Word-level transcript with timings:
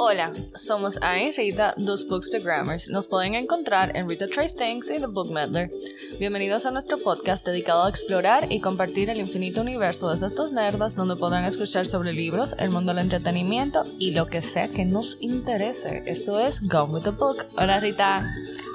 Hola, 0.00 0.32
somos 0.54 0.96
Anne 1.02 1.30
y 1.30 1.32
Rita, 1.32 1.74
dos 1.76 2.06
Bookstagrammers. 2.06 2.88
Nos 2.88 3.08
pueden 3.08 3.34
encontrar 3.34 3.96
en 3.96 4.08
Rita 4.08 4.28
Trace 4.28 4.54
Things 4.54 4.88
y 4.92 5.00
The 5.00 5.08
Book 5.08 5.32
Meddler. 5.32 5.72
Bienvenidos 6.20 6.66
a 6.66 6.70
nuestro 6.70 6.98
podcast 6.98 7.44
dedicado 7.44 7.82
a 7.82 7.88
explorar 7.88 8.46
y 8.48 8.60
compartir 8.60 9.10
el 9.10 9.18
infinito 9.18 9.60
universo 9.60 10.08
de 10.08 10.14
estas 10.14 10.36
dos 10.36 10.52
nerdas, 10.52 10.94
donde 10.94 11.16
podrán 11.16 11.42
escuchar 11.42 11.84
sobre 11.84 12.12
libros, 12.12 12.54
el 12.60 12.70
mundo 12.70 12.94
del 12.94 13.02
entretenimiento 13.02 13.82
y 13.98 14.12
lo 14.12 14.28
que 14.28 14.40
sea 14.40 14.68
que 14.68 14.84
nos 14.84 15.16
interese. 15.18 16.04
Esto 16.06 16.38
es 16.38 16.60
Gone 16.60 16.94
with 16.94 17.02
the 17.02 17.10
Book. 17.10 17.46
Hola 17.56 17.80
Rita. 17.80 18.24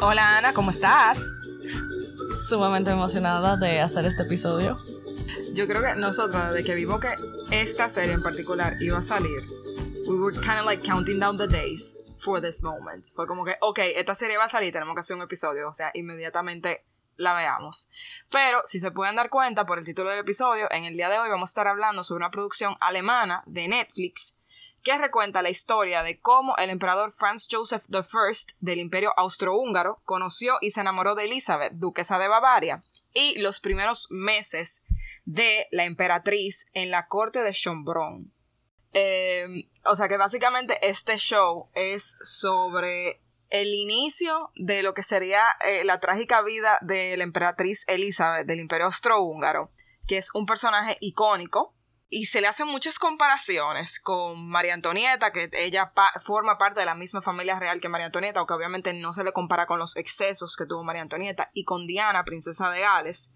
Hola 0.02 0.40
Ana, 0.40 0.54
¿cómo 0.54 0.72
estás? 0.72 1.24
Sumamente 2.50 2.92
emocionada 2.92 3.56
de 3.56 3.80
hacer 3.80 4.06
este 4.06 4.24
episodio. 4.24 4.76
Yo 5.54 5.68
creo 5.68 5.82
que 5.82 5.98
nosotros, 5.98 6.54
desde 6.54 6.66
que 6.66 6.76
vimos 6.76 7.00
que 7.00 7.16
esta 7.52 7.88
serie 7.88 8.12
en 8.12 8.22
particular 8.22 8.76
iba 8.82 8.98
a 8.98 9.02
salir, 9.02 9.40
we 10.08 10.18
were 10.18 10.34
kind 10.34 10.60
of 10.60 10.66
like 10.66 10.84
counting 10.84 11.20
down 11.20 11.38
the 11.38 11.48
days 11.48 11.98
for 12.18 12.42
this 12.42 12.62
moment. 12.64 13.06
Fue 13.16 13.28
como 13.28 13.46
que, 13.46 13.56
ok, 13.62 13.80
esta 13.96 14.16
serie 14.16 14.38
va 14.38 14.46
a 14.46 14.50
salir, 14.50 14.72
tenemos 14.72 14.96
que 14.96 15.02
hacer 15.02 15.16
un 15.16 15.24
episodio, 15.24 15.70
o 15.70 15.74
sea, 15.74 15.92
inmediatamente 15.94 16.84
la 17.16 17.34
veamos. 17.34 17.90
Pero, 18.30 18.62
si 18.66 18.80
se 18.80 18.92
pueden 18.92 19.16
dar 19.16 19.30
cuenta 19.30 19.66
por 19.66 19.78
el 19.78 19.86
título 19.86 20.10
del 20.10 20.20
episodio, 20.20 20.68
en 20.72 20.86
el 20.86 20.96
día 20.96 21.10
de 21.10 21.20
hoy 21.20 21.30
vamos 21.30 21.50
a 21.50 21.52
estar 21.52 21.68
hablando 21.68 22.04
sobre 22.04 22.18
una 22.18 22.32
producción 22.32 22.76
alemana 22.80 23.44
de 23.46 23.68
Netflix 23.68 24.38
que 24.82 24.98
recuenta 24.98 25.42
la 25.42 25.50
historia 25.50 26.04
de 26.04 26.20
cómo 26.20 26.58
el 26.58 26.70
emperador 26.70 27.14
Franz 27.14 27.48
Joseph 27.50 27.86
I 27.90 28.56
del 28.60 28.80
Imperio 28.80 29.14
Austrohúngaro 29.16 30.02
conoció 30.04 30.58
y 30.60 30.72
se 30.72 30.82
enamoró 30.82 31.16
de 31.16 31.24
Elizabeth, 31.24 31.74
duquesa 31.74 32.20
de 32.20 32.28
Bavaria, 32.28 32.84
y 33.14 33.40
los 33.40 33.62
primeros 33.62 34.08
meses 34.12 34.84
de 35.24 35.68
la 35.72 35.86
emperatriz 35.86 36.68
en 36.74 36.92
la 36.92 37.08
corte 37.08 37.44
de 37.44 37.54
Schönbrunn. 37.54 38.34
Eh, 38.94 39.70
o 39.86 39.96
sea 39.96 40.08
que 40.08 40.18
básicamente 40.18 40.78
este 40.88 41.18
show 41.18 41.70
es 41.74 42.18
sobre 42.22 43.22
el 43.50 43.74
inicio 43.74 44.52
de 44.56 44.82
lo 44.82 44.94
que 44.94 45.04
sería 45.04 45.42
eh, 45.66 45.84
la 45.84 46.00
trágica 46.00 46.42
vida 46.42 46.80
de 46.82 47.16
la 47.18 47.24
emperatriz 47.24 47.86
Elizabeth 47.88 48.48
del 48.48 48.60
Imperio 48.60 48.86
Austrohúngaro, 48.86 49.72
que 50.08 50.18
es 50.18 50.34
un 50.34 50.46
personaje 50.46 50.98
icónico. 51.02 51.76
Y 52.10 52.28
se 52.28 52.42
le 52.42 52.48
hacen 52.48 52.68
muchas 52.68 53.00
comparaciones 53.00 54.00
con 54.00 54.48
María 54.48 54.76
Antonieta, 54.76 55.32
que 55.32 55.50
ella 55.54 55.92
forma 56.22 56.60
parte 56.60 56.80
de 56.80 56.86
la 56.86 56.94
misma 56.94 57.24
familia 57.24 57.58
real 57.58 57.82
que 57.82 57.90
María 57.90 58.06
Antonieta, 58.06 58.40
aunque 58.40 58.54
obviamente 58.54 58.94
no 58.94 59.14
se 59.14 59.24
le 59.24 59.34
compara 59.34 59.66
con 59.66 59.80
los 59.80 59.98
excesos 59.98 60.56
que 60.56 60.68
tuvo 60.68 60.84
María 60.84 61.02
Antonieta, 61.02 61.50
y 61.54 61.64
con 61.64 61.88
Diana, 61.88 62.24
princesa 62.24 62.70
de 62.70 62.82
Gales, 62.82 63.34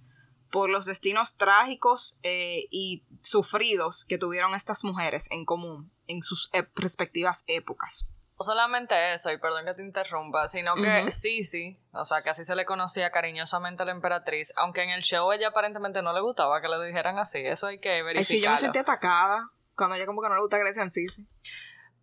por 0.52 0.70
los 0.70 0.86
destinos 0.86 1.38
trágicos 1.38 2.20
eh, 2.23 2.67
y 2.72 3.06
sufridos 3.22 4.06
que 4.06 4.17
tuvieron 4.17 4.56
estas 4.56 4.84
mujeres 4.84 5.28
en 5.31 5.45
común 5.45 5.92
en 6.08 6.23
sus 6.23 6.50
respectivas 6.76 7.44
épocas. 7.48 8.09
No 8.40 8.44
solamente 8.44 9.14
eso, 9.14 9.31
y 9.31 9.40
perdón 9.40 9.66
que 9.66 9.73
te 9.73 9.81
interrumpa, 9.81 10.48
sino 10.48 10.75
que 10.75 11.09
sí, 11.09 11.44
sí, 11.44 11.80
o 11.92 12.06
sea, 12.06 12.22
que 12.22 12.30
así 12.30 12.44
se 12.44 12.56
le 12.56 12.66
conocía 12.66 13.09
cariñosamente 13.12 13.81
a 13.81 13.86
la 13.88 13.94
emperatriz, 13.94 14.53
aunque 14.58 14.84
en 14.84 14.92
el 14.92 15.02
show 15.02 15.31
ella 15.31 15.48
aparentemente 15.48 16.03
no 16.03 16.14
le 16.14 16.22
gustaba 16.22 16.62
que 16.62 16.68
le 16.68 16.86
dijeran 16.86 17.18
así, 17.18 17.40
eso 17.40 17.66
hay 17.66 17.80
que 17.80 18.03
verificarlo. 18.03 18.23
Sí, 18.23 18.42
yo 18.42 18.52
me 18.52 18.58
sentí 18.58 18.78
atacada 18.78 19.50
cuando 19.75 19.95
ella 19.95 20.06
como 20.06 20.22
que 20.22 20.30
no 20.30 20.36
le 20.36 20.42
gusta 20.42 20.58
que 20.58 20.64
le 20.64 20.70
decían 20.70 20.92
sí, 20.92 21.08
sí. 21.08 21.28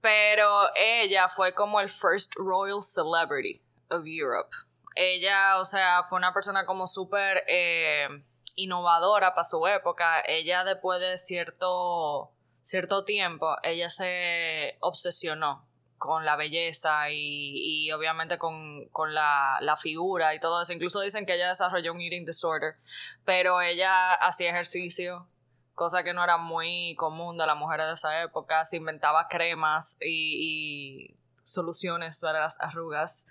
Pero 0.01 0.69
ella 0.75 1.29
fue 1.29 1.55
como 1.55 1.81
el 1.81 1.89
first 1.89 2.33
royal 2.37 2.83
celebrity 2.83 3.63
of 3.91 4.03
Europe. 4.05 4.51
Ella, 4.97 5.61
o 5.61 5.65
sea, 5.65 6.03
fue 6.03 6.19
una 6.19 6.35
persona 6.35 6.67
como 6.67 6.89
súper 6.89 7.43
eh, 7.47 8.09
innovadora 8.57 9.35
para 9.35 9.45
su 9.45 9.67
época. 9.67 10.23
Ella 10.27 10.65
después 10.65 11.01
de 11.01 11.19
cierto 11.19 12.31
cierto 12.65 13.05
tiempo 13.05 13.57
ella 13.63 13.91
se 13.91 14.79
obsesionó 14.81 15.67
con 15.99 16.25
la 16.25 16.37
belleza 16.37 17.11
y, 17.11 17.91
obviamente 17.93 18.37
con, 18.37 18.91
la, 19.09 19.59
la, 19.63 19.77
figura 19.77 20.35
y 20.35 20.41
todo 20.41 20.61
eso. 20.61 20.73
Incluso 20.75 21.01
dicen 21.01 21.25
que 21.25 21.35
ella 21.35 21.49
desarrolló 21.49 21.95
un 21.95 22.01
eating 22.01 22.27
disorder, 22.27 22.77
pero 23.25 23.63
ella 23.63 24.13
hacía 24.13 24.51
ejercicio, 24.51 25.27
cosa 25.75 26.03
que 26.03 26.13
no 26.13 26.23
era 26.23 26.37
muy 26.37 26.95
común 26.97 27.39
de 27.39 27.47
las 27.47 27.57
mujeres 27.57 27.87
de 27.87 27.95
esa 27.95 28.23
época. 28.23 28.67
Se 28.67 28.77
inventaba 28.77 29.29
cremas 29.29 29.97
y, 30.03 31.17
soluciones 31.45 32.21
para 32.21 32.41
las 32.41 32.61
arrugas. 32.61 33.27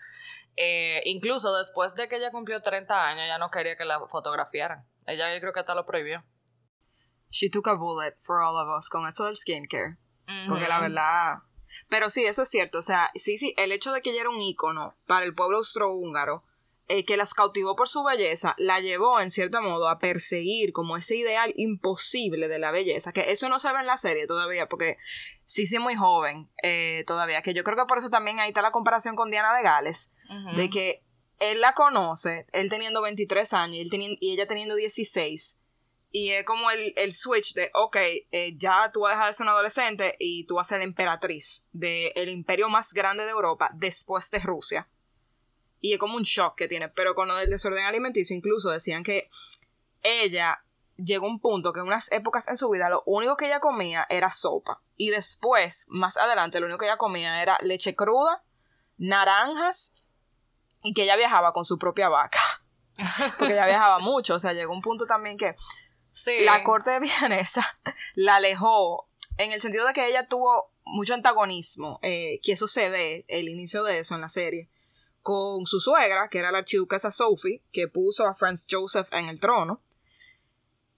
Eh, 0.55 1.03
incluso 1.05 1.55
después 1.55 1.94
de 1.94 2.07
que 2.07 2.16
ella 2.16 2.31
cumplió 2.31 2.61
30 2.61 3.07
años, 3.07 3.28
ya 3.28 3.38
no 3.38 3.50
quería 3.50 3.75
que 3.75 3.85
la 3.85 4.00
fotografiaran. 4.07 4.84
Ella 5.08 5.34
yo 5.34 5.40
creo 5.41 5.53
que 5.53 5.59
hasta 5.59 5.75
lo 5.75 5.86
prohibió 5.86 6.24
she 7.34 7.50
took 7.50 7.68
a 7.68 7.74
bullet 7.74 8.16
for 8.22 8.41
all 8.41 8.56
of 8.56 8.69
us 8.78 8.90
con 8.90 9.08
eso 9.08 9.25
del 9.25 9.36
skincare. 9.36 9.97
Porque 10.47 10.68
la 10.68 10.80
verdad. 10.80 11.40
Pero 11.90 12.09
sí, 12.09 12.24
eso 12.24 12.44
es 12.44 12.50
cierto. 12.50 12.78
O 12.78 12.81
sea, 12.81 13.12
sí, 13.16 13.38
sí, 13.38 13.53
el 13.58 13.72
hecho 13.72 13.91
de 13.91 14.02
que 14.02 14.12
ella 14.12 14.22
era 14.22 14.30
un 14.30 14.40
ícono 14.40 14.96
para 15.08 15.25
el 15.25 15.34
pueblo 15.34 15.58
austrohúngaro, 15.58 16.44
eh, 16.88 17.06
que 17.06 17.18
las 17.18 17.34
cautivó 17.34 17.75
por 17.75 17.88
su 17.88 18.03
belleza, 18.03 18.53
la 18.58 18.80
llevó 18.80 19.19
en 19.19 19.31
cierto 19.31 19.62
modo 19.62 19.90
a 19.90 20.00
perseguir 20.00 20.72
como 20.74 20.96
ese 20.96 21.16
ideal 21.16 21.52
imposible 21.56 22.47
de 22.47 22.59
la 22.59 22.72
belleza. 22.72 23.12
Que 23.12 23.31
eso 23.31 23.50
no 23.50 23.59
se 23.59 23.72
ve 23.74 23.80
en 23.80 23.88
la 23.88 23.97
serie 23.97 24.28
todavía, 24.28 24.68
porque 24.68 24.97
sí, 25.46 25.66
sí, 25.66 25.80
muy 25.80 25.96
joven 25.96 26.50
eh, 26.62 27.03
todavía. 27.08 27.41
Que 27.41 27.53
yo 27.53 27.64
creo 27.64 27.78
que 27.78 27.85
por 27.85 27.97
eso 27.97 28.09
también 28.09 28.40
ahí 28.40 28.50
está 28.50 28.62
la 28.62 28.72
comparación 28.72 29.16
con 29.16 29.31
Diana 29.31 29.56
de 29.56 29.64
Gales, 29.64 30.14
de 30.56 30.70
que 30.70 31.03
él 31.51 31.61
la 31.61 31.73
conoce, 31.73 32.47
él 32.51 32.69
teniendo 32.69 33.01
23 33.01 33.53
años 33.53 33.79
él 33.81 34.17
y 34.19 34.33
ella 34.33 34.47
teniendo 34.47 34.75
16 34.75 35.59
y 36.15 36.29
es 36.29 36.45
como 36.45 36.69
el, 36.69 37.13
switch 37.13 37.55
de, 37.55 37.71
ok, 37.73 37.95
eh, 38.31 38.55
ya 38.55 38.91
tú 38.93 39.01
vas 39.01 39.13
a 39.13 39.15
dejar 39.15 39.27
de 39.29 39.33
ser 39.33 39.45
una 39.45 39.53
adolescente 39.53 40.15
y 40.19 40.45
tú 40.45 40.55
vas 40.55 40.67
a 40.67 40.75
ser 40.75 40.81
emperatriz 40.83 41.65
del 41.71 42.29
imperio 42.29 42.69
más 42.69 42.93
grande 42.93 43.23
de 43.23 43.31
Europa 43.31 43.71
después 43.73 44.29
de 44.29 44.37
Rusia. 44.37 44.87
Y 45.81 45.93
es 45.93 45.99
como 45.99 46.15
un 46.15 46.21
shock 46.21 46.55
que 46.55 46.67
tiene. 46.67 46.87
Pero 46.89 47.15
con 47.15 47.29
lo 47.29 47.35
del 47.35 47.49
desorden 47.49 47.85
alimenticio, 47.85 48.35
incluso 48.35 48.69
decían 48.69 49.01
que 49.01 49.27
ella 50.03 50.63
llegó 50.97 51.25
a 51.25 51.29
un 51.29 51.39
punto 51.39 51.73
que 51.73 51.79
en 51.79 51.87
unas 51.87 52.11
épocas 52.11 52.47
en 52.47 52.57
su 52.57 52.69
vida 52.69 52.89
lo 52.89 53.01
único 53.07 53.35
que 53.35 53.47
ella 53.47 53.59
comía 53.59 54.05
era 54.07 54.29
sopa. 54.29 54.83
Y 54.95 55.09
después, 55.09 55.87
más 55.89 56.17
adelante, 56.17 56.59
lo 56.59 56.67
único 56.67 56.77
que 56.77 56.85
ella 56.85 56.97
comía 56.97 57.41
era 57.41 57.57
leche 57.63 57.95
cruda, 57.95 58.43
naranjas 58.99 59.95
y 60.83 60.94
que 60.94 61.03
ella 61.03 61.16
viajaba 61.16 61.53
con 61.53 61.66
su 61.66 61.77
propia 61.77 62.09
vaca. 62.09 62.39
Porque 63.39 63.53
ella 63.53 63.66
viajaba 63.66 63.99
mucho. 63.99 64.35
O 64.35 64.39
sea, 64.39 64.53
llegó 64.53 64.73
un 64.73 64.81
punto 64.81 65.05
también 65.05 65.38
que 65.38 65.55
la 66.45 66.63
corte 66.63 66.99
vienesa 66.99 67.66
la 68.16 68.35
alejó 68.35 69.09
en 69.38 69.51
el 69.51 69.61
sentido 69.61 69.88
de 69.88 69.93
que 69.93 70.07
ella 70.07 70.27
tuvo 70.27 70.72
mucho 70.85 71.13
antagonismo, 71.13 71.99
eh, 72.03 72.39
que 72.43 72.51
eso 72.51 72.67
se 72.67 72.89
ve, 72.89 73.25
el 73.27 73.49
inicio 73.49 73.83
de 73.83 73.99
eso 73.99 74.16
en 74.16 74.22
la 74.22 74.29
serie, 74.29 74.69
con 75.22 75.66
su 75.66 75.79
suegra, 75.79 76.27
que 76.29 76.39
era 76.39 76.51
la 76.51 76.59
archiduquesa 76.59 77.09
Sophie, 77.09 77.63
que 77.72 77.88
puso 77.88 78.27
a 78.27 78.35
Franz 78.35 78.67
Joseph 78.69 79.07
en 79.11 79.29
el 79.29 79.39
trono. 79.39 79.81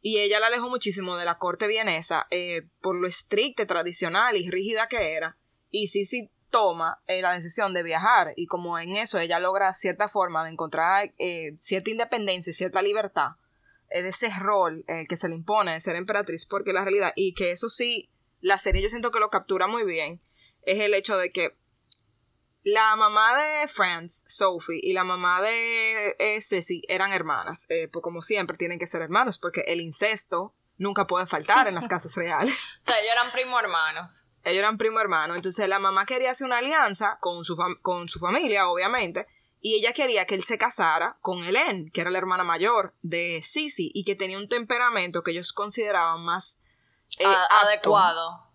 Y 0.01 0.19
ella 0.19 0.39
la 0.39 0.47
alejó 0.47 0.69
muchísimo 0.69 1.15
de 1.17 1.25
la 1.25 1.37
corte 1.37 1.67
vienesa 1.67 2.27
eh, 2.29 2.67
por 2.81 2.95
lo 2.95 3.07
estricta, 3.07 3.65
tradicional 3.65 4.35
y 4.35 4.49
rígida 4.49 4.87
que 4.87 5.13
era. 5.13 5.37
Y 5.71 5.87
sí, 5.87 6.05
sí 6.05 6.29
toma 6.55 7.01
eh, 7.07 7.21
la 7.21 7.33
decisión 7.33 7.73
de 7.73 7.83
viajar 7.83 8.31
y 8.37 8.47
como 8.47 8.79
en 8.79 8.95
eso 8.95 9.19
ella 9.19 9.39
logra 9.39 9.73
cierta 9.73 10.07
forma 10.07 10.45
de 10.45 10.51
encontrar 10.51 11.11
cierta 11.57 11.89
independencia 11.89 12.51
y 12.51 12.53
cierta 12.53 12.81
libertad 12.81 13.31
de 13.89 14.09
ese 14.09 14.29
rol 14.39 14.83
eh, 14.87 15.05
que 15.07 15.17
se 15.17 15.29
le 15.29 15.35
impone 15.35 15.73
de 15.73 15.81
ser 15.81 15.95
emperatriz, 15.95 16.45
porque 16.45 16.73
la 16.73 16.83
realidad, 16.83 17.13
y 17.15 17.33
que 17.33 17.51
eso 17.51 17.69
sí, 17.69 18.09
la 18.41 18.57
serie 18.57 18.81
yo 18.81 18.89
siento 18.89 19.11
que 19.11 19.19
lo 19.19 19.29
captura 19.29 19.67
muy 19.67 19.83
bien, 19.85 20.21
es 20.63 20.79
el 20.79 20.93
hecho 20.93 21.17
de 21.17 21.31
que 21.31 21.55
la 22.63 22.95
mamá 22.95 23.39
de 23.39 23.67
Franz, 23.67 24.25
Sophie, 24.27 24.79
y 24.81 24.93
la 24.93 25.03
mamá 25.03 25.41
de 25.41 26.15
eh, 26.17 26.41
Ceci 26.41 26.81
eran 26.87 27.11
hermanas, 27.11 27.67
eh, 27.69 27.87
pues 27.87 28.01
como 28.01 28.21
siempre 28.21 28.57
tienen 28.57 28.79
que 28.79 28.87
ser 28.87 29.01
hermanos, 29.01 29.37
porque 29.37 29.61
el 29.67 29.81
incesto 29.81 30.53
nunca 30.77 31.05
puede 31.05 31.27
faltar 31.27 31.67
en 31.67 31.75
las 31.75 31.87
casas 31.89 32.15
reales. 32.15 32.55
o 32.81 32.83
sea, 32.83 32.99
ellos 32.99 33.11
eran 33.13 33.31
primo 33.31 33.59
hermanos. 33.59 34.27
Ellos 34.45 34.59
eran 34.59 34.77
primo 34.77 34.99
hermanos, 34.99 35.35
entonces 35.35 35.67
la 35.67 35.79
mamá 35.79 36.05
quería 36.05 36.31
hacer 36.31 36.45
una 36.45 36.59
alianza 36.59 37.17
con 37.19 37.43
su, 37.43 37.57
con 37.81 38.07
su 38.07 38.19
familia, 38.19 38.67
obviamente, 38.69 39.27
y 39.59 39.75
ella 39.75 39.93
quería 39.93 40.25
que 40.25 40.35
él 40.35 40.43
se 40.43 40.59
casara 40.59 41.17
con 41.21 41.43
Helen, 41.43 41.89
que 41.91 42.01
era 42.01 42.11
la 42.11 42.19
hermana 42.19 42.43
mayor 42.43 42.93
de 43.01 43.41
Sisi 43.43 43.91
y 43.93 44.03
que 44.03 44.15
tenía 44.15 44.37
un 44.37 44.47
temperamento 44.47 45.23
que 45.23 45.31
ellos 45.31 45.53
consideraban 45.53 46.21
más 46.21 46.61
eh, 47.17 47.25
adecuado 47.25 48.45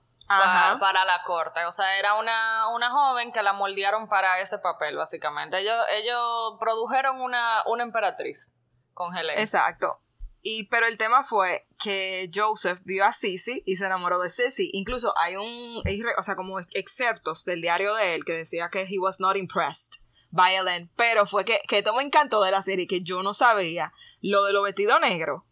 para, 0.78 1.04
la 1.04 1.22
corte. 1.25 1.64
O 1.66 1.72
sea, 1.72 1.98
era 1.98 2.14
una, 2.14 2.69
una 2.69 2.90
joven 2.90 3.32
que 3.32 3.43
la 3.43 3.52
moldearon 3.52 4.08
para 4.08 4.38
ese 4.38 4.58
papel, 4.58 4.96
básicamente. 4.96 5.58
Ellos, 5.58 5.84
ellos 5.90 6.56
produjeron 6.60 7.20
una, 7.20 7.64
una 7.66 7.82
emperatriz 7.82 8.54
con 8.94 9.16
Helen. 9.16 9.38
Exacto. 9.38 10.00
Y, 10.42 10.69
pero 10.69 10.87
el 10.87 10.96
tema 10.96 11.25
fue 11.25 11.66
que 11.82 12.31
Joseph 12.34 12.78
vio 12.84 13.04
a 13.04 13.12
Sisi 13.12 13.62
y 13.66 13.76
se 13.76 13.87
enamoró 13.87 14.20
de 14.20 14.31
Sisi. 14.31 14.70
Incluso 14.72 15.12
hay 15.19 15.37
un, 15.37 15.82
o 16.19 16.22
sea, 16.22 16.37
como 16.37 16.60
excerptos 16.60 17.44
del 17.44 17.60
diario 17.60 17.94
de 17.94 18.14
él 18.14 18.25
que 18.25 18.32
decía 18.32 18.70
que 18.70 18.82
he 18.82 18.98
was 18.98 19.20
not 19.20 19.37
impressed 19.37 20.00
Violent. 20.31 20.90
Pero 20.96 21.26
fue 21.26 21.44
que, 21.44 21.58
que 21.69 21.78
esto 21.78 21.94
me 21.94 22.02
encantó 22.02 22.42
de 22.42 22.50
la 22.50 22.62
serie, 22.62 22.87
que 22.87 23.00
yo 23.00 23.22
no 23.22 23.34
sabía 23.34 23.92
lo 24.20 24.44
de 24.44 24.52
los 24.52 24.64
vestidos 24.64 25.00
negros. 25.00 25.42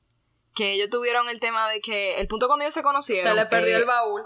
Que 0.55 0.73
ellos 0.73 0.89
tuvieron 0.91 1.29
el 1.29 1.41
tema 1.41 1.69
de 1.69 1.81
que 1.81 2.21
el 2.21 2.27
punto 2.27 2.47
cuando 2.47 2.65
ellos 2.65 2.75
se 2.75 2.83
conocieron. 2.83 3.33
Se 3.33 3.35
le 3.35 3.47
perdió 3.47 3.77
eh, 3.77 3.81
el 3.81 3.85
baúl. 3.85 4.23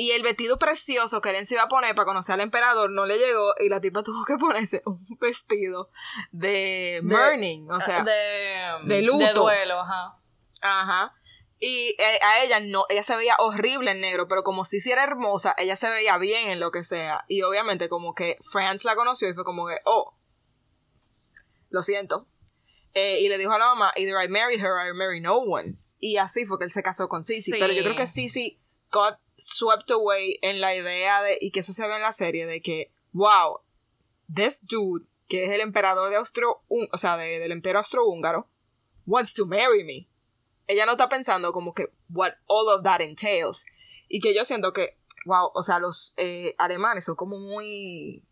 Y 0.00 0.12
el 0.12 0.22
vestido 0.22 0.58
precioso 0.58 1.20
que 1.20 1.28
él 1.28 1.46
se 1.46 1.56
iba 1.56 1.64
a 1.64 1.68
poner 1.68 1.94
para 1.94 2.06
conocer 2.06 2.32
al 2.32 2.40
emperador 2.40 2.90
no 2.90 3.04
le 3.04 3.18
llegó 3.18 3.52
y 3.58 3.68
la 3.68 3.82
tipa 3.82 4.02
tuvo 4.02 4.24
que 4.24 4.38
ponerse 4.38 4.80
un 4.86 5.04
vestido 5.20 5.90
de 6.32 7.00
mourning, 7.02 7.70
o 7.70 7.82
sea, 7.82 8.02
de, 8.02 8.88
de 8.88 9.02
luto. 9.02 9.18
de 9.18 9.34
duelo, 9.34 9.78
ajá. 9.78 10.18
Ajá. 10.62 11.14
Y 11.58 11.96
eh, 11.98 12.18
a 12.22 12.42
ella 12.42 12.60
no, 12.60 12.86
ella 12.88 13.02
se 13.02 13.14
veía 13.14 13.36
horrible 13.40 13.90
en 13.90 14.00
negro, 14.00 14.26
pero 14.26 14.42
como 14.42 14.64
si 14.64 14.80
sí 14.80 14.90
era 14.90 15.04
hermosa, 15.04 15.54
ella 15.58 15.76
se 15.76 15.90
veía 15.90 16.16
bien 16.16 16.48
en 16.48 16.60
lo 16.60 16.70
que 16.70 16.82
sea. 16.82 17.26
Y 17.28 17.42
obviamente 17.42 17.90
como 17.90 18.14
que 18.14 18.38
France 18.50 18.88
la 18.88 18.96
conoció 18.96 19.28
y 19.28 19.34
fue 19.34 19.44
como 19.44 19.66
que, 19.66 19.80
oh, 19.84 20.16
lo 21.68 21.82
siento. 21.82 22.26
Eh, 22.94 23.20
y 23.20 23.28
le 23.28 23.36
dijo 23.36 23.52
a 23.52 23.58
la 23.58 23.66
mamá, 23.66 23.92
either 23.96 24.14
I 24.24 24.28
marry 24.28 24.54
her 24.54 24.70
or 24.70 24.86
I 24.88 24.94
marry 24.94 25.20
no 25.20 25.36
one. 25.36 25.74
Y 25.98 26.16
así 26.16 26.46
fue 26.46 26.56
que 26.56 26.64
él 26.64 26.72
se 26.72 26.82
casó 26.82 27.06
con 27.06 27.22
Sisi. 27.22 27.50
Sí. 27.50 27.58
Pero 27.60 27.74
yo 27.74 27.82
creo 27.82 27.96
que 27.96 28.06
Sisi 28.06 28.62
got 28.90 29.18
swept 29.40 29.90
away 29.90 30.38
en 30.42 30.60
la 30.60 30.74
idea 30.74 31.22
de, 31.22 31.38
y 31.40 31.50
que 31.50 31.60
eso 31.60 31.72
se 31.72 31.86
ve 31.86 31.96
en 31.96 32.02
la 32.02 32.12
serie, 32.12 32.46
de 32.46 32.60
que, 32.60 32.92
wow, 33.12 33.60
this 34.32 34.64
dude, 34.66 35.06
que 35.28 35.44
es 35.46 35.52
el 35.52 35.60
emperador 35.60 36.10
de 36.10 36.16
Austro, 36.16 36.62
o 36.68 36.98
sea, 36.98 37.16
de- 37.16 37.38
del 37.38 37.52
imperio 37.52 37.78
austrohúngaro, 37.78 38.48
wants 39.06 39.34
to 39.34 39.46
marry 39.46 39.84
me. 39.84 40.08
Ella 40.66 40.86
no 40.86 40.92
está 40.92 41.08
pensando 41.08 41.52
como 41.52 41.74
que 41.74 41.92
what 42.10 42.32
all 42.46 42.68
of 42.68 42.82
that 42.84 43.00
entails. 43.00 43.66
Y 44.08 44.20
que 44.20 44.34
yo 44.34 44.44
siento 44.44 44.72
que, 44.72 44.98
wow, 45.24 45.50
o 45.54 45.62
sea, 45.62 45.78
los 45.78 46.14
eh, 46.16 46.54
alemanes 46.58 47.04
son 47.04 47.16
como 47.16 47.38
muy... 47.38 48.24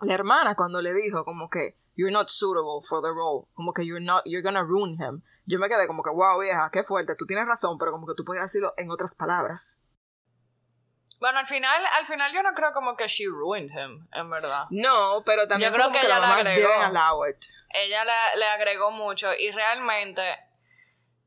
La 0.00 0.14
hermana 0.14 0.54
cuando 0.54 0.80
le 0.82 0.92
dijo 0.94 1.24
como 1.24 1.48
que 1.48 1.76
you're 1.96 2.12
not 2.12 2.28
suitable 2.28 2.80
for 2.82 3.02
the 3.02 3.08
role, 3.10 3.46
como 3.54 3.72
que 3.72 3.84
you're 3.84 4.04
not, 4.04 4.22
you're 4.24 4.42
gonna 4.42 4.62
ruin 4.62 4.96
him. 5.00 5.22
Yo 5.44 5.58
me 5.58 5.68
quedé 5.68 5.86
como 5.86 6.02
que, 6.02 6.10
wow, 6.10 6.40
vieja, 6.40 6.70
qué 6.72 6.82
fuerte, 6.82 7.14
tú 7.14 7.26
tienes 7.26 7.46
razón, 7.46 7.76
pero 7.78 7.92
como 7.92 8.06
que 8.06 8.14
tú 8.16 8.24
puedes 8.24 8.42
decirlo 8.42 8.72
en 8.76 8.90
otras 8.90 9.14
palabras. 9.14 9.81
Bueno, 11.22 11.38
al 11.38 11.46
final, 11.46 11.86
al 11.86 12.04
final 12.04 12.32
yo 12.32 12.42
no 12.42 12.52
creo 12.52 12.72
como 12.72 12.96
que 12.96 13.06
she 13.06 13.26
ruined 13.28 13.70
him, 13.70 14.08
en 14.12 14.28
verdad. 14.28 14.64
No, 14.70 15.22
pero 15.24 15.46
también 15.46 15.70
Yo 15.70 15.76
creo 15.76 15.92
que 15.92 15.98
la 15.98 16.02
ella 16.02 16.18
la 16.18 16.20
mamá 16.26 16.40
agregó. 16.40 17.24
Ella 17.70 18.04
le, 18.04 18.38
le 18.40 18.44
agregó 18.46 18.90
mucho 18.90 19.32
y 19.32 19.52
realmente 19.52 20.20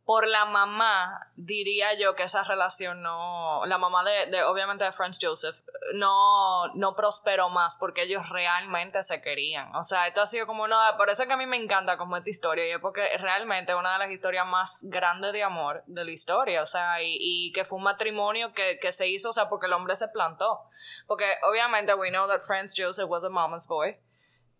por 0.05 0.27
la 0.27 0.45
mamá 0.45 1.19
diría 1.35 1.97
yo 1.97 2.15
que 2.15 2.23
esa 2.23 2.43
relación 2.43 3.01
no, 3.01 3.65
la 3.65 3.79
mamá 3.79 4.03
de, 4.03 4.27
de 4.27 4.43
obviamente 4.43 4.83
de 4.83 4.91
Franz 4.91 5.17
Joseph, 5.19 5.55
no, 5.95 6.67
no 6.75 6.95
prosperó 6.95 7.49
más 7.49 7.77
porque 7.79 8.03
ellos 8.03 8.29
realmente 8.29 9.01
se 9.01 9.19
querían. 9.21 9.75
O 9.75 9.83
sea, 9.83 10.07
esto 10.07 10.21
ha 10.21 10.27
sido 10.27 10.45
como 10.45 10.63
una, 10.63 10.95
por 10.97 11.09
eso 11.09 11.23
es 11.23 11.27
que 11.27 11.33
a 11.33 11.37
mí 11.37 11.47
me 11.47 11.57
encanta 11.57 11.97
como 11.97 12.17
esta 12.17 12.29
historia 12.29 12.67
y 12.67 12.71
es 12.71 12.79
porque 12.79 13.01
realmente 13.17 13.71
es 13.71 13.77
una 13.77 13.93
de 13.93 13.99
las 13.99 14.11
historias 14.11 14.45
más 14.45 14.85
grandes 14.89 15.33
de 15.33 15.41
amor 15.41 15.83
de 15.87 16.05
la 16.05 16.11
historia. 16.11 16.61
O 16.61 16.67
sea, 16.67 17.01
y, 17.01 17.17
y 17.19 17.51
que 17.51 17.65
fue 17.65 17.77
un 17.77 17.83
matrimonio 17.83 18.53
que, 18.53 18.77
que 18.79 18.91
se 18.91 19.07
hizo, 19.07 19.29
o 19.29 19.33
sea, 19.33 19.49
porque 19.49 19.65
el 19.65 19.73
hombre 19.73 19.95
se 19.95 20.07
plantó. 20.09 20.61
Porque 21.07 21.25
obviamente 21.49 21.95
we 21.95 22.09
know 22.09 22.27
that 22.27 22.41
Franz 22.45 22.75
Joseph 22.77 23.09
was 23.09 23.23
a 23.23 23.29
mama's 23.29 23.67
boy. 23.67 23.97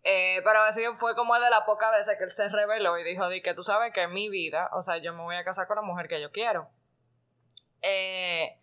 Eh, 0.08 0.40
pero 0.44 0.60
así 0.60 0.82
fue 0.94 1.16
como 1.16 1.34
de 1.34 1.50
la 1.50 1.66
poca 1.66 1.90
veces 1.90 2.16
que 2.16 2.22
él 2.22 2.30
se 2.30 2.48
reveló 2.48 2.96
y 2.96 3.02
dijo, 3.02 3.28
di 3.28 3.42
que 3.42 3.54
tú 3.54 3.64
sabes 3.64 3.92
que 3.92 4.02
en 4.02 4.12
mi 4.12 4.28
vida, 4.28 4.70
o 4.72 4.80
sea, 4.80 4.98
yo 4.98 5.12
me 5.12 5.24
voy 5.24 5.34
a 5.34 5.42
casar 5.42 5.66
con 5.66 5.74
la 5.74 5.82
mujer 5.82 6.06
que 6.06 6.20
yo 6.20 6.30
quiero. 6.30 6.68
Eh, 7.82 8.56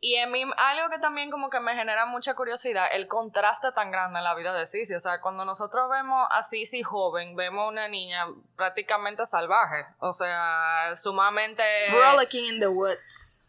y 0.00 0.16
en 0.16 0.30
mí, 0.30 0.44
algo 0.58 0.90
que 0.90 0.98
también 0.98 1.30
como 1.30 1.48
que 1.48 1.58
me 1.58 1.74
genera 1.74 2.04
mucha 2.04 2.34
curiosidad, 2.34 2.88
el 2.92 3.08
contraste 3.08 3.72
tan 3.72 3.90
grande 3.90 4.18
en 4.18 4.24
la 4.24 4.34
vida 4.34 4.52
de 4.52 4.66
Sisi. 4.66 4.94
O 4.94 5.00
sea, 5.00 5.22
cuando 5.22 5.46
nosotros 5.46 5.88
vemos 5.88 6.28
a 6.30 6.42
Sisi 6.42 6.82
joven, 6.82 7.34
vemos 7.34 7.66
una 7.66 7.88
niña 7.88 8.26
prácticamente 8.54 9.24
salvaje. 9.24 9.86
O 10.00 10.12
sea, 10.12 10.90
sumamente... 10.96 11.62
Frolicking 11.88 12.56
in 12.56 12.60
the 12.60 12.68
woods. 12.68 13.43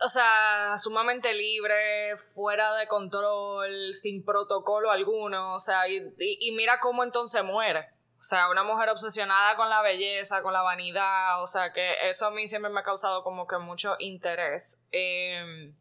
O 0.00 0.08
sea, 0.08 0.74
sumamente 0.76 1.34
libre, 1.34 2.16
fuera 2.34 2.72
de 2.76 2.86
control, 2.86 3.92
sin 3.94 4.24
protocolo 4.24 4.90
alguno. 4.92 5.54
O 5.54 5.58
sea, 5.58 5.88
y, 5.88 6.00
y- 6.18 6.52
mira 6.52 6.78
cómo 6.80 7.02
entonces 7.02 7.42
muere. 7.42 7.80
O 8.18 8.22
sea, 8.22 8.48
una 8.50 8.62
mujer 8.62 8.88
obsesionada 8.90 9.56
con 9.56 9.68
la 9.68 9.82
belleza, 9.82 10.42
con 10.42 10.52
la 10.52 10.62
vanidad. 10.62 11.42
O 11.42 11.46
sea, 11.48 11.72
que 11.72 12.08
eso 12.08 12.26
a 12.26 12.30
mí 12.30 12.46
siempre 12.46 12.70
me 12.70 12.80
ha 12.80 12.84
causado 12.84 13.24
como 13.24 13.46
que 13.48 13.58
mucho 13.58 13.96
interés. 13.98 14.80
Eh, 14.92 15.72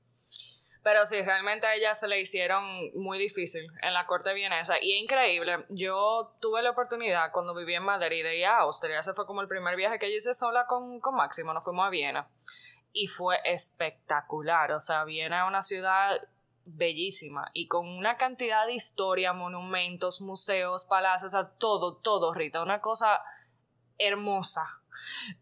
pero 0.83 1.05
sí, 1.05 1.21
realmente 1.21 1.67
a 1.67 1.75
ella 1.75 1.93
se 1.93 2.07
le 2.07 2.19
hicieron 2.19 2.63
muy 2.95 3.19
difícil 3.19 3.67
en 3.81 3.93
la 3.93 4.07
corte 4.07 4.33
vienesa. 4.33 4.75
Y 4.81 4.95
es 4.95 5.03
increíble. 5.03 5.65
Yo 5.69 6.35
tuve 6.39 6.61
la 6.63 6.71
oportunidad 6.71 7.31
cuando 7.33 7.53
viví 7.53 7.75
en 7.75 7.83
Madrid 7.83 8.23
de 8.23 8.37
ir 8.37 8.45
a 8.45 8.59
Austria. 8.59 8.99
Ese 8.99 9.13
fue 9.13 9.27
como 9.27 9.41
el 9.41 9.47
primer 9.47 9.75
viaje 9.75 9.99
que 9.99 10.09
yo 10.09 10.15
hice 10.15 10.33
sola 10.33 10.65
con, 10.65 10.99
con 11.01 11.13
Máximo. 11.15 11.53
Nos 11.53 11.63
fuimos 11.63 11.85
a 11.85 11.89
Viena 11.89 12.27
y 12.97 13.07
fue 13.07 13.39
espectacular. 13.43 14.71
O 14.71 14.79
sea, 14.79 15.03
Viena 15.03 15.43
es 15.43 15.47
una 15.47 15.61
ciudad 15.61 16.19
bellísima 16.65 17.49
y 17.53 17.67
con 17.67 17.87
una 17.87 18.17
cantidad 18.17 18.65
de 18.65 18.73
historia, 18.73 19.33
monumentos, 19.33 20.21
museos, 20.21 20.85
palacios, 20.85 21.33
o 21.33 21.37
sea, 21.37 21.49
todo, 21.57 21.97
todo, 21.97 22.33
Rita, 22.33 22.61
una 22.61 22.81
cosa 22.81 23.21
hermosa. 23.97 24.63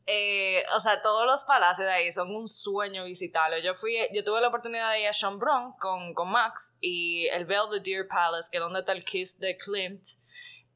Eh, 0.06 0.63
o 0.75 0.80
sea, 0.80 1.02
todos 1.02 1.25
los 1.25 1.46
palacios 1.46 1.88
de 1.88 1.94
ahí 1.94 2.12
son 2.12 2.36
un 2.36 2.48
sueño 2.48 3.06
visitarlos. 3.06 3.63
Yo 3.63 3.74
fui, 3.74 3.98
yo 4.13 4.24
tuve 4.24 4.42
la 4.42 4.50
oportunidad 4.50 4.92
de 4.92 5.02
ir 5.02 5.07
a 5.07 5.13
Schönbrunn 5.13 5.74
con, 5.80 6.13
con 6.13 6.30
Max 6.30 6.75
y 6.81 7.28
el 7.28 7.46
Belvedere 7.46 8.06
Palace, 8.06 8.50
que 8.52 8.57
es 8.57 8.62
donde 8.62 8.81
está 8.81 8.92
el 8.92 9.06
Kiss 9.06 9.40
de 9.40 9.56
Klimt. 9.56 10.04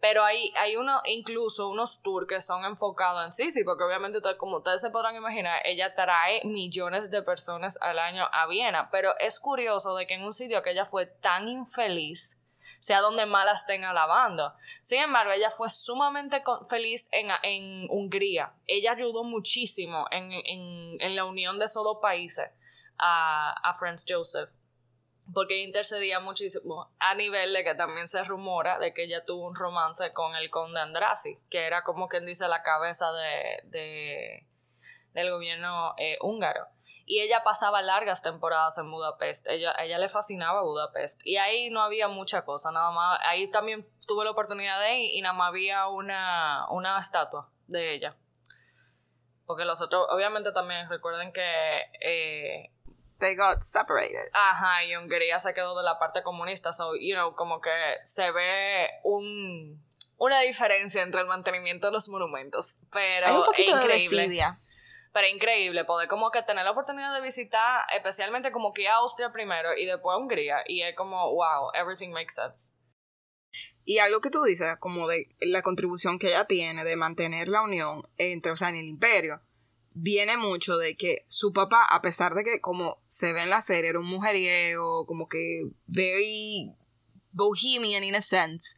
Pero 0.02 0.24
hay, 0.24 0.54
hay 0.56 0.78
uno, 0.78 1.02
incluso 1.06 1.68
unos 1.68 2.02
tours 2.02 2.28
que 2.28 2.42
son 2.42 2.64
enfocados 2.64 3.24
en 3.26 3.32
Sisi, 3.32 3.64
porque 3.64 3.84
obviamente, 3.84 4.20
como 4.38 4.58
ustedes 4.58 4.82
se 4.82 4.92
podrán 4.92 5.16
imaginar, 5.16 5.62
ella 5.66 5.94
trae 5.94 6.42
millones 6.46 7.12
de 7.12 7.22
personas 7.22 7.78
al 7.82 8.00
año 8.00 8.26
a 8.32 8.48
Viena. 8.48 8.90
Pero 8.92 9.12
es 9.20 9.40
curioso 9.40 9.96
de 9.96 10.08
que 10.08 10.14
en 10.14 10.24
un 10.24 10.34
sitio 10.34 10.62
que 10.64 10.72
ella 10.72 10.86
fue 10.86 11.06
tan 11.06 11.48
infeliz, 11.48 12.38
sea 12.80 13.02
donde 13.02 13.26
más 13.26 13.46
la 13.46 13.52
estén 13.52 13.84
alabando. 13.84 14.54
Sin 14.82 15.00
embargo, 15.00 15.34
ella 15.34 15.50
fue 15.50 15.70
sumamente 15.70 16.42
feliz 16.70 17.10
en, 17.12 17.30
en 17.44 17.88
Hungría. 17.90 18.54
Ella 18.68 18.94
ayudó 18.94 19.24
muchísimo 19.24 20.06
en, 20.12 20.32
en, 20.32 21.02
en 21.02 21.16
la 21.16 21.26
unión 21.26 21.60
de 21.60 21.66
esos 21.66 21.84
dos 21.84 21.98
países 22.02 22.50
a, 22.98 23.52
a 23.52 23.74
Franz 23.74 24.06
Joseph 24.08 24.50
porque 25.34 25.64
intercedía 25.64 26.20
muchísimo 26.20 26.92
a 27.00 27.16
nivel 27.16 27.54
de 27.54 27.64
que 27.64 27.76
también 27.76 28.08
se 28.08 28.24
rumora 28.24 28.80
de 28.80 28.94
que 28.94 29.04
ella 29.04 29.26
tuvo 29.26 29.48
un 29.48 29.56
romance 29.56 30.12
con 30.14 30.36
el 30.36 30.50
conde 30.50 30.80
Andrasi, 30.80 31.38
que 31.50 31.66
era 31.68 31.84
como 31.84 32.08
quien 32.08 32.26
dice 32.26 32.48
la 32.48 32.64
cabeza 32.64 33.12
de, 33.12 33.62
de- 33.66 34.48
del 35.14 35.32
gobierno 35.32 35.94
eh, 35.98 36.18
húngaro. 36.22 36.68
Y 37.06 37.22
ella 37.22 37.44
pasaba 37.44 37.82
largas 37.82 38.22
temporadas 38.22 38.78
en 38.78 38.92
Budapest. 38.92 39.48
Ella, 39.48 39.74
ella 39.80 39.98
le 39.98 40.10
fascinaba 40.10 40.62
Budapest. 40.62 41.22
Y 41.26 41.38
ahí 41.38 41.72
no 41.72 41.82
había 41.82 42.08
mucha 42.08 42.46
cosa, 42.46 42.72
nada 42.72 42.92
más. 42.92 43.20
Ahí 43.24 43.50
también 43.50 43.88
tuve 44.06 44.24
la 44.26 44.30
oportunidad 44.32 44.80
de 44.80 45.00
ir 45.00 45.16
y 45.18 45.22
nada 45.22 45.34
más 45.34 45.48
había 45.50 45.88
una, 45.88 46.68
una 46.70 47.00
estatua 47.00 47.50
de 47.66 47.96
ella. 47.96 48.16
Porque 49.48 49.66
los 49.66 49.82
otros, 49.82 50.06
obviamente 50.12 50.52
también 50.52 50.88
recuerden 50.88 51.34
que 51.34 51.82
eh, 52.00 52.72
They 53.20 53.36
got 53.36 53.62
separated. 53.62 54.30
Ajá, 54.34 54.86
y 54.86 54.96
Hungría 54.96 55.40
se 55.40 55.54
quedó 55.54 55.78
de 55.78 55.84
la 55.84 56.00
parte 56.00 56.24
comunista, 56.24 56.72
so, 56.72 56.96
you 56.96 57.16
know, 57.16 57.36
como 57.36 57.60
que 57.60 57.70
se 58.04 58.32
ve 58.32 58.90
un, 59.04 59.84
una 60.18 60.40
diferencia 60.42 61.02
entre 61.02 61.22
el 61.22 61.28
mantenimiento 61.28 61.88
de 61.88 61.94
los 61.94 62.08
monumentos, 62.08 62.78
pero 62.92 63.28
Hay 63.28 63.36
un 63.36 63.44
poquito 63.44 63.78
es 63.78 64.04
increíble, 64.06 64.46
pero 65.12 65.28
increíble 65.28 65.84
poder 65.86 66.08
como 66.08 66.32
que 66.32 66.44
tener 66.44 66.64
la 66.64 66.72
oportunidad 66.72 67.14
de 67.14 67.22
visitar, 67.22 67.82
especialmente 67.94 68.52
como 68.52 68.72
que 68.74 68.88
Austria 68.88 69.32
primero 69.32 69.76
y 69.76 69.86
después 69.86 70.18
Hungría, 70.18 70.64
y 70.66 70.82
es 70.82 70.96
como, 70.96 71.34
wow, 71.34 71.72
everything 71.74 72.12
makes 72.12 72.34
sense. 72.34 72.74
Y 73.84 73.98
algo 73.98 74.22
que 74.22 74.30
tú 74.30 74.44
dices, 74.44 74.78
como 74.80 75.08
de 75.08 75.36
la 75.40 75.62
contribución 75.62 76.20
que 76.20 76.28
ella 76.28 76.46
tiene 76.46 76.84
de 76.84 76.96
mantener 76.96 77.48
la 77.48 77.64
unión 77.64 78.04
entre, 78.18 78.52
o 78.52 78.56
sea, 78.56 78.70
en 78.70 78.76
el 78.76 78.86
imperio, 78.86 79.42
viene 79.94 80.38
mucho 80.38 80.78
de 80.78 80.96
que 80.96 81.24
su 81.28 81.54
papá, 81.54 81.86
a 81.90 82.02
pesar 82.02 82.34
de 82.34 82.44
que, 82.44 82.62
como 82.62 83.02
se 83.08 83.34
ve 83.34 83.44
en 83.44 83.50
la 83.50 83.62
serie, 83.62 83.90
era 83.90 84.00
un 84.00 84.08
mujeriego, 84.08 85.06
como 85.06 85.28
que 85.28 85.64
very 85.88 86.74
bohemian 87.32 88.04
in 88.04 88.16
a 88.16 88.22
sense, 88.22 88.78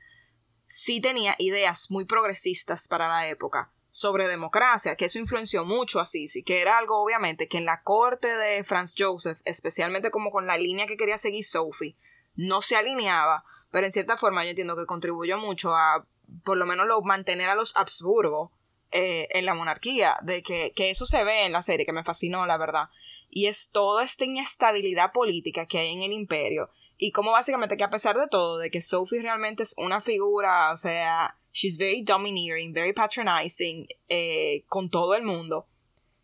sí 0.68 1.02
tenía 1.02 1.36
ideas 1.40 1.92
muy 1.92 2.06
progresistas 2.06 2.88
para 2.88 3.08
la 3.08 3.28
época 3.28 3.72
sobre 3.90 4.28
democracia, 4.28 4.96
que 4.96 5.06
eso 5.06 5.20
influenció 5.20 5.66
mucho 5.66 6.00
a 6.00 6.06
Sisi, 6.06 6.44
que 6.44 6.62
era 6.62 6.78
algo 6.78 7.04
obviamente 7.04 7.50
que 7.50 7.58
en 7.58 7.66
la 7.66 7.82
corte 7.82 8.28
de 8.38 8.64
Franz 8.64 8.96
Joseph, 8.98 9.40
especialmente 9.44 10.12
como 10.12 10.32
con 10.32 10.48
la 10.48 10.58
línea 10.58 10.88
que 10.88 10.96
quería 10.96 11.18
seguir 11.18 11.44
Sophie, 11.44 11.98
no 12.36 12.62
se 12.62 12.78
alineaba, 12.78 13.44
pero 13.70 13.86
en 13.86 13.92
cierta 13.92 14.18
forma 14.18 14.46
yo 14.46 14.52
entiendo 14.52 14.78
que 14.78 14.86
contribuyó 14.86 15.38
mucho 15.38 15.76
a 15.76 16.06
por 16.46 16.56
lo 16.56 16.66
menos 16.66 16.88
lo, 16.88 17.02
mantener 17.02 17.50
a 17.50 17.56
los 17.56 17.76
Habsburgo 17.76 18.54
eh, 18.92 19.28
en 19.32 19.46
la 19.46 19.54
monarquía, 19.54 20.18
de 20.22 20.44
que, 20.44 20.72
que 20.76 20.90
eso 20.90 21.06
se 21.06 21.24
ve 21.24 21.46
en 21.46 21.52
la 21.52 21.62
serie, 21.62 21.86
que 21.86 21.94
me 21.94 22.04
fascinó, 22.04 22.46
la 22.46 22.58
verdad. 22.58 22.90
Y 23.30 23.48
es 23.48 23.72
toda 23.72 24.04
esta 24.04 24.26
inestabilidad 24.26 25.12
política 25.12 25.66
que 25.66 25.80
hay 25.80 25.94
en 25.94 26.02
el 26.02 26.12
imperio. 26.12 26.70
Y 26.98 27.12
como 27.12 27.32
básicamente 27.32 27.78
que 27.78 27.84
a 27.84 27.90
pesar 27.90 28.18
de 28.18 28.28
todo, 28.28 28.58
de 28.58 28.70
que 28.70 28.82
Sophie 28.82 29.22
realmente 29.22 29.64
es 29.64 29.74
una 29.78 30.02
figura, 30.02 30.72
o 30.72 30.78
sea, 30.78 31.36
she's 31.52 31.78
very 31.78 32.04
domineering, 32.04 32.74
very 32.74 32.94
patronizing 32.94 33.88
eh, 34.10 34.64
con 34.68 34.90
todo 34.90 35.16
el 35.16 35.24
mundo, 35.24 35.66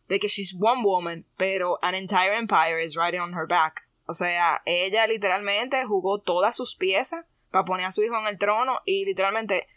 de 0.08 0.20
que 0.20 0.28
she's 0.28 0.56
one 0.60 0.84
woman, 0.84 1.26
pero 1.38 1.80
an 1.82 1.96
entire 1.96 2.38
empire 2.38 2.84
is 2.84 2.96
riding 2.96 3.22
on 3.22 3.34
her 3.34 3.48
back 3.48 3.88
O 4.08 4.14
sea, 4.14 4.62
ella 4.66 5.06
literalmente 5.06 5.84
jugó 5.86 6.20
todas 6.20 6.56
sus 6.56 6.76
piezas 6.76 7.26
para 7.52 7.66
poner 7.66 7.86
a 7.88 7.92
su 7.92 8.04
hijo 8.04 8.18
en 8.18 8.28
el 8.28 8.38
trono 8.38 8.80
y 8.86 9.04
literalmente 9.04 9.68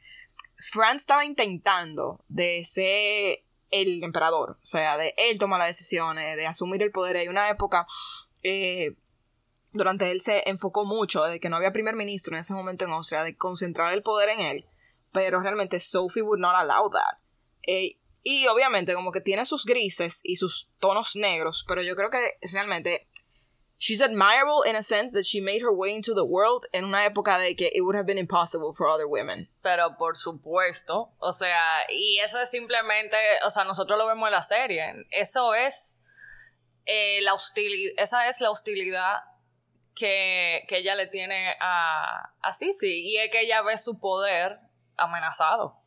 France 0.61 1.03
estaba 1.03 1.25
intentando 1.25 2.25
de 2.29 2.65
ser 2.65 3.45
el 3.71 4.03
emperador, 4.03 4.59
o 4.63 4.67
sea, 4.67 4.97
de 4.97 5.15
él 5.17 5.39
tomar 5.39 5.59
las 5.61 5.69
decisiones, 5.69 6.37
de 6.37 6.47
asumir 6.47 6.83
el 6.83 6.91
poder. 6.91 7.17
Hay 7.17 7.29
una 7.29 7.49
época 7.51 7.87
eh, 8.43 8.97
durante 9.73 10.11
él 10.11 10.21
se 10.21 10.49
enfocó 10.49 10.85
mucho 10.85 11.23
de 11.25 11.41
que 11.41 11.49
no 11.49 11.57
había 11.57 11.73
primer 11.73 11.95
ministro 11.95 12.35
en 12.35 12.41
ese 12.41 12.55
momento 12.55 12.85
en 12.85 12.93
Austria, 12.93 13.23
de 13.23 13.37
concentrar 13.37 13.93
el 13.93 14.03
poder 14.03 14.31
en 14.31 14.41
él, 14.41 14.67
pero 15.13 15.41
realmente 15.41 15.79
Sophie 15.81 16.23
would 16.23 16.41
not 16.41 16.55
allow 16.57 16.91
that. 16.91 17.19
Eh, 17.67 17.99
y 18.23 18.47
obviamente 18.49 18.95
como 18.95 19.13
que 19.13 19.21
tiene 19.21 19.45
sus 19.47 19.65
grises 19.65 20.21
y 20.25 20.37
sus 20.37 20.71
tonos 20.79 21.17
negros, 21.17 21.65
pero 21.67 21.83
yo 21.83 21.97
creo 21.97 22.11
que 22.11 22.39
realmente 22.53 23.09
she's 23.81 24.03
admirable 24.03 24.63
in 24.63 24.77
a 24.77 24.83
sense 24.83 25.15
that 25.15 25.25
she 25.25 25.41
made 25.41 25.63
her 25.63 25.73
way 25.73 25.97
into 25.97 26.13
the 26.13 26.25
world 26.25 26.67
en 26.75 26.85
una 26.85 27.07
época 27.07 27.39
de 27.39 27.55
que 27.55 27.71
it 27.75 27.81
would 27.81 27.97
have 27.97 28.07
been 28.07 28.19
impossible 28.19 28.75
for 28.75 28.87
other 28.87 29.09
women. 29.09 29.49
Pero 29.63 29.97
por 29.99 30.17
supuesto, 30.17 31.13
o 31.19 31.33
sea, 31.33 31.87
y 31.89 32.19
eso 32.23 32.39
es 32.39 32.51
simplemente, 32.51 33.17
o 33.45 33.51
sea, 33.51 33.65
nosotros 33.65 33.99
lo 33.99 34.07
vemos 34.07 34.29
en 34.29 34.33
la 34.33 34.43
serie, 34.43 35.07
eso 35.11 35.55
es 35.55 36.05
eh, 36.85 37.21
la 37.23 37.33
hostilidad, 37.33 37.95
esa 37.97 38.29
es 38.29 38.41
la 38.43 38.51
hostilidad 38.51 39.23
que, 39.95 40.65
que 40.69 40.79
ella 40.79 40.95
le 40.95 41.07
tiene 41.07 41.57
a, 41.59 42.35
a 42.43 42.51
y 42.61 43.17
es 43.17 43.31
que 43.31 43.41
ella 43.41 43.63
ve 43.63 43.79
su 43.79 43.99
poder 43.99 44.59
amenazado. 44.99 45.79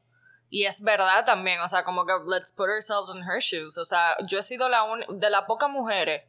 Y 0.49 0.65
es 0.65 0.81
verdad 0.81 1.25
también, 1.25 1.59
o 1.61 1.67
sea, 1.67 1.83
como 1.83 2.05
que 2.05 2.13
let's 2.27 2.51
put 2.51 2.69
ourselves 2.69 3.09
in 3.09 3.23
her 3.23 3.39
shoes. 3.39 3.77
O 3.77 3.85
sea, 3.85 4.15
yo 4.27 4.39
he 4.39 4.43
sido 4.43 4.69
la 4.69 4.83
un, 4.83 5.19
de 5.19 5.29
las 5.31 5.45
pocas 5.45 5.69
mujeres 5.69 6.23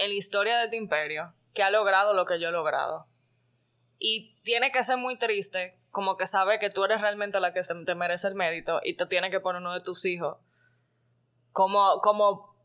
en 0.00 0.08
la 0.08 0.14
historia 0.14 0.56
de 0.58 0.64
este 0.64 0.76
imperio 0.76 1.34
que 1.52 1.62
ha 1.62 1.70
logrado 1.70 2.14
lo 2.14 2.24
que 2.24 2.40
yo 2.40 2.48
he 2.48 2.52
logrado. 2.52 3.06
Y 3.98 4.40
tiene 4.42 4.72
que 4.72 4.82
ser 4.82 4.96
muy 4.96 5.18
triste, 5.18 5.78
como 5.90 6.16
que 6.16 6.26
sabe 6.26 6.58
que 6.58 6.70
tú 6.70 6.84
eres 6.84 7.02
realmente 7.02 7.38
la 7.38 7.52
que 7.52 7.60
te 7.60 7.94
merece 7.94 8.28
el 8.28 8.34
mérito 8.34 8.80
y 8.82 8.96
te 8.96 9.04
tiene 9.06 9.30
que 9.30 9.40
poner 9.40 9.60
uno 9.60 9.74
de 9.74 9.82
tus 9.82 10.06
hijos 10.06 10.38
como, 11.52 12.00
como 12.00 12.56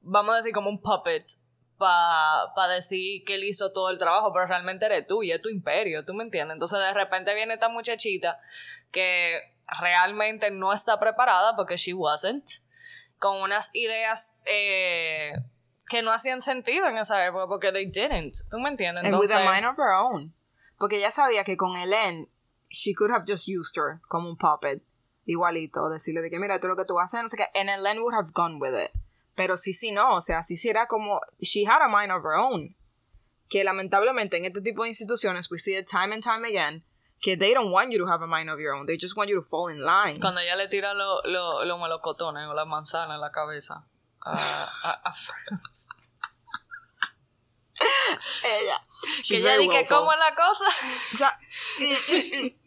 vamos 0.00 0.32
a 0.32 0.36
decir, 0.38 0.52
como 0.52 0.70
un 0.70 0.80
puppet 0.80 1.26
para 1.76 2.68
decir 2.74 3.22
que 3.24 3.34
él 3.34 3.44
hizo 3.44 3.70
todo 3.70 3.90
el 3.90 3.98
trabajo, 3.98 4.32
pero 4.32 4.46
realmente 4.46 4.86
eres 4.86 5.06
tú 5.06 5.22
y 5.22 5.30
es 5.30 5.42
tu 5.42 5.50
imperio, 5.50 6.06
¿tú 6.06 6.14
me 6.14 6.24
entiendes? 6.24 6.54
Entonces 6.54 6.78
de 6.78 6.94
repente 6.94 7.34
viene 7.34 7.54
esta 7.54 7.68
muchachita 7.68 8.40
que 8.90 9.40
realmente 9.66 10.50
no 10.50 10.72
está 10.72 10.98
preparada 10.98 11.54
porque 11.54 11.76
she 11.76 11.92
wasn't, 11.92 12.48
con 13.18 13.42
unas 13.42 13.74
ideas 13.74 14.40
eh, 14.46 15.32
que 15.88 16.02
no 16.02 16.12
hacían 16.12 16.40
sentido 16.40 16.86
en 16.86 16.98
esa 16.98 17.26
época 17.26 17.46
porque 17.48 17.72
they 17.72 17.86
didn't, 17.86 18.34
¿tú 18.50 18.58
me 18.58 18.68
entiendes? 18.68 19.04
Entonces, 19.04 19.34
with 19.34 19.46
a 19.46 19.50
mind 19.50 19.66
of 19.66 19.78
her 19.78 19.94
own. 19.94 20.34
Porque 20.76 20.98
ella 20.98 21.10
sabía 21.10 21.44
que 21.44 21.56
con 21.56 21.76
Helen 21.76 22.28
she 22.68 22.94
could 22.94 23.10
have 23.10 23.24
just 23.26 23.48
used 23.48 23.76
her 23.76 24.00
como 24.08 24.28
un 24.28 24.36
puppet, 24.36 24.82
igualito, 25.24 25.88
decirle 25.88 26.20
de 26.20 26.30
que 26.30 26.38
mira, 26.38 26.60
tú 26.60 26.68
lo 26.68 26.76
que 26.76 26.84
tú 26.84 26.94
vas 26.94 27.14
a 27.14 27.18
hacer, 27.18 27.22
no 27.22 27.28
sé 27.28 27.36
qué, 27.36 27.46
and 27.58 27.70
Helen 27.70 28.00
would 28.02 28.14
have 28.14 28.32
gone 28.32 28.58
with 28.60 28.78
it. 28.78 28.90
Pero 29.34 29.56
sí, 29.56 29.72
sí, 29.72 29.90
no, 29.92 30.14
o 30.14 30.20
sea, 30.20 30.42
sí, 30.42 30.56
sí 30.56 30.68
era 30.68 30.86
como, 30.86 31.20
she 31.40 31.64
had 31.64 31.80
a 31.80 31.88
mind 31.88 32.12
of 32.12 32.24
her 32.24 32.34
own. 32.34 32.76
Que 33.48 33.64
lamentablemente 33.64 34.36
en 34.36 34.44
este 34.44 34.60
tipo 34.60 34.82
de 34.82 34.90
instituciones, 34.90 35.50
we 35.50 35.58
see 35.58 35.74
it 35.74 35.86
time 35.86 36.12
and 36.12 36.22
time 36.22 36.46
again, 36.46 36.84
que 37.20 37.36
they 37.36 37.54
don't 37.54 37.72
want 37.72 37.90
you 37.90 37.98
to 37.98 38.06
have 38.06 38.22
a 38.22 38.26
mind 38.26 38.50
of 38.50 38.60
your 38.60 38.74
own, 38.74 38.84
they 38.84 38.98
just 38.98 39.16
want 39.16 39.30
you 39.30 39.40
to 39.40 39.48
fall 39.48 39.70
in 39.70 39.80
line. 39.80 40.20
Cuando 40.20 40.40
ella 40.40 40.56
le 40.56 40.68
tira 40.68 40.92
los 40.92 41.22
lo, 41.24 41.64
lo 41.64 41.78
melocotones 41.78 42.46
o 42.46 42.54
la 42.54 42.66
manzana 42.66 43.14
en 43.14 43.20
la 43.20 43.30
cabeza 43.30 43.86
a, 44.34 44.70
a, 44.82 45.10
a 45.10 45.14
ella. 48.44 48.84
que 49.26 49.36
ella 49.36 49.56
dice, 49.58 49.86
¿cómo 49.88 50.12
es 50.12 50.18
la 50.18 50.34
cosa? 50.34 50.66
O 51.14 51.16
sea, 51.16 51.38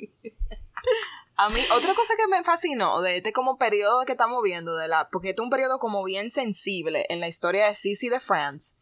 A 1.37 1.49
mí, 1.49 1.59
otra 1.73 1.95
cosa 1.95 2.13
que 2.15 2.27
me 2.27 2.43
fascinó 2.43 3.01
de 3.01 3.17
este 3.17 3.33
como 3.33 3.57
periodo 3.57 4.05
que 4.05 4.11
estamos 4.11 4.43
viendo, 4.43 4.75
de 4.75 4.87
la, 4.87 5.09
porque 5.09 5.29
este 5.29 5.41
es 5.41 5.43
un 5.43 5.49
periodo 5.49 5.79
como 5.79 6.03
bien 6.03 6.29
sensible 6.29 7.07
en 7.09 7.19
la 7.19 7.27
historia 7.27 7.65
de 7.65 7.73
Sissy 7.73 8.09
de 8.09 8.19
France, 8.19 8.75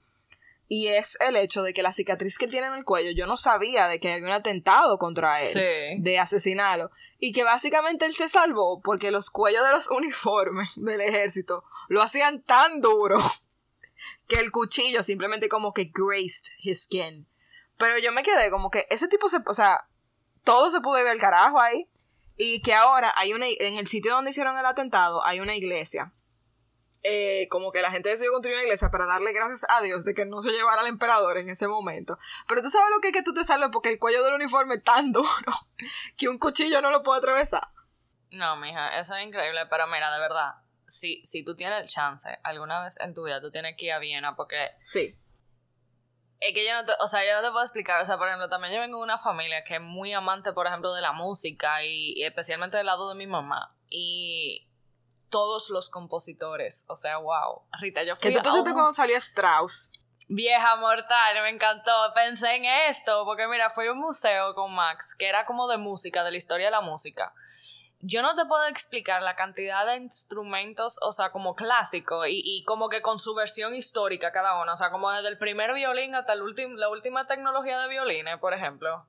y 0.72 0.88
es 0.88 1.18
el 1.20 1.36
hecho 1.36 1.64
de 1.64 1.74
que 1.74 1.82
la 1.82 1.92
cicatriz 1.92 2.38
que 2.38 2.48
tiene 2.48 2.68
en 2.68 2.76
el 2.76 2.86
cuello, 2.86 3.10
yo 3.10 3.26
no 3.26 3.38
sabía 3.38 3.88
de 3.88 4.00
que 4.00 4.14
había 4.14 4.28
un 4.28 4.32
atentado 4.32 5.00
contra 5.00 5.42
él, 5.42 6.04
de 6.04 6.20
asesinarlo, 6.20 6.92
y 7.18 7.34
que 7.34 7.44
básicamente 7.44 8.06
él 8.06 8.14
se 8.14 8.30
salvó 8.30 8.80
porque 8.80 9.10
los 9.10 9.32
cuellos 9.32 9.66
de 9.66 9.72
los 9.72 9.88
uniformes 9.92 10.74
del 10.76 11.02
ejército 11.02 11.66
lo 11.90 12.04
hacían 12.04 12.44
tan 12.44 12.82
duro 12.82 13.18
que 14.28 14.40
el 14.40 14.52
cuchillo 14.52 15.02
simplemente 15.02 15.50
como 15.50 15.74
que 15.74 15.92
graced 15.92 16.54
his 16.60 16.84
skin. 16.84 17.28
Pero 17.78 17.98
yo 17.98 18.12
me 18.12 18.22
quedé 18.22 18.52
como 18.52 18.70
que 18.70 18.86
ese 18.92 19.08
tipo 19.08 19.28
se, 19.28 19.38
o 19.48 19.54
sea, 19.56 19.88
todo 20.44 20.70
se 20.70 20.82
pudo 20.82 20.94
ver 20.94 21.08
el 21.08 21.20
carajo 21.20 21.60
ahí. 21.60 21.90
Y 22.42 22.62
que 22.62 22.74
ahora 22.74 23.12
hay 23.18 23.34
una, 23.34 23.48
en 23.48 23.78
el 23.78 23.88
sitio 23.88 24.14
donde 24.14 24.30
hicieron 24.30 24.58
el 24.58 24.66
atentado, 24.66 25.26
hay 25.26 25.42
una 25.42 25.56
iglesia. 25.56 26.14
Eh, 27.02 27.48
como 27.50 27.72
que 27.72 27.82
la 27.82 27.92
gente 27.92 28.10
decidió 28.10 28.34
construir 28.34 28.58
una 28.58 28.66
iglesia 28.66 28.92
para 28.92 29.06
darle 29.06 29.32
gracias 29.32 29.66
a 29.70 29.82
Dios 29.82 30.04
de 30.04 30.14
que 30.14 30.26
no 30.26 30.42
se 30.42 30.52
llevara 30.52 30.82
al 30.82 30.88
emperador 30.88 31.38
en 31.38 31.50
ese 31.50 31.68
momento. 31.68 32.20
Pero 32.48 32.62
tú 32.62 32.70
sabes 32.70 32.90
lo 32.94 33.00
que 33.00 33.08
es 33.08 33.14
que 33.14 33.24
tú 33.24 33.34
te 33.34 33.46
salves 33.46 33.70
porque 33.72 33.90
el 33.90 34.00
cuello 34.00 34.22
del 34.24 34.34
uniforme 34.34 34.76
es 34.76 34.84
tan 34.84 35.12
duro 35.14 35.30
que 36.18 36.28
un 36.28 36.38
cuchillo 36.38 36.82
no 36.82 36.92
lo 36.92 37.04
puede 37.04 37.20
atravesar. 37.20 37.70
No, 38.32 38.58
mija, 38.58 39.00
eso 39.00 39.16
es 39.16 39.26
increíble. 39.26 39.66
Pero 39.70 39.88
mira, 39.88 40.14
de 40.14 40.20
verdad, 40.20 40.56
si, 40.88 41.24
si 41.24 41.44
tú 41.44 41.56
tienes 41.56 41.82
el 41.82 41.88
chance, 41.88 42.40
alguna 42.44 42.82
vez 42.82 43.00
en 43.00 43.14
tu 43.14 43.24
vida 43.24 43.42
tú 43.42 43.52
tienes 43.52 43.76
que 43.78 43.86
ir 43.86 43.92
a 43.94 44.00
Viena 44.00 44.36
porque. 44.36 44.72
Sí. 44.84 45.16
Es 46.40 46.54
que 46.54 46.66
yo 46.66 46.74
no 46.74 46.86
te, 46.86 46.94
o 47.02 47.08
sea, 47.08 47.26
yo 47.26 47.34
no 47.34 47.42
te 47.42 47.52
puedo 47.52 47.64
explicar, 47.64 48.02
o 48.02 48.06
sea, 48.06 48.18
por 48.18 48.28
ejemplo, 48.28 48.48
también 48.48 48.74
yo 48.74 48.80
vengo 48.80 48.98
de 48.98 49.04
una 49.04 49.18
familia 49.18 49.64
que 49.66 49.76
es 49.76 49.82
muy 49.82 50.14
amante, 50.14 50.54
por 50.54 50.68
ejemplo, 50.68 50.94
de 50.94 51.02
la 51.02 51.12
música 51.12 51.84
y, 51.84 52.24
especialmente 52.24 52.78
del 52.78 52.86
lado 52.86 53.10
de 53.10 53.16
mi 53.16 53.28
mamá. 53.28 53.76
Y 53.90 54.69
todos 55.30 55.70
los 55.70 55.90
compositores, 55.90 56.86
o 56.88 56.96
sea, 56.96 57.18
wow. 57.18 57.64
Rita, 57.80 58.04
yo 58.04 58.16
fui 58.16 58.30
¿Qué 58.30 58.38
tú 58.38 58.44
pensaste 58.44 58.74
cuando 58.74 58.92
salió 58.92 59.18
Strauss? 59.18 59.92
Vieja 60.28 60.76
mortal, 60.76 61.42
me 61.42 61.50
encantó. 61.50 61.92
Pensé 62.14 62.56
en 62.56 62.66
esto, 62.66 63.26
porque 63.26 63.48
mira, 63.48 63.70
fui 63.72 63.88
a 63.88 63.94
un 63.94 64.00
museo 64.00 64.54
con 64.54 64.74
Max, 64.74 65.16
que 65.18 65.28
era 65.28 65.46
como 65.46 65.68
de 65.68 65.78
música, 65.78 66.24
de 66.24 66.32
la 66.32 66.38
historia 66.38 66.68
de 66.68 66.72
la 66.72 66.82
música 66.82 67.34
yo 68.02 68.22
no 68.22 68.36
te 68.36 68.46
puedo 68.46 68.66
explicar 68.68 69.22
la 69.22 69.36
cantidad 69.36 69.86
de 69.86 69.98
instrumentos, 69.98 70.98
o 71.02 71.12
sea, 71.12 71.32
como 71.32 71.56
clásico 71.56 72.26
y, 72.26 72.42
y, 72.44 72.64
como 72.64 72.88
que 72.88 73.02
con 73.02 73.20
su 73.20 73.36
versión 73.36 73.74
histórica 73.74 74.32
cada 74.32 74.62
uno, 74.62 74.72
o 74.72 74.76
sea, 74.76 74.90
como 74.90 75.12
desde 75.12 75.28
el 75.28 75.38
primer 75.38 75.74
violín 75.74 76.16
hasta 76.16 76.34
el 76.34 76.40
la 76.78 76.90
última 76.90 77.28
tecnología 77.28 77.80
de 77.80 77.90
violines, 77.90 78.38
por 78.38 78.54
ejemplo. 78.54 79.06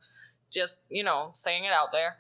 Just, 0.52 0.84
you 0.90 1.04
know, 1.04 1.30
saying 1.32 1.64
it 1.64 1.70
out 1.70 1.92
there 1.92 2.16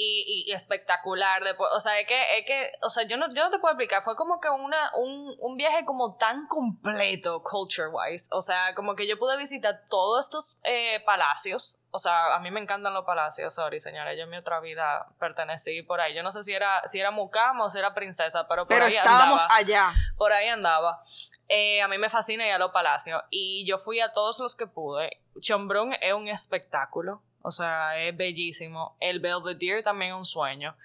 y, 0.00 0.44
y, 0.46 0.52
espectacular. 0.52 1.44
Después, 1.44 1.70
o 1.74 1.80
sea, 1.80 1.98
es 2.00 2.06
que, 2.06 2.20
es 2.38 2.46
que, 2.46 2.72
o 2.82 2.88
sea, 2.88 3.04
yo 3.04 3.16
no, 3.16 3.32
yo 3.34 3.44
no 3.44 3.50
te 3.50 3.58
puedo 3.58 3.72
explicar, 3.72 4.02
fue 4.02 4.16
como 4.16 4.40
que 4.40 4.48
una, 4.48 4.90
un, 4.96 5.36
un 5.38 5.56
viaje 5.56 5.84
como 5.84 6.16
tan 6.16 6.46
completo, 6.46 7.42
culture-wise. 7.42 8.28
O 8.32 8.40
sea, 8.40 8.74
como 8.74 8.96
que 8.96 9.06
yo 9.06 9.18
pude 9.18 9.36
visitar 9.36 9.82
todos 9.88 10.24
estos 10.24 10.58
eh, 10.64 11.02
palacios. 11.04 11.78
O 11.90 11.98
sea, 11.98 12.34
a 12.34 12.40
mí 12.40 12.50
me 12.50 12.60
encantan 12.60 12.94
los 12.94 13.04
palacios, 13.04 13.52
sorry, 13.52 13.80
señora. 13.80 14.14
Yo 14.14 14.22
en 14.22 14.30
mi 14.30 14.36
otra 14.36 14.60
vida 14.60 15.08
pertenecí 15.18 15.82
por 15.82 16.00
ahí. 16.00 16.14
Yo 16.14 16.22
no 16.22 16.32
sé 16.32 16.42
si 16.42 16.52
era, 16.52 16.86
si 16.86 17.00
era 17.00 17.10
mucama 17.10 17.64
o 17.64 17.70
si 17.70 17.78
era 17.78 17.94
princesa, 17.94 18.46
pero 18.48 18.62
por 18.62 18.68
pero 18.68 18.86
ahí 18.86 18.94
estábamos 18.94 19.42
allá. 19.50 19.92
Por 20.16 20.32
ahí 20.32 20.48
andaba. 20.48 21.00
Eh, 21.48 21.82
a 21.82 21.88
mí 21.88 21.98
me 21.98 22.08
fascina 22.08 22.46
ir 22.46 22.52
a 22.52 22.58
los 22.58 22.70
palacios. 22.70 23.20
Y 23.28 23.66
yo 23.66 23.76
fui 23.76 24.00
a 24.00 24.12
todos 24.12 24.38
los 24.38 24.54
que 24.54 24.68
pude. 24.68 25.20
Chombrón 25.40 25.94
es 26.00 26.14
un 26.14 26.28
espectáculo. 26.28 27.22
O 27.42 27.50
sea, 27.50 27.98
es 27.98 28.16
bellísimo. 28.16 28.96
El 29.00 29.20
Belvedere 29.20 29.82
también 29.82 30.12
es 30.12 30.18
un 30.18 30.26
sueño. 30.26 30.76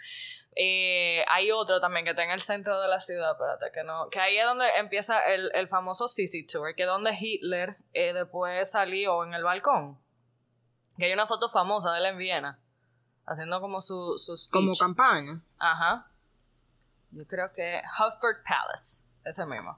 Eh, 0.55 1.25
hay 1.27 1.51
otro 1.51 1.81
también 1.81 2.05
que 2.05 2.11
está 2.11 2.23
en 2.23 2.31
el 2.31 2.39
centro 2.39 2.79
de 2.79 2.87
la 2.87 3.01
ciudad, 3.01 3.31
espérate, 3.33 3.71
que 3.73 3.83
no, 3.83 4.09
que 4.09 4.21
ahí 4.21 4.37
es 4.37 4.45
donde 4.45 4.65
empieza 4.77 5.19
el, 5.33 5.51
el 5.53 5.67
famoso 5.67 6.07
Sisi 6.07 6.47
Tour, 6.47 6.73
que 6.75 6.83
es 6.83 6.87
donde 6.87 7.13
Hitler 7.19 7.75
eh, 7.91 8.13
después 8.13 8.71
salió 8.71 9.25
en 9.25 9.33
el 9.33 9.43
balcón. 9.43 9.99
Que 10.97 11.07
hay 11.07 11.13
una 11.13 11.27
foto 11.27 11.49
famosa 11.49 11.91
de 11.91 11.99
él 11.99 12.05
en 12.05 12.17
Viena, 12.17 12.59
haciendo 13.25 13.59
como 13.59 13.81
su, 13.81 14.17
su 14.17 14.37
speech. 14.37 14.53
Como 14.53 14.75
campaña. 14.77 15.41
Ajá. 15.59 16.07
Yo 17.11 17.27
creo 17.27 17.51
que 17.51 17.81
Hofburg 17.99 18.41
Palace, 18.47 19.03
ese 19.25 19.45
mismo. 19.45 19.77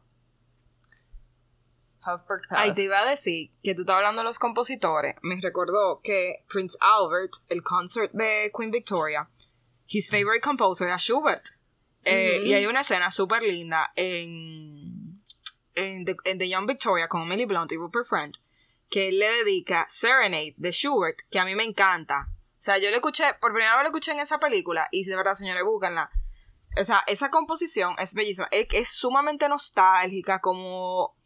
Ay, 2.49 2.73
te 2.73 2.83
iba 2.83 2.99
a 2.99 3.05
decir 3.05 3.51
que 3.63 3.75
tú 3.75 3.81
estabas 3.81 3.99
hablando 3.99 4.21
de 4.21 4.25
los 4.25 4.39
compositores. 4.39 5.15
Me 5.21 5.39
recordó 5.41 6.01
que 6.03 6.43
Prince 6.47 6.77
Albert, 6.81 7.33
el 7.49 7.63
concert 7.63 8.11
de 8.13 8.51
Queen 8.57 8.71
Victoria, 8.71 9.29
his 9.87 10.09
favorite 10.09 10.41
composer 10.41 10.87
era 10.87 10.97
Schubert. 10.97 11.45
Eh, 12.03 12.41
y 12.45 12.53
hay 12.53 12.65
una 12.65 12.81
escena 12.81 13.11
súper 13.11 13.43
linda 13.43 13.91
en, 13.95 15.21
en, 15.75 16.05
The, 16.05 16.49
Young 16.49 16.65
Victoria 16.65 17.07
con 17.09 17.23
Emily 17.23 17.45
Blunt 17.45 17.71
y 17.73 17.75
Rupert 17.75 18.07
Friend 18.07 18.37
que 18.89 19.09
él 19.09 19.19
le 19.19 19.29
dedica 19.43 19.85
Serenade 19.89 20.53
de 20.57 20.71
Schubert, 20.71 21.17
que 21.29 21.39
a 21.39 21.45
mí 21.45 21.55
me 21.55 21.63
encanta. 21.63 22.29
O 22.53 22.61
sea, 22.61 22.77
yo 22.77 22.89
le 22.89 22.95
escuché, 22.95 23.25
por 23.39 23.51
primera 23.51 23.75
vez 23.75 23.83
lo 23.83 23.89
escuché 23.89 24.11
en 24.11 24.19
esa 24.19 24.39
película 24.39 24.87
y 24.91 25.03
de 25.03 25.15
verdad, 25.15 25.35
señores, 25.35 25.63
búscanla. 25.63 26.09
O 26.79 26.83
sea, 26.83 27.03
esa 27.07 27.29
composición 27.29 27.95
es 27.97 28.13
bellísima. 28.13 28.47
Es, 28.51 28.67
es 28.71 28.89
sumamente 28.89 29.49
nostálgica, 29.49 30.39
como 30.39 31.16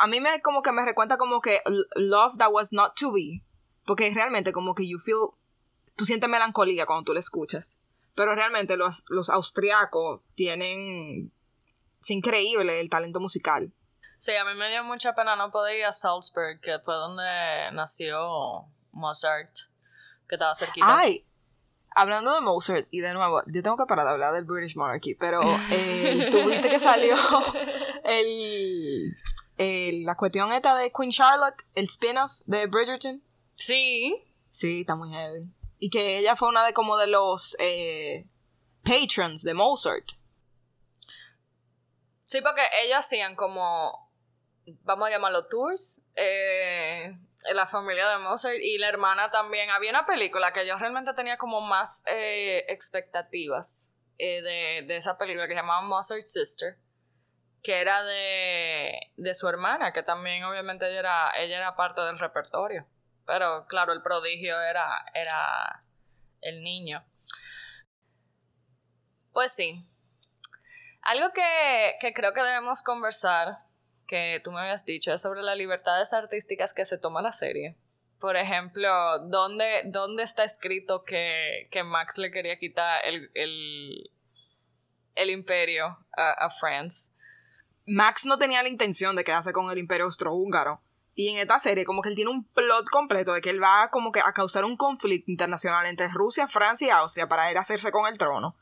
A 0.00 0.06
mí 0.06 0.20
me 0.20 0.40
como 0.40 0.62
que 0.62 0.72
me 0.72 0.84
recuenta 0.84 1.16
como 1.16 1.40
que 1.40 1.60
Love 1.94 2.38
That 2.38 2.50
Was 2.50 2.72
Not 2.72 2.94
To 3.00 3.12
Be. 3.12 3.42
Porque 3.84 4.10
realmente 4.14 4.52
como 4.52 4.74
que 4.74 4.88
you 4.88 4.98
feel... 4.98 5.28
Tú 5.96 6.04
sientes 6.04 6.28
melancolía 6.28 6.86
cuando 6.86 7.04
tú 7.04 7.14
la 7.14 7.20
escuchas. 7.20 7.80
Pero 8.14 8.34
realmente 8.34 8.76
los, 8.76 9.04
los 9.08 9.30
austriacos 9.30 10.22
tienen... 10.34 11.32
Es 12.00 12.10
increíble 12.10 12.80
el 12.80 12.88
talento 12.88 13.20
musical. 13.20 13.72
Sí, 14.18 14.34
a 14.34 14.44
mí 14.44 14.54
me 14.54 14.70
dio 14.70 14.82
mucha 14.84 15.14
pena 15.14 15.36
no 15.36 15.50
poder 15.50 15.78
ir 15.78 15.84
a 15.84 15.92
Salzburg, 15.92 16.60
que 16.60 16.78
fue 16.80 16.94
donde 16.94 17.22
nació 17.72 18.66
Mozart, 18.92 19.50
que 20.28 20.36
estaba 20.36 20.54
cerquita. 20.54 20.86
Ay, 20.88 21.26
hablando 21.94 22.32
de 22.34 22.40
Mozart, 22.40 22.88
y 22.90 23.00
de 23.00 23.12
nuevo, 23.12 23.42
yo 23.46 23.62
tengo 23.62 23.76
que 23.76 23.84
parar 23.86 24.06
de 24.06 24.12
hablar 24.12 24.34
del 24.34 24.44
British 24.44 24.76
Monarchy, 24.76 25.14
pero 25.14 25.40
eh, 25.70 26.28
tuviste 26.32 26.68
que 26.68 26.80
salió 26.80 27.16
el, 28.04 29.16
la 29.58 30.16
cuestión 30.16 30.52
esta 30.52 30.74
de 30.74 30.92
Queen 30.92 31.10
Charlotte, 31.10 31.62
el 31.74 31.84
spin-off 31.86 32.32
de 32.44 32.66
Bridgerton. 32.66 33.22
Sí. 33.54 34.22
Sí, 34.50 34.80
está 34.80 34.94
muy 34.94 35.10
heavy. 35.10 35.46
Y 35.78 35.90
que 35.90 36.18
ella 36.18 36.36
fue 36.36 36.48
una 36.48 36.64
de 36.64 36.72
como 36.72 36.96
de 36.96 37.06
los 37.06 37.56
eh, 37.58 38.26
patrons 38.82 39.42
de 39.42 39.54
Mozart. 39.54 40.08
Sí, 42.24 42.40
porque 42.40 42.62
ellos 42.82 42.98
hacían 42.98 43.36
como 43.36 44.06
vamos 44.82 45.08
a 45.08 45.10
llamarlo 45.10 45.46
tours, 45.46 46.00
eh, 46.14 47.14
la 47.54 47.66
familia 47.66 48.08
de 48.10 48.18
Mozart 48.18 48.56
y 48.60 48.78
la 48.78 48.88
hermana 48.88 49.30
también. 49.30 49.70
Había 49.70 49.90
una 49.90 50.06
película 50.06 50.52
que 50.52 50.66
yo 50.66 50.78
realmente 50.78 51.14
tenía 51.14 51.38
como 51.38 51.60
más 51.60 52.02
eh, 52.06 52.64
expectativas 52.68 53.92
eh, 54.18 54.42
de, 54.86 54.96
esa 54.96 55.16
película 55.18 55.46
que 55.46 55.54
se 55.54 55.60
llamaba 55.60 55.82
Mozart 55.82 56.24
Sister, 56.24 56.78
que 57.66 57.80
era 57.80 58.04
de, 58.04 58.92
de 59.16 59.34
su 59.34 59.48
hermana, 59.48 59.92
que 59.92 60.04
también 60.04 60.44
obviamente 60.44 60.88
ella 60.88 61.00
era, 61.00 61.30
ella 61.36 61.56
era 61.56 61.74
parte 61.74 62.00
del 62.00 62.16
repertorio. 62.16 62.86
Pero 63.26 63.66
claro, 63.66 63.92
el 63.92 64.02
prodigio 64.02 64.60
era, 64.60 65.04
era 65.12 65.82
el 66.42 66.62
niño. 66.62 67.04
Pues 69.32 69.50
sí. 69.50 69.84
Algo 71.02 71.32
que, 71.34 71.96
que 72.00 72.12
creo 72.12 72.32
que 72.32 72.42
debemos 72.44 72.84
conversar 72.84 73.56
que 74.06 74.40
tú 74.44 74.52
me 74.52 74.60
habías 74.60 74.84
dicho 74.84 75.12
es 75.12 75.20
sobre 75.20 75.42
las 75.42 75.56
libertades 75.56 76.12
artísticas 76.12 76.72
que 76.72 76.84
se 76.84 76.98
toma 76.98 77.20
la 77.20 77.32
serie. 77.32 77.74
Por 78.20 78.36
ejemplo, 78.36 79.18
¿dónde, 79.28 79.82
dónde 79.86 80.22
está 80.22 80.44
escrito 80.44 81.02
que, 81.02 81.68
Max 81.84 82.16
le 82.16 82.30
quería 82.30 82.60
quitar 82.60 83.04
el, 83.04 83.28
el, 85.16 85.30
imperio 85.30 85.98
a, 86.16 86.46
a, 86.46 86.50
France? 86.50 87.15
Max 87.86 88.26
no 88.26 88.36
tenía 88.36 88.62
la 88.62 88.68
intención 88.68 89.16
de 89.16 89.24
quedarse 89.24 89.52
con 89.52 89.70
el 89.70 89.78
imperio 89.78 90.06
austrohúngaro. 90.06 90.80
Y 91.14 91.30
en 91.30 91.38
esta 91.38 91.58
serie 91.58 91.86
como 91.86 92.02
que 92.02 92.10
él 92.10 92.14
tiene 92.14 92.30
un 92.30 92.44
plot 92.44 92.90
completo 92.90 93.32
de 93.32 93.40
que 93.40 93.50
él 93.50 93.62
va 93.62 93.88
como 93.90 94.12
que 94.12 94.20
a 94.20 94.32
causar 94.32 94.64
un 94.64 94.76
conflicto 94.76 95.30
internacional 95.30 95.86
entre 95.86 96.08
Rusia, 96.08 96.46
Francia 96.46 96.88
y 96.88 96.90
Austria 96.90 97.26
para 97.26 97.50
él 97.50 97.56
hacerse 97.56 97.90
con 97.90 98.06
el 98.06 98.18
trono. 98.18 98.54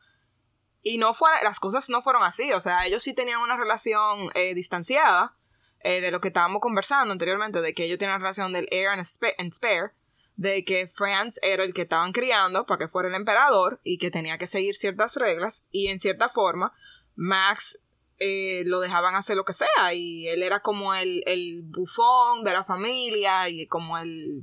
Y 0.80 0.98
no 0.98 1.14
fue, 1.14 1.30
las 1.42 1.58
cosas 1.58 1.88
no 1.88 2.02
fueron 2.02 2.22
así, 2.22 2.52
o 2.52 2.60
sea, 2.60 2.86
ellos 2.86 3.02
sí 3.02 3.14
tenían 3.14 3.40
una 3.40 3.56
relación 3.56 4.30
eh, 4.34 4.54
distanciada 4.54 5.34
eh, 5.80 6.00
de 6.00 6.10
lo 6.10 6.20
que 6.20 6.28
estábamos 6.28 6.60
conversando 6.60 7.12
anteriormente, 7.12 7.60
de 7.60 7.74
que 7.74 7.84
ellos 7.84 7.98
tienen 7.98 8.14
una 8.14 8.22
relación 8.22 8.52
del 8.52 8.68
heir 8.70 8.88
and, 8.88 9.04
spare, 9.04 9.92
de 10.36 10.64
que 10.64 10.88
Franz 10.88 11.38
era 11.42 11.64
el 11.64 11.74
que 11.74 11.82
estaban 11.82 12.12
criando 12.12 12.66
para 12.66 12.78
que 12.78 12.88
fuera 12.88 13.08
el 13.08 13.14
emperador 13.14 13.80
y 13.82 13.98
que 13.98 14.10
tenía 14.10 14.38
que 14.38 14.46
seguir 14.46 14.76
ciertas 14.76 15.16
reglas 15.16 15.66
y 15.70 15.88
en 15.88 15.98
cierta 15.98 16.28
forma 16.28 16.72
Max 17.16 17.78
eh, 18.26 18.62
lo 18.64 18.80
dejaban 18.80 19.14
hacer 19.16 19.36
lo 19.36 19.44
que 19.44 19.52
sea 19.52 19.92
y 19.92 20.26
él 20.28 20.42
era 20.42 20.60
como 20.60 20.94
el, 20.94 21.22
el 21.26 21.62
bufón 21.64 22.42
de 22.42 22.52
la 22.52 22.64
familia 22.64 23.48
y 23.50 23.66
como 23.66 23.98
el... 23.98 24.42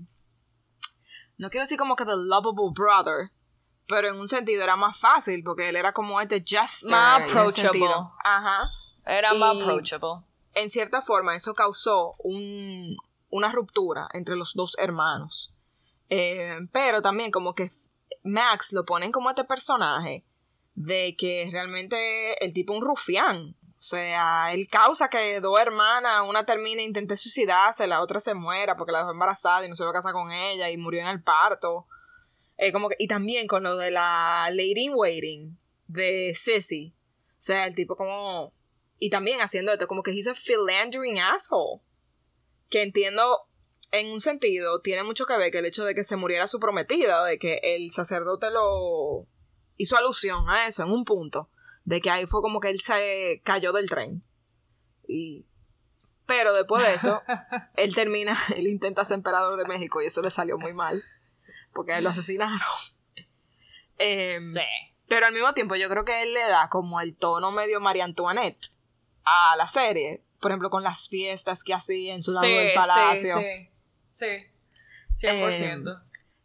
No 1.37 1.49
quiero 1.49 1.63
decir 1.63 1.79
como 1.79 1.95
que 1.95 2.05
the 2.05 2.11
lovable 2.15 2.71
brother, 2.75 3.31
pero 3.87 4.09
en 4.09 4.19
un 4.19 4.27
sentido 4.27 4.63
era 4.63 4.75
más 4.75 4.99
fácil 4.99 5.43
porque 5.43 5.69
él 5.69 5.75
era 5.75 5.93
como 5.93 6.21
este 6.21 6.43
just 6.47 6.91
más 6.91 7.21
approachable. 7.21 7.87
ajá. 8.23 8.69
Era 9.03 9.33
más 9.33 9.57
approachable. 9.57 10.23
en 10.53 10.69
cierta 10.69 11.01
forma 11.01 11.35
eso 11.35 11.55
causó 11.55 12.13
un, 12.19 12.95
una 13.31 13.51
ruptura 13.51 14.07
entre 14.13 14.35
los 14.35 14.53
dos 14.53 14.75
hermanos. 14.77 15.55
Eh, 16.09 16.59
pero 16.71 17.01
también 17.01 17.31
como 17.31 17.55
que 17.55 17.71
Max 18.23 18.73
lo 18.73 18.85
ponen 18.85 19.11
como 19.11 19.31
este 19.31 19.43
personaje 19.43 20.23
de 20.75 21.15
que 21.17 21.49
realmente 21.51 22.43
el 22.45 22.53
tipo 22.53 22.73
un 22.73 22.85
rufián 22.85 23.55
o 23.81 23.83
sea, 23.83 24.53
él 24.53 24.67
causa 24.67 25.09
que 25.09 25.41
dos 25.41 25.59
hermanas, 25.59 26.21
una 26.29 26.45
termine 26.45 26.83
intente 26.83 27.17
suicidarse, 27.17 27.87
la 27.87 28.03
otra 28.03 28.19
se 28.19 28.35
muera 28.35 28.77
porque 28.77 28.91
la 28.91 28.99
dejó 28.99 29.09
embarazada 29.09 29.65
y 29.65 29.69
no 29.69 29.75
se 29.75 29.83
va 29.83 29.89
a 29.89 29.93
casar 29.93 30.13
con 30.13 30.31
ella 30.31 30.69
y 30.69 30.77
murió 30.77 31.01
en 31.01 31.07
el 31.07 31.23
parto. 31.23 31.87
Eh, 32.59 32.71
como 32.71 32.89
y 32.99 33.07
también 33.07 33.47
con 33.47 33.63
lo 33.63 33.77
de 33.77 33.89
la 33.89 34.49
Lady 34.51 34.83
in 34.83 34.93
Waiting 34.93 35.57
de 35.87 36.33
Sissy. 36.35 36.93
O 37.31 37.33
sea, 37.37 37.65
el 37.65 37.73
tipo 37.73 37.95
como... 37.95 38.53
Y 38.99 39.09
también 39.09 39.41
haciendo 39.41 39.73
esto, 39.73 39.87
como 39.87 40.03
que 40.03 40.11
he's 40.11 40.27
a 40.27 40.35
philandering 40.35 41.19
asshole. 41.19 41.81
Que 42.69 42.83
entiendo, 42.83 43.47
en 43.91 44.11
un 44.11 44.21
sentido, 44.21 44.81
tiene 44.81 45.01
mucho 45.01 45.25
que 45.25 45.35
ver 45.37 45.51
que 45.51 45.57
el 45.57 45.65
hecho 45.65 45.85
de 45.85 45.95
que 45.95 46.03
se 46.03 46.17
muriera 46.17 46.45
su 46.45 46.59
prometida, 46.59 47.25
de 47.25 47.39
que 47.39 47.59
el 47.63 47.89
sacerdote 47.89 48.51
lo 48.51 49.25
hizo 49.77 49.97
alusión 49.97 50.47
a 50.51 50.67
eso 50.67 50.83
en 50.83 50.91
un 50.91 51.03
punto. 51.03 51.49
De 51.83 52.01
que 52.01 52.09
ahí 52.09 52.25
fue 52.25 52.41
como 52.41 52.59
que 52.59 52.69
él 52.69 52.81
se 52.81 53.41
cayó 53.43 53.71
del 53.73 53.89
tren. 53.89 54.23
Y 55.07 55.45
pero 56.25 56.53
después 56.53 56.81
de 56.81 56.93
eso, 56.93 57.21
él 57.75 57.93
termina, 57.93 58.37
él 58.55 58.67
intenta 58.67 59.03
ser 59.03 59.15
emperador 59.15 59.57
de 59.57 59.65
México 59.65 60.01
y 60.01 60.05
eso 60.05 60.21
le 60.21 60.31
salió 60.31 60.57
muy 60.57 60.73
mal 60.73 61.03
porque 61.73 61.99
lo 62.01 62.09
asesinaron. 62.09 62.59
Em, 64.03 64.53
sí. 64.53 64.59
Pero 65.07 65.27
al 65.27 65.33
mismo 65.33 65.53
tiempo 65.53 65.75
yo 65.75 65.87
creo 65.87 66.05
que 66.05 66.23
él 66.23 66.33
le 66.33 66.47
da 66.47 66.69
como 66.69 67.01
el 67.01 67.15
tono 67.15 67.51
medio 67.51 67.79
María 67.79 68.03
Antoinette 68.03 68.69
a 69.25 69.55
la 69.57 69.67
serie. 69.67 70.23
Por 70.39 70.49
ejemplo, 70.49 70.71
con 70.71 70.81
las 70.83 71.07
fiestas 71.07 71.63
que 71.63 71.75
hacía 71.75 72.15
en 72.15 72.23
su 72.23 72.31
lado 72.31 72.47
del 72.47 72.73
palacio. 72.73 73.37
Sí, 73.37 73.69
sí, 74.09 74.39
sí. 75.11 75.27
100%. 75.27 75.63
Em, 75.63 75.85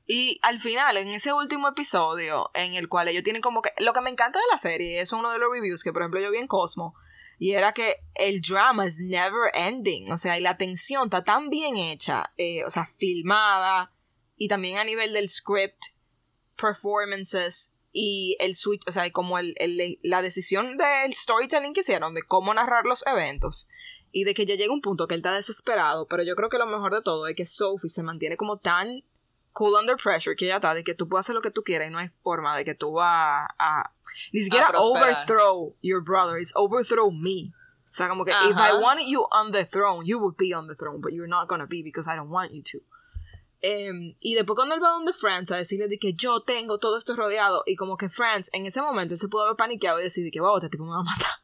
y 0.06 0.38
al 0.42 0.60
final, 0.60 0.96
en 0.96 1.10
ese 1.10 1.32
último 1.32 1.68
episodio, 1.68 2.50
en 2.54 2.74
el 2.74 2.88
cual 2.88 3.08
ellos 3.08 3.24
tienen 3.24 3.42
como 3.42 3.60
que... 3.60 3.70
Lo 3.78 3.92
que 3.92 4.00
me 4.00 4.10
encanta 4.10 4.38
de 4.38 4.44
la 4.52 4.58
serie 4.58 5.00
es 5.00 5.12
uno 5.12 5.32
de 5.32 5.38
los 5.38 5.50
reviews 5.50 5.82
que, 5.82 5.92
por 5.92 6.02
ejemplo, 6.02 6.20
yo 6.20 6.30
vi 6.30 6.38
en 6.38 6.46
Cosmo. 6.46 6.94
Y 7.38 7.52
era 7.52 7.72
que 7.72 7.96
el 8.14 8.40
drama 8.40 8.86
es 8.86 9.00
never 9.00 9.50
ending. 9.52 10.12
O 10.12 10.16
sea, 10.16 10.38
y 10.38 10.42
la 10.42 10.56
tensión 10.56 11.04
está 11.04 11.24
tan 11.24 11.50
bien 11.50 11.76
hecha. 11.76 12.32
Eh, 12.36 12.64
o 12.64 12.70
sea, 12.70 12.86
filmada 12.86 13.92
y 14.36 14.46
también 14.48 14.78
a 14.78 14.84
nivel 14.84 15.12
del 15.12 15.28
script, 15.28 15.82
performances 16.56 17.74
y 17.92 18.36
el 18.38 18.54
switch, 18.54 18.82
o 18.86 18.92
sea, 18.92 19.10
como 19.10 19.38
el, 19.38 19.54
la 20.02 20.22
decisión 20.22 20.76
del 20.76 21.14
storytelling 21.14 21.72
que 21.72 21.80
hicieron, 21.80 22.14
de 22.14 22.22
cómo 22.22 22.54
narrar 22.54 22.84
los 22.84 23.04
eventos 23.06 23.68
y 24.12 24.24
de 24.24 24.34
que 24.34 24.46
ya 24.46 24.54
llega 24.54 24.72
un 24.72 24.82
punto 24.82 25.08
que 25.08 25.14
él 25.14 25.20
está 25.20 25.32
desesperado, 25.32 26.06
pero 26.06 26.22
yo 26.22 26.34
creo 26.36 26.48
que 26.48 26.58
lo 26.58 26.66
mejor 26.66 26.94
de 26.94 27.02
todo 27.02 27.26
es 27.26 27.34
que 27.34 27.46
Sophie 27.46 27.90
se 27.90 28.02
mantiene 28.02 28.36
como 28.36 28.58
tan 28.58 29.02
cool 29.56 29.74
under 29.74 29.96
pressure 29.96 30.36
que 30.36 30.44
ella 30.44 30.56
está, 30.56 30.74
de 30.74 30.84
que 30.84 30.94
tú 30.94 31.08
puedes 31.08 31.24
hacer 31.24 31.34
lo 31.34 31.40
que 31.40 31.50
tú 31.50 31.62
quieras 31.62 31.88
y 31.88 31.90
no 31.90 31.98
hay 31.98 32.10
forma 32.22 32.54
de 32.56 32.64
que 32.64 32.74
tú 32.74 32.92
vas 32.92 33.48
a... 33.58 33.90
Ni 34.32 34.42
siquiera 34.42 34.70
overthrow 34.74 35.74
your 35.80 36.02
brother, 36.02 36.38
it's 36.38 36.52
overthrow 36.54 37.10
me. 37.10 37.52
O 37.88 37.92
sea, 37.96 38.08
como 38.08 38.24
que 38.24 38.32
if 38.32 38.56
I 38.56 38.74
wanted 38.78 39.06
you 39.08 39.26
on 39.30 39.52
the 39.52 39.64
throne, 39.64 40.04
you 40.04 40.18
would 40.18 40.36
be 40.36 40.52
on 40.54 40.66
the 40.68 40.74
throne, 40.74 41.00
but 41.00 41.12
you're 41.12 41.28
not 41.28 41.48
gonna 41.48 41.66
be 41.66 41.82
because 41.82 42.06
I 42.06 42.14
don't 42.14 42.30
want 42.30 42.52
you 42.52 42.62
to. 42.62 42.80
Em, 43.62 44.14
y 44.20 44.34
después 44.34 44.54
cuando 44.54 44.74
él 44.74 44.82
va 44.82 44.90
donde 44.90 45.14
Franz 45.14 45.50
a 45.50 45.56
decirle 45.56 45.88
de 45.88 45.98
que 45.98 46.12
yo 46.12 46.42
tengo 46.42 46.78
todo 46.78 46.98
esto 46.98 47.16
rodeado 47.16 47.62
y 47.64 47.74
como 47.74 47.96
que 47.96 48.10
Franz 48.10 48.50
en 48.52 48.66
ese 48.66 48.82
momento 48.82 49.14
él 49.14 49.20
se 49.20 49.28
pudo 49.28 49.44
haber 49.44 49.56
paniqueado 49.56 49.98
y 49.98 50.02
decir 50.02 50.30
que 50.30 50.40
wow, 50.40 50.58
este 50.58 50.68
tipo 50.68 50.84
me 50.84 50.90
va 50.90 51.00
a 51.00 51.02
matar. 51.02 51.30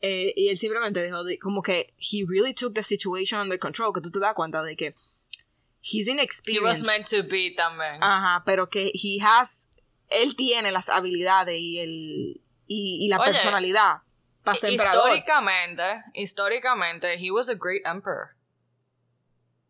Eh, 0.00 0.32
y 0.36 0.48
él 0.48 0.56
simplemente 0.56 1.02
dijo 1.02 1.24
como 1.42 1.60
que 1.60 1.92
he 1.98 2.24
really 2.24 2.54
took 2.54 2.72
the 2.72 2.84
situation 2.84 3.40
under 3.40 3.58
control, 3.58 3.92
que 3.92 4.00
tú 4.00 4.12
te 4.12 4.20
das 4.20 4.32
cuenta 4.32 4.62
de 4.62 4.76
que 4.76 4.94
he's 5.80 6.08
inexperienced. 6.08 6.62
He 6.62 6.64
was 6.64 6.82
meant 6.82 7.06
to 7.08 7.22
be 7.22 7.54
también. 7.54 8.02
Ajá, 8.02 8.42
pero 8.44 8.68
que 8.68 8.90
he 8.94 9.18
has, 9.22 9.70
él 10.08 10.36
tiene 10.36 10.72
las 10.72 10.88
habilidades 10.88 11.58
y 11.58 11.80
el 11.80 12.40
y, 12.66 13.08
la 13.08 13.18
personalidad 13.18 14.02
para 14.44 14.56
ser 14.56 14.72
históricamente, 14.72 16.04
históricamente, 16.14 17.14
he 17.18 17.30
was 17.30 17.48
a 17.48 17.54
great 17.54 17.82
emperor. 17.86 18.36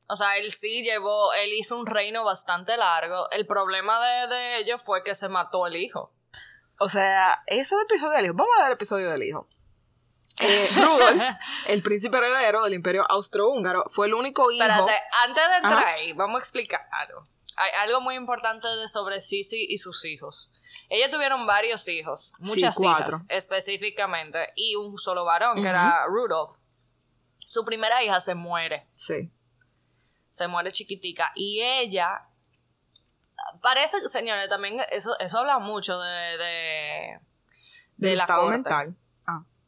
O 0.08 0.16
sea, 0.16 0.38
él 0.38 0.52
sí 0.52 0.82
llevó, 0.82 1.32
él 1.34 1.52
hizo 1.52 1.78
un 1.78 1.86
reino 1.86 2.24
bastante 2.24 2.76
largo. 2.76 3.30
El 3.30 3.46
problema 3.46 4.00
de, 4.00 4.28
de 4.28 4.58
ellos 4.58 4.80
fue 4.82 5.04
que 5.04 5.14
se 5.14 5.28
mató 5.28 5.66
el 5.66 5.76
hijo. 5.76 6.14
O 6.78 6.88
sea, 6.88 7.42
eso 7.46 7.76
del 7.76 7.84
episodio 7.84 8.16
del 8.16 8.24
hijo. 8.26 8.34
Vamos 8.34 8.52
a 8.56 8.62
ver 8.62 8.70
el 8.70 8.74
episodio 8.74 9.10
del 9.10 9.22
hijo. 9.22 9.48
Eh, 10.40 10.68
Rudolf, 10.76 11.22
el 11.66 11.82
príncipe 11.82 12.16
heredero 12.16 12.64
del 12.64 12.74
imperio 12.74 13.04
austrohúngaro, 13.08 13.84
fue 13.88 14.06
el 14.06 14.14
único 14.14 14.50
hijo. 14.50 14.62
Espérate, 14.62 14.92
antes 15.24 15.48
de 15.48 15.56
entrar 15.56 15.86
ahí, 15.86 16.12
vamos 16.12 16.36
a 16.36 16.38
explicar 16.38 16.86
algo. 16.90 17.26
Hay 17.56 17.70
algo 17.80 18.00
muy 18.00 18.14
importante 18.14 18.68
de 18.68 18.88
sobre 18.88 19.20
Sisi 19.20 19.66
y 19.68 19.78
sus 19.78 20.04
hijos. 20.04 20.50
Ellos 20.90 21.10
tuvieron 21.10 21.46
varios 21.46 21.86
hijos, 21.88 22.32
muchas 22.38 22.80
hijas 22.80 23.24
específicamente, 23.28 24.52
y 24.54 24.74
un 24.76 24.96
solo 24.96 25.24
varón, 25.24 25.62
que 25.62 25.68
era 25.68 26.06
Rudolf. 26.06 26.56
Su 27.36 27.64
primera 27.64 28.02
hija 28.02 28.20
se 28.20 28.34
muere. 28.34 28.86
Sí. 28.90 29.30
Se 30.30 30.48
muere 30.48 30.72
chiquitica. 30.72 31.32
Y 31.34 31.62
ella. 31.62 32.22
Parece, 33.60 34.00
señores, 34.08 34.48
también 34.48 34.80
eso, 34.90 35.18
eso 35.18 35.38
habla 35.38 35.58
mucho 35.58 35.98
de. 35.98 36.38
de 36.38 37.20
del 37.96 38.18
estado 38.18 38.46
mental. 38.48 38.96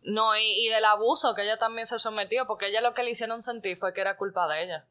No, 0.02 0.36
y, 0.36 0.68
del 0.68 0.84
abuso 0.84 1.34
que 1.34 1.42
ella 1.42 1.58
también 1.58 1.86
se 1.86 1.98
sometió, 1.98 2.46
porque 2.46 2.68
ella 2.68 2.80
lo 2.80 2.94
que 2.94 3.02
le 3.02 3.10
hicieron 3.10 3.42
sentir 3.42 3.76
fue 3.76 3.92
que 3.92 4.00
era 4.00 4.16
culpa 4.16 4.48
de 4.48 4.64
ella. 4.64 4.86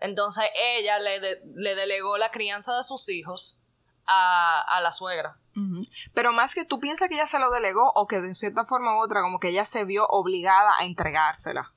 Entonces 0.00 0.44
ella 0.54 0.98
le, 0.98 1.40
le 1.54 1.74
delegó 1.74 2.16
la 2.16 2.30
crianza 2.30 2.76
de 2.76 2.82
sus 2.82 3.08
hijos 3.08 3.58
a, 4.06 4.62
a 4.62 4.80
la 4.80 4.92
suegra. 4.92 5.38
Pero 6.14 6.32
más 6.32 6.54
que 6.54 6.64
tú 6.64 6.80
piensas 6.80 7.08
que 7.08 7.14
ella 7.14 7.26
se 7.26 7.38
lo 7.38 7.50
delegó 7.50 7.92
o 7.94 8.08
que 8.08 8.20
de 8.20 8.34
cierta 8.34 8.64
forma 8.64 8.96
u 8.96 9.04
otra 9.04 9.22
como 9.22 9.38
que 9.38 9.50
ella 9.50 9.64
se 9.64 9.84
vio 9.84 10.06
obligada 10.08 10.72
a 10.78 10.84
entregársela. 10.84 11.72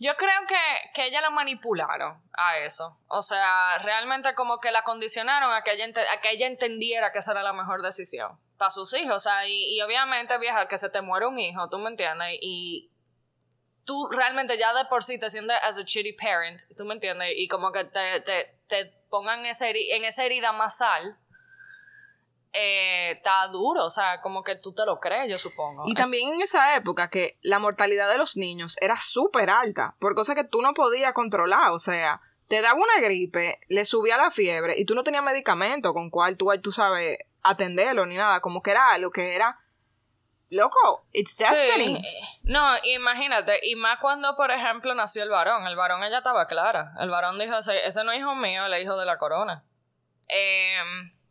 Yo 0.00 0.16
creo 0.16 0.40
que, 0.48 0.90
que 0.92 1.06
ella 1.06 1.20
la 1.20 1.30
manipularon 1.30 2.20
a 2.32 2.58
eso. 2.58 2.98
O 3.06 3.22
sea, 3.22 3.78
realmente 3.78 4.34
como 4.34 4.58
que 4.58 4.72
la 4.72 4.82
condicionaron 4.82 5.52
a 5.52 5.62
que 5.62 5.72
ella, 5.72 5.86
a 6.12 6.20
que 6.20 6.32
ella 6.32 6.48
entendiera 6.48 7.12
que 7.12 7.20
esa 7.20 7.30
era 7.30 7.44
la 7.44 7.52
mejor 7.52 7.80
decisión 7.80 8.40
para 8.56 8.70
sus 8.70 8.92
hijos. 8.94 9.16
O 9.16 9.18
sea, 9.18 9.48
y, 9.48 9.76
y 9.76 9.82
obviamente, 9.82 10.36
vieja, 10.38 10.68
que 10.68 10.78
se 10.78 10.88
te 10.88 11.02
muere 11.02 11.26
un 11.26 11.38
hijo, 11.38 11.68
tú 11.68 11.78
me 11.78 11.90
entiendes, 11.90 12.38
y 12.40 12.90
tú 13.84 14.08
realmente 14.10 14.58
ya 14.58 14.72
de 14.74 14.86
por 14.86 15.02
sí 15.02 15.18
te 15.18 15.30
sientes 15.30 15.56
as 15.62 15.78
a 15.78 15.82
shitty 15.82 16.14
parent, 16.14 16.60
tú 16.76 16.84
me 16.84 16.94
entiendes, 16.94 17.32
y 17.36 17.48
como 17.48 17.72
que 17.72 17.84
te, 17.84 18.20
te, 18.20 18.58
te 18.66 18.86
pongan 19.10 19.44
ese, 19.46 19.72
en 19.94 20.04
esa 20.04 20.24
herida 20.24 20.52
más 20.52 20.78
sal 20.78 21.18
eh, 22.56 23.10
está 23.12 23.48
duro, 23.48 23.84
o 23.84 23.90
sea, 23.90 24.20
como 24.20 24.44
que 24.44 24.54
tú 24.54 24.72
te 24.72 24.86
lo 24.86 25.00
crees, 25.00 25.28
yo 25.28 25.38
supongo. 25.38 25.82
Y 25.86 25.94
también 25.94 26.34
en 26.34 26.40
esa 26.40 26.76
época 26.76 27.10
que 27.10 27.36
la 27.42 27.58
mortalidad 27.58 28.08
de 28.08 28.16
los 28.16 28.36
niños 28.36 28.76
era 28.80 28.96
súper 28.96 29.50
alta, 29.50 29.96
por 29.98 30.14
cosas 30.14 30.36
que 30.36 30.44
tú 30.44 30.62
no 30.62 30.72
podías 30.72 31.12
controlar, 31.12 31.70
o 31.70 31.80
sea, 31.80 32.20
te 32.46 32.62
daba 32.62 32.78
una 32.78 33.00
gripe, 33.00 33.58
le 33.68 33.84
subía 33.84 34.16
la 34.16 34.30
fiebre 34.30 34.74
y 34.78 34.84
tú 34.84 34.94
no 34.94 35.02
tenías 35.02 35.24
medicamento 35.24 35.92
con 35.92 36.10
cual 36.10 36.36
tú, 36.36 36.48
tú 36.62 36.70
sabes 36.70 37.18
atenderlo 37.44 38.06
ni 38.06 38.16
nada, 38.16 38.40
como 38.40 38.62
que 38.62 38.72
era 38.72 38.98
lo 38.98 39.10
que 39.10 39.36
era 39.36 39.60
Loco, 40.50 41.06
it's 41.12 41.36
destiny. 41.36 42.00
No, 42.44 42.76
imagínate, 42.84 43.58
y 43.62 43.74
más 43.76 43.98
cuando, 43.98 44.36
por 44.36 44.50
ejemplo, 44.50 44.94
nació 44.94 45.24
el 45.24 45.30
varón. 45.30 45.66
El 45.66 45.74
varón 45.74 46.04
ella 46.04 46.18
estaba 46.18 46.46
clara. 46.46 46.92
El 47.00 47.10
varón 47.10 47.38
dijo, 47.38 47.56
ese, 47.56 47.84
ese 47.86 48.04
no 48.04 48.12
es 48.12 48.20
hijo 48.20 48.36
mío, 48.36 48.66
el 48.66 48.80
hijo 48.80 48.96
de 48.96 49.06
la 49.06 49.18
corona. 49.18 49.64
Eh, 50.28 50.76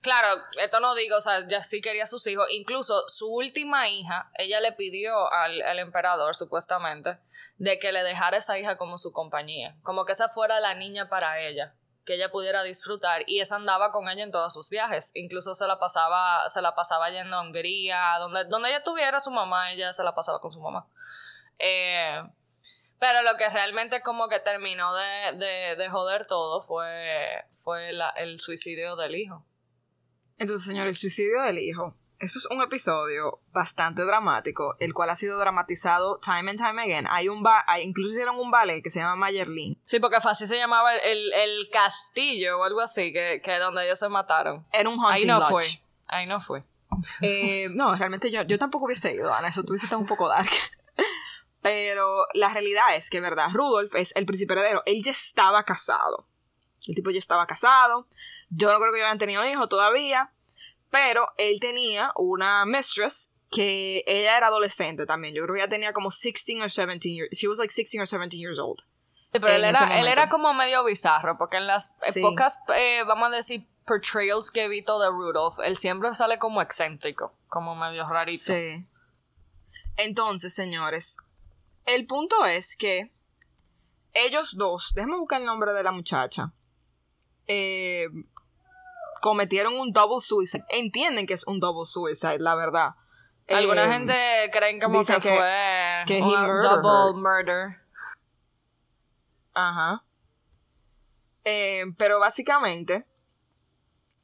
Claro, 0.04 0.43
esto 0.62 0.82
no 0.82 0.95
digo, 0.95 1.15
o 1.15 1.21
sea, 1.21 1.47
ya 1.47 1.63
sí 1.63 1.80
quería 1.80 2.04
a 2.04 2.08
sus 2.08 2.28
hijos. 2.28 2.45
Incluso 2.52 3.08
su 3.08 3.34
última 3.34 3.88
hija, 3.88 4.30
ella 4.34 4.60
le 4.60 4.73
pidió 4.73 5.32
al, 5.32 5.80
emperador, 5.80 6.36
supuestamente, 6.36 7.17
de 7.58 7.80
que 7.80 7.93
le 7.93 8.04
dejara 8.04 8.36
esa 8.36 8.60
hija 8.60 8.76
como 8.76 8.97
su 8.97 9.13
compañía. 9.13 9.78
Como 9.82 10.04
que 10.04 10.12
esa 10.12 10.28
fuera 10.28 10.60
la 10.60 10.76
niña 10.76 11.08
para 11.08 11.39
ella, 11.39 11.73
que 12.05 12.15
ella 12.15 12.31
pudiera 12.31 12.63
disfrutar. 12.63 13.23
Y 13.27 13.39
esa 13.39 13.55
andaba 13.55 13.91
con 13.91 14.09
ella 14.09 14.23
en 14.23 14.31
todos 14.31 14.53
sus 14.53 14.69
viajes. 14.69 15.11
Incluso 15.13 15.53
se 15.53 15.67
la 15.67 15.79
pasaba, 15.79 16.47
se 16.49 16.61
la 16.61 16.75
pasaba 16.75 17.09
yendo 17.09 17.35
a 17.35 17.41
Hungría, 17.41 18.15
donde, 18.19 18.45
donde 18.45 18.69
ella 18.69 18.83
tuviera 18.83 19.19
su 19.19 19.31
mamá, 19.31 19.71
ella 19.71 19.93
se 19.93 20.03
la 20.03 20.13
pasaba 20.13 20.39
con 20.39 20.51
su 20.51 20.59
mamá. 20.59 20.87
Eh, 21.59 22.21
pero 22.99 23.21
lo 23.21 23.37
que 23.37 23.49
realmente 23.49 24.01
como 24.01 24.29
que 24.29 24.39
terminó 24.39 24.93
de, 24.93 25.75
de, 25.77 25.89
joder 25.89 26.25
todo 26.25 26.61
fue, 26.63 27.43
fue 27.51 27.91
el 28.17 28.39
suicidio 28.39 28.95
del 28.95 29.15
hijo. 29.15 29.45
Entonces, 30.37 30.65
señor, 30.65 30.87
el 30.87 30.95
suicidio 30.95 31.41
del 31.43 31.59
hijo. 31.59 31.95
Eso 32.23 32.39
es 32.39 32.45
un 32.45 32.62
episodio 32.62 33.41
bastante 33.51 34.03
dramático, 34.03 34.77
el 34.79 34.93
cual 34.93 35.09
ha 35.09 35.15
sido 35.17 35.38
dramatizado 35.39 36.21
time 36.23 36.51
and 36.51 36.57
time 36.57 36.81
again. 36.81 37.05
Hay 37.09 37.27
un 37.27 37.43
ba 37.43 37.65
incluso 37.81 38.13
hicieron 38.13 38.39
un 38.39 38.49
ballet 38.49 38.81
que 38.81 38.91
se 38.91 39.01
llama 39.01 39.17
Mayerlin. 39.17 39.77
Sí, 39.83 39.99
porque 39.99 40.15
así 40.15 40.47
se 40.47 40.57
llamaba 40.57 40.95
el, 40.95 41.33
el, 41.33 41.69
castillo 41.69 42.59
o 42.59 42.63
algo 42.63 42.79
así, 42.79 43.12
que, 43.12 43.41
que 43.43 43.57
donde 43.57 43.86
ellos 43.86 43.99
se 43.99 44.07
mataron. 44.07 44.65
Era 44.71 44.88
un 44.88 44.95
hunting 44.95 45.12
Ahí 45.12 45.25
no 45.25 45.41
fue. 45.41 45.63
Ahí 46.07 46.25
no 46.25 46.39
fue. 46.39 46.63
Eh, 47.19 47.67
no, 47.71 47.93
realmente 47.93 48.31
yo, 48.31 48.43
yo 48.43 48.57
tampoco 48.57 48.86
hubiese 48.86 49.13
ido, 49.13 49.33
Ana. 49.33 49.49
Eso 49.49 49.63
tuviese 49.63 49.88
estado 49.88 49.99
un 49.99 50.07
poco 50.07 50.29
dark. 50.29 50.49
Pero 51.62 52.25
la 52.36 52.47
realidad 52.47 52.95
es 52.95 53.09
que, 53.09 53.19
¿verdad? 53.19 53.49
Rudolf 53.51 53.95
es 53.95 54.15
el 54.15 54.25
príncipe 54.25 54.53
heredero. 54.53 54.81
Él 54.86 55.03
ya 55.03 55.12
estaba 55.12 55.65
casado. 55.65 56.25
El 56.88 56.95
tipo 56.95 57.09
ya 57.12 57.19
estaba 57.19 57.45
casado. 57.47 58.07
Yo 58.49 58.71
no 58.71 58.79
creo 58.79 58.93
que 58.93 59.03
hayan 59.03 59.17
tenido 59.17 59.45
hijos 59.45 59.67
todavía, 59.67 60.31
pero 60.93 61.29
él 61.38 61.60
tenía 61.60 62.12
una 62.15 62.67
mistress 62.67 63.34
que 63.49 64.03
ella 64.06 64.38
era 64.38 64.47
adolescente 64.47 65.08
también. 65.08 65.34
Yo 65.34 65.41
creo 65.41 65.56
que 65.56 65.62
ella 65.62 65.69
tenía 65.69 65.91
como 65.91 66.10
16 66.10 66.60
o 66.60 66.65
17 66.65 67.10
years. 67.10 67.29
She 67.32 67.47
was 67.47 67.58
like 67.58 67.73
16 67.73 67.99
or 67.99 68.08
17 68.08 68.38
years 68.38 68.60
old. 68.60 68.82
Sí, 69.32 69.39
pero 69.39 69.47
él 69.47 69.63
era, 69.63 69.99
él 69.99 70.08
era, 70.08 70.29
como 70.29 70.53
medio 70.53 70.84
bizarro, 70.84 71.36
porque 71.39 71.58
en 71.58 71.65
las 71.65 71.95
pocas, 72.21 72.60
eh, 72.75 73.03
vamos 73.08 73.29
a 73.34 73.38
decir, 73.38 73.65
portrayals 73.88 74.51
que 74.51 74.65
he 74.65 74.67
visto 74.67 74.99
de 74.99 75.10
Rudolph, 75.10 75.58
él 75.63 75.77
siempre 75.77 76.13
sale 76.13 76.38
como 76.38 76.62
excéntrico, 76.62 77.34
como 77.47 77.75
medio 77.75 78.08
rarito. 78.08 78.53
Sí. 78.53 78.86
Entonces, 79.97 80.53
señores, 80.53 81.17
el 81.88 82.06
punto 82.06 82.45
es 82.45 82.77
que 82.77 83.12
ellos 84.13 84.56
dos, 84.56 84.93
déjame 84.93 85.17
buscar 85.17 85.41
el 85.41 85.47
nombre 85.47 85.73
de 85.73 85.82
la 85.82 85.91
muchacha. 85.91 86.53
Eh, 87.47 88.06
cometieron 89.23 89.79
un 89.79 89.93
double 89.93 90.19
suicide. 90.19 90.65
Entienden 90.67 91.25
que 91.25 91.33
es 91.33 91.47
un 91.47 91.62
double 91.62 91.86
suicide, 91.86 92.39
la 92.39 92.55
verdad. 92.55 92.89
Alguna 93.47 93.86
eh, 93.86 93.93
gente 93.93 94.13
creen 94.51 94.81
como 94.81 94.99
que, 94.99 95.19
fue 95.21 96.21
un 96.21 96.62
double 96.62 97.21
murder. 97.21 97.77
Ajá. 99.53 100.03
Eh, 101.45 101.86
pero 101.97 102.19
básicamente, 102.19 103.05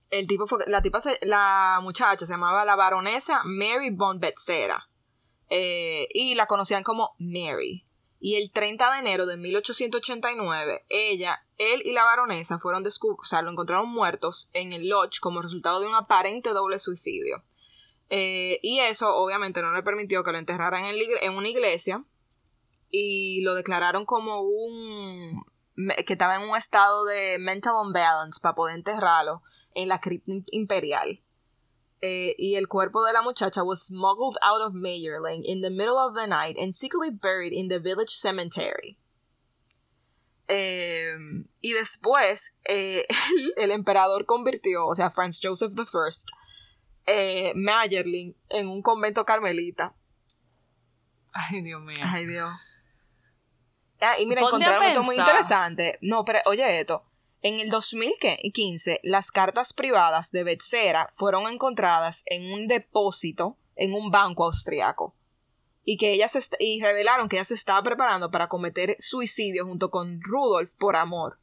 el 0.09 0.27
tipo 0.27 0.45
fue, 0.47 0.65
la 0.67 0.81
tipa, 0.81 0.99
la 1.21 1.79
muchacha 1.81 2.25
se 2.25 2.33
llamaba 2.33 2.65
la 2.65 2.75
baronesa 2.75 3.41
Mary 3.45 3.91
von 3.91 4.19
Betzera. 4.19 4.89
Eh, 5.49 6.09
y 6.13 6.35
la 6.35 6.45
conocían 6.45 6.83
como 6.83 7.15
Mary. 7.19 7.85
Y 8.19 8.35
el 8.35 8.51
30 8.51 8.91
de 8.91 8.99
enero 8.99 9.25
de 9.25 9.37
1889, 9.37 10.85
ella, 10.89 11.45
él 11.57 11.81
y 11.85 11.93
la 11.93 12.03
baronesa 12.03 12.59
fueron 12.59 12.83
descubiertos, 12.83 13.27
o 13.27 13.29
sea, 13.29 13.41
lo 13.41 13.49
encontraron 13.49 13.89
muertos 13.89 14.49
en 14.53 14.73
el 14.73 14.89
lodge 14.89 15.19
como 15.21 15.41
resultado 15.41 15.79
de 15.79 15.87
un 15.87 15.95
aparente 15.95 16.49
doble 16.49 16.79
suicidio. 16.79 17.43
Eh, 18.09 18.59
y 18.61 18.79
eso 18.79 19.15
obviamente 19.15 19.61
no 19.61 19.71
le 19.71 19.83
permitió 19.83 20.23
que 20.23 20.31
lo 20.31 20.37
enterraran 20.37 20.83
en, 20.85 20.95
en 21.21 21.35
una 21.35 21.47
iglesia 21.47 22.03
y 22.89 23.41
lo 23.43 23.53
declararon 23.53 24.05
como 24.05 24.41
un 24.41 25.45
que 26.05 26.13
estaba 26.13 26.35
en 26.35 26.49
un 26.49 26.57
estado 26.57 27.05
de 27.05 27.37
mental 27.39 27.73
unbalance 27.81 28.41
para 28.41 28.55
poder 28.55 28.75
enterrarlo 28.75 29.43
en 29.73 29.87
la 29.87 29.99
cripta 29.99 30.33
imperial. 30.51 31.21
Eh, 32.01 32.33
y 32.37 32.55
el 32.55 32.67
cuerpo 32.67 33.03
de 33.03 33.11
la 33.11 33.21
muchacha 33.21 33.61
was 33.63 33.81
smuggled 33.81 34.37
out 34.41 34.61
of 34.61 34.73
Mayerling 34.73 35.43
in 35.43 35.61
the 35.61 35.69
middle 35.69 35.97
of 35.97 36.15
the 36.15 36.27
night 36.27 36.55
and 36.57 36.73
secretly 36.73 37.09
buried 37.09 37.51
in 37.51 37.67
the 37.67 37.79
village 37.79 38.11
cemetery. 38.11 38.97
Em, 40.47 41.45
y 41.61 41.73
después 41.73 42.57
eh, 42.63 43.05
el, 43.57 43.71
emperador 43.71 44.25
convirtió, 44.25 44.87
o 44.87 44.95
sea, 44.95 45.11
Franz 45.11 45.39
Joseph 45.43 45.73
I, 45.77 46.31
eh, 47.05 47.53
Mayerling 47.55 48.35
en 48.49 48.67
un 48.69 48.81
convento 48.81 49.25
carmelita. 49.25 49.93
Ay, 51.33 51.61
Dios 51.61 51.81
mío. 51.81 51.99
Ay, 52.01 52.25
Dios. 52.25 52.51
Ah, 54.01 54.15
y 54.17 54.25
mira, 54.25 54.41
encontraron 54.41 54.83
esto 54.83 55.03
muy 55.03 55.17
interesante. 55.17 55.99
No, 56.01 56.23
pero 56.23 56.39
oye 56.45 56.79
esto. 56.79 57.03
En 57.41 57.59
el 57.59 57.69
2015, 57.69 58.99
las 59.03 59.31
cartas 59.31 59.73
privadas 59.73 60.31
de 60.31 60.43
Betzera 60.43 61.09
fueron 61.13 61.47
encontradas 61.47 62.23
en 62.25 62.51
un 62.51 62.67
depósito 62.67 63.57
en 63.77 63.93
un 63.93 64.11
banco 64.11 64.43
austriaco 64.45 65.15
y 65.85 65.97
que 65.97 66.13
ella 66.13 66.27
se 66.27 66.41
y 66.59 66.81
revelaron 66.81 67.29
que 67.29 67.37
ella 67.37 67.45
se 67.45 67.53
estaba 67.53 67.81
preparando 67.81 68.29
para 68.29 68.47
cometer 68.47 68.95
suicidio 68.99 69.65
junto 69.65 69.89
con 69.89 70.21
Rudolf 70.21 70.71
por 70.77 70.95
amor. 70.95 71.39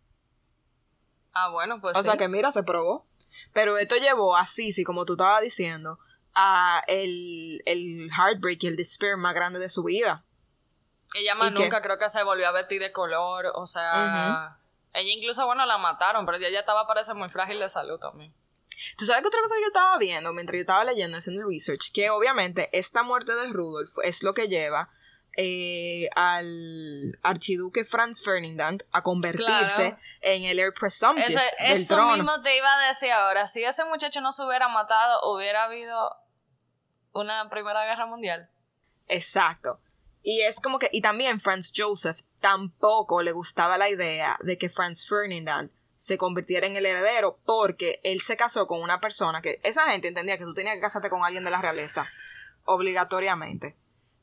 Ah, 1.32 1.48
bueno, 1.50 1.80
pues. 1.80 1.96
O 1.96 2.02
sea 2.02 2.16
que 2.16 2.28
mira, 2.28 2.52
se 2.52 2.62
probó. 2.62 3.06
Pero 3.52 3.78
esto 3.78 3.96
llevó 3.96 4.36
a 4.36 4.46
Sisi, 4.46 4.84
como 4.84 5.04
tú 5.04 5.14
estabas 5.14 5.42
diciendo, 5.42 5.98
a 6.34 6.82
el, 6.88 7.62
el 7.64 8.10
heartbreak 8.10 8.62
y 8.64 8.66
el 8.66 8.76
despair 8.76 9.16
más 9.16 9.34
grande 9.34 9.58
de 9.58 9.68
su 9.68 9.82
vida. 9.82 10.24
Ella 11.14 11.34
más 11.34 11.52
nunca 11.52 11.80
creo 11.80 11.98
que 11.98 12.08
se 12.08 12.22
volvió 12.22 12.48
a 12.48 12.52
vestir 12.52 12.80
de 12.80 12.92
color, 12.92 13.46
o 13.54 13.66
sea. 13.66 14.58
Ella 14.96 15.12
incluso, 15.12 15.44
bueno, 15.44 15.66
la 15.66 15.76
mataron, 15.76 16.24
pero 16.24 16.38
ella 16.38 16.50
ya 16.50 16.60
estaba, 16.60 16.86
parece, 16.86 17.12
muy 17.12 17.28
frágil 17.28 17.60
de 17.60 17.68
salud 17.68 17.98
también. 17.98 18.32
Tú 18.96 19.04
sabes 19.04 19.22
que 19.22 19.28
otra 19.28 19.40
cosa 19.40 19.54
que 19.56 19.60
yo 19.60 19.66
estaba 19.68 19.98
viendo 19.98 20.32
mientras 20.32 20.56
yo 20.56 20.60
estaba 20.60 20.84
leyendo, 20.84 21.18
haciendo 21.18 21.42
el 21.42 21.48
research, 21.48 21.92
que 21.92 22.10
obviamente 22.10 22.68
esta 22.72 23.02
muerte 23.02 23.34
de 23.34 23.48
Rudolf 23.48 23.90
es 24.04 24.22
lo 24.22 24.32
que 24.32 24.48
lleva 24.48 24.90
eh, 25.36 26.08
al 26.14 27.18
archiduque 27.22 27.84
Franz 27.84 28.22
Ferdinand 28.24 28.84
a 28.90 29.02
convertirse 29.02 29.96
en 30.22 30.44
el 30.44 30.58
heir 30.58 30.72
presumptive 30.72 31.26
Ese, 31.26 31.40
del 31.60 31.82
eso 31.82 32.06
mismo 32.12 32.40
te 32.42 32.56
iba 32.56 32.74
a 32.74 32.88
decir 32.88 33.10
ahora. 33.12 33.46
Si 33.46 33.62
ese 33.62 33.84
muchacho 33.84 34.22
no 34.22 34.32
se 34.32 34.42
hubiera 34.42 34.68
matado, 34.68 35.30
hubiera 35.30 35.64
habido 35.64 36.16
una 37.12 37.50
primera 37.50 37.84
guerra 37.84 38.06
mundial. 38.06 38.48
Exacto. 39.08 39.78
Y 40.28 40.40
es 40.40 40.60
como 40.60 40.80
que, 40.80 40.90
y 40.90 41.02
también 41.02 41.38
Franz 41.38 41.72
Joseph 41.72 42.22
tampoco 42.40 43.22
le 43.22 43.30
gustaba 43.30 43.78
la 43.78 43.88
idea 43.88 44.36
de 44.42 44.58
que 44.58 44.68
Franz 44.68 45.06
Ferdinand 45.06 45.70
se 45.94 46.18
convirtiera 46.18 46.66
en 46.66 46.74
el 46.74 46.84
heredero 46.84 47.38
porque 47.44 48.00
él 48.02 48.20
se 48.20 48.36
casó 48.36 48.66
con 48.66 48.82
una 48.82 49.00
persona 49.00 49.40
que 49.40 49.60
esa 49.62 49.88
gente 49.92 50.08
entendía 50.08 50.36
que 50.36 50.42
tú 50.42 50.52
tenías 50.52 50.74
que 50.74 50.80
casarte 50.80 51.10
con 51.10 51.24
alguien 51.24 51.44
de 51.44 51.52
la 51.52 51.62
realeza 51.62 52.10
obligatoriamente. 52.64 53.76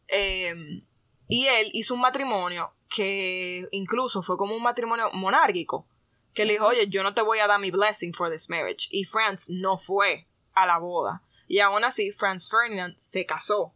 Em, 0.10 0.86
y 1.30 1.46
él 1.48 1.70
hizo 1.72 1.94
un 1.94 2.02
matrimonio 2.02 2.74
que 2.94 3.70
incluso 3.72 4.22
fue 4.22 4.36
como 4.36 4.58
un 4.58 4.62
matrimonio 4.62 5.10
monárquico, 5.14 5.88
que 6.34 6.44
le 6.44 6.52
dijo, 6.52 6.68
oye, 6.68 6.90
yo 6.90 7.02
no 7.04 7.14
te 7.14 7.22
voy 7.22 7.40
a 7.40 7.48
dar 7.48 7.62
mi 7.62 7.72
blessing 7.72 8.14
for 8.14 8.30
this 8.30 8.50
marriage. 8.50 8.90
Y 8.92 9.06
Franz 9.06 9.50
no 9.50 9.78
fue 9.78 10.28
a 10.54 10.66
la 10.66 10.80
boda. 10.80 11.24
Y 11.48 11.60
aún 11.60 11.86
así, 11.86 12.12
Franz 12.12 12.50
Ferdinand 12.50 12.94
se 12.98 13.26
casó. 13.26 13.74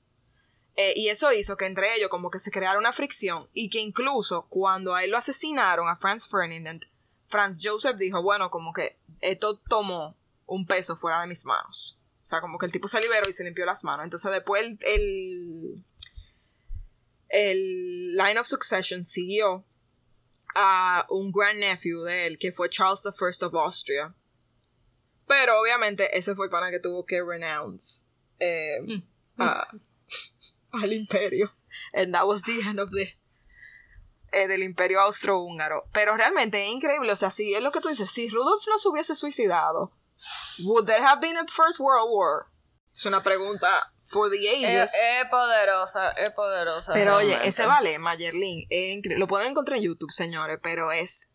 Eh, 0.78 0.94
y 0.96 1.10
eso 1.10 1.34
hizo 1.34 1.58
que 1.58 1.66
entre 1.66 1.96
ellos 1.96 2.10
como 2.10 2.30
que 2.30 2.40
se 2.40 2.52
creara 2.52 2.78
una 2.78 2.94
fricción 2.94 3.50
y 3.54 3.70
que 3.70 3.80
incluso 3.80 4.48
cuando 4.48 4.94
a 4.94 5.04
él 5.04 5.10
lo 5.12 5.18
asesinaron, 5.18 5.90
a 5.90 5.98
Franz 5.98 6.30
Ferdinand, 6.30 6.86
Franz 7.28 7.60
Joseph 7.64 7.98
dijo, 7.98 8.22
bueno, 8.22 8.52
como 8.52 8.72
que 8.74 8.98
esto 9.20 9.58
tomó 9.58 10.16
un 10.46 10.66
peso 10.66 10.96
fuera 10.96 11.22
de 11.22 11.28
mis 11.28 11.46
manos. 11.46 12.00
O 12.22 12.26
sea, 12.26 12.42
como 12.42 12.58
que 12.58 12.68
el 12.68 12.72
tipo 12.72 12.88
se 12.88 13.02
liberó 13.02 13.28
y 13.28 13.34
se 13.34 13.44
limpió 13.44 13.66
las 13.66 13.84
manos. 13.84 14.04
Entonces 14.04 14.32
después 14.32 14.78
el 14.82 15.84
el 17.30 18.16
line 18.16 18.40
of 18.40 18.48
succession 18.48 19.04
siguió 19.04 19.66
a 20.56 21.06
un 21.10 21.32
grand 21.32 21.60
nephew 21.60 22.04
de 22.04 22.28
él, 22.28 22.40
que 22.40 22.52
fue 22.52 22.70
Charles 22.70 23.04
I 23.06 23.46
of 23.46 23.56
Austria. 23.56 24.14
Pero 25.28 25.60
obviamente 25.60 26.18
ese 26.18 26.36
fue 26.36 26.46
el 26.46 26.52
pana 26.52 26.72
que 26.72 26.80
tuvo 26.80 27.06
que 27.06 27.22
renounce 27.22 28.06
eh, 28.40 28.80
mm. 28.82 29.04
al 30.84 30.94
imperio. 30.94 31.54
And 31.94 32.14
that 32.14 32.26
was 32.26 32.44
the 32.44 32.62
end 32.62 32.80
of 32.80 32.92
the 32.92 33.08
eh, 34.32 34.48
del 34.48 34.64
imperio 34.64 35.00
austrohúngaro. 35.02 35.84
Pero 35.94 36.18
realmente 36.18 36.64
es 36.64 36.70
increíble. 36.70 37.12
O 37.12 37.16
sea, 37.16 37.32
si 37.32 37.54
es 37.54 37.62
lo 37.62 37.72
que 37.72 37.82
tú 37.82 37.90
dices, 37.90 38.12
si 38.12 38.30
Rudolf 38.30 38.64
no 38.68 38.78
se 38.78 38.90
hubiese 38.90 39.16
suicidado, 39.16 39.92
would 40.66 40.86
there 40.86 41.04
have 41.04 41.22
been 41.22 41.38
a 41.38 41.46
First 41.48 41.80
World 41.80 42.10
War? 42.10 42.48
Es 42.94 43.06
una 43.06 43.22
pregunta 43.22 43.94
for 44.08 44.30
the 44.30 44.50
ages. 44.50 44.94
Es, 44.94 45.30
poderosa, 45.30 46.12
es 46.12 46.32
poderosa. 46.32 46.94
Pero 46.94 47.18
oye, 47.18 47.38
ese 47.44 47.66
vale, 47.66 48.00
Mayerlin, 48.00 48.68
lo 49.18 49.28
pueden 49.28 49.52
encontrar 49.52 49.78
en 49.78 49.84
YouTube, 49.84 50.12
señores, 50.12 50.60
pero 50.62 50.92
es 50.92 51.32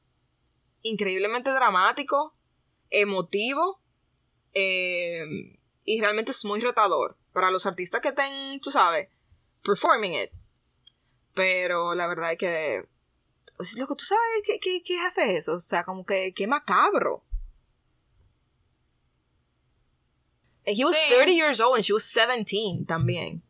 increíblemente 0.83 1.50
dramático, 1.50 2.37
emotivo 2.90 3.81
eh, 4.55 5.24
y 5.85 6.00
realmente 6.00 6.33
es 6.33 6.44
muy 6.44 6.61
retador 6.61 7.16
para 7.33 7.50
los 7.50 7.66
artistas 7.66 8.00
que 8.00 8.09
estén, 8.09 8.61
tú 8.61 8.70
sabes, 8.70 9.09
performing 9.62 10.14
it. 10.14 10.31
Pero 11.35 11.94
la 11.94 12.07
verdad 12.07 12.33
es 12.33 12.38
que, 12.38 12.88
lo 13.79 13.87
que 13.87 13.94
tú 13.94 14.05
sabes, 14.05 14.42
¿qué, 14.44 14.59
qué, 14.61 14.83
qué 14.83 15.01
hace 15.01 15.37
eso? 15.37 15.55
O 15.55 15.61
sea, 15.61 15.85
como 15.85 16.05
que, 16.05 16.33
qué 16.35 16.46
macabro. 16.46 17.25
And 20.66 20.77
he 20.77 20.85
was 20.85 20.96
30 21.09 21.33
years 21.33 21.61
old 21.61 21.77
and 21.77 21.85
she 21.85 21.92
was 21.92 22.05
17 22.05 22.87
también. 22.87 23.42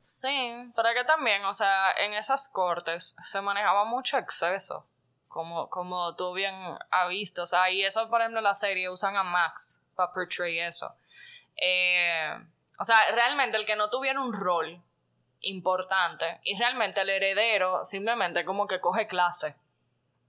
Sí, 0.00 0.72
pero 0.76 0.92
que 0.92 1.04
también, 1.04 1.44
o 1.44 1.54
sea, 1.54 1.92
en 1.92 2.12
esas 2.12 2.48
cortes 2.48 3.16
se 3.22 3.40
manejaba 3.40 3.84
mucho 3.84 4.18
exceso, 4.18 4.86
como, 5.28 5.70
como 5.70 6.14
tú 6.14 6.34
bien 6.34 6.54
has 6.90 7.08
visto, 7.08 7.44
o 7.44 7.46
sea, 7.46 7.70
y 7.70 7.82
eso, 7.82 8.10
por 8.10 8.20
ejemplo, 8.20 8.42
la 8.42 8.52
serie 8.52 8.90
usan 8.90 9.16
a 9.16 9.22
Max 9.22 9.82
para 9.94 10.12
portray 10.12 10.60
eso. 10.60 10.94
Eh, 11.56 12.36
o 12.78 12.84
sea, 12.84 12.96
realmente 13.12 13.56
el 13.56 13.66
que 13.66 13.76
no 13.76 13.90
tuviera 13.90 14.20
un 14.20 14.32
rol 14.32 14.82
importante 15.40 16.40
y 16.42 16.58
realmente 16.58 17.02
el 17.02 17.10
heredero 17.10 17.84
simplemente 17.84 18.44
como 18.44 18.66
que 18.66 18.80
coge 18.80 19.06
clase 19.06 19.54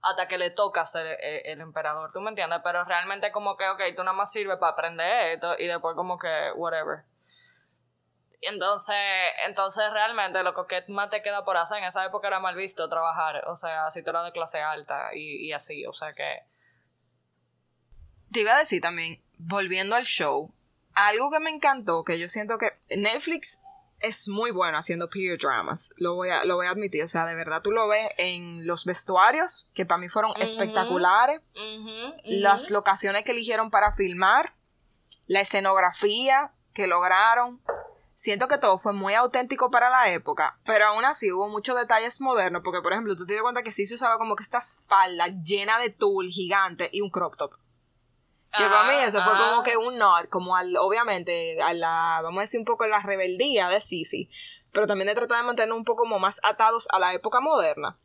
hasta 0.02 0.28
que 0.28 0.38
le 0.38 0.50
toca 0.50 0.86
ser 0.86 1.06
eh, 1.20 1.42
el, 1.46 1.60
emperador, 1.60 2.12
¿tú 2.12 2.20
me 2.20 2.30
entiendes? 2.30 2.60
Pero 2.62 2.84
realmente 2.84 3.32
como 3.32 3.56
que, 3.56 3.68
ok, 3.68 3.80
tú 3.96 4.04
nada 4.04 4.16
más 4.16 4.30
sirves 4.30 4.56
para 4.58 4.72
aprender 4.72 5.32
esto 5.34 5.54
y 5.58 5.66
después 5.66 5.96
como 5.96 6.18
que, 6.18 6.52
whatever. 6.54 7.02
Entonces, 8.40 8.94
entonces 9.46 9.90
realmente 9.90 10.42
lo 10.44 10.66
que 10.66 10.84
más 10.88 11.10
te 11.10 11.22
queda 11.22 11.44
por 11.44 11.56
hacer 11.56 11.78
en 11.78 11.84
esa 11.84 12.04
época 12.04 12.28
era 12.28 12.38
mal 12.38 12.54
visto 12.54 12.88
trabajar, 12.88 13.48
o 13.48 13.56
sea, 13.56 13.90
si 13.90 14.04
tú 14.04 14.10
eras 14.10 14.26
de 14.26 14.32
clase 14.32 14.60
alta 14.60 15.10
y, 15.14 15.46
y 15.46 15.52
así, 15.52 15.84
o 15.86 15.92
sea 15.92 16.12
que... 16.12 16.42
Te 18.30 18.40
iba 18.40 18.54
a 18.54 18.58
decir 18.58 18.82
también, 18.82 19.22
volviendo 19.38 19.96
al 19.96 20.04
show, 20.04 20.52
algo 20.96 21.30
que 21.30 21.40
me 21.40 21.50
encantó, 21.50 22.02
que 22.02 22.18
yo 22.18 22.26
siento 22.26 22.58
que 22.58 22.72
Netflix 22.96 23.62
es 24.00 24.28
muy 24.28 24.50
bueno 24.50 24.76
haciendo 24.78 25.08
period 25.08 25.38
dramas, 25.38 25.94
lo 25.96 26.14
voy, 26.14 26.30
a, 26.30 26.44
lo 26.44 26.56
voy 26.56 26.66
a 26.66 26.70
admitir, 26.70 27.02
o 27.04 27.08
sea, 27.08 27.24
de 27.24 27.34
verdad 27.34 27.62
tú 27.62 27.70
lo 27.70 27.86
ves 27.88 28.08
en 28.18 28.66
los 28.66 28.84
vestuarios, 28.84 29.70
que 29.74 29.86
para 29.86 29.98
mí 29.98 30.08
fueron 30.08 30.32
espectaculares, 30.40 31.40
las 32.24 32.70
locaciones 32.70 33.24
que 33.24 33.32
eligieron 33.32 33.70
para 33.70 33.92
filmar, 33.92 34.54
la 35.26 35.40
escenografía 35.40 36.52
que 36.74 36.86
lograron, 36.86 37.60
siento 38.14 38.48
que 38.48 38.58
todo 38.58 38.78
fue 38.78 38.92
muy 38.92 39.14
auténtico 39.14 39.70
para 39.70 39.88
la 39.90 40.10
época, 40.10 40.58
pero 40.64 40.86
aún 40.86 41.04
así 41.04 41.32
hubo 41.32 41.48
muchos 41.48 41.76
detalles 41.76 42.20
modernos, 42.20 42.62
porque 42.64 42.82
por 42.82 42.92
ejemplo, 42.92 43.16
tú 43.16 43.26
te 43.26 43.34
das 43.34 43.42
cuenta 43.42 43.62
que 43.62 43.72
sí 43.72 43.86
se 43.86 43.94
usaba 43.94 44.18
como 44.18 44.36
que 44.36 44.42
esta 44.42 44.60
falda 44.60 45.26
llena 45.28 45.78
de 45.78 45.90
tul 45.90 46.28
gigante 46.28 46.88
y 46.92 47.00
un 47.00 47.10
crop 47.10 47.36
top. 47.36 47.54
Que 48.56 48.64
para 48.64 48.84
mí 48.84 48.94
eso 49.04 49.22
fue 49.22 49.32
como 49.32 49.62
que 49.62 49.76
un 49.76 49.98
nod, 49.98 50.26
como 50.30 50.56
al, 50.56 50.76
obviamente, 50.76 51.60
a 51.62 51.72
la, 51.74 52.20
vamos 52.22 52.38
a 52.38 52.42
decir 52.42 52.60
un 52.60 52.66
poco 52.66 52.86
la 52.86 53.00
rebeldía 53.00 53.68
de 53.68 53.80
Sisi, 53.80 54.30
pero 54.72 54.86
también 54.86 55.08
de 55.08 55.14
tratar 55.14 55.38
de 55.38 55.44
mantener 55.44 55.72
un 55.72 55.84
poco 55.84 56.02
como 56.02 56.18
más 56.18 56.40
atados 56.42 56.88
a 56.90 56.98
la 56.98 57.12
época 57.12 57.40
moderna. 57.40 57.98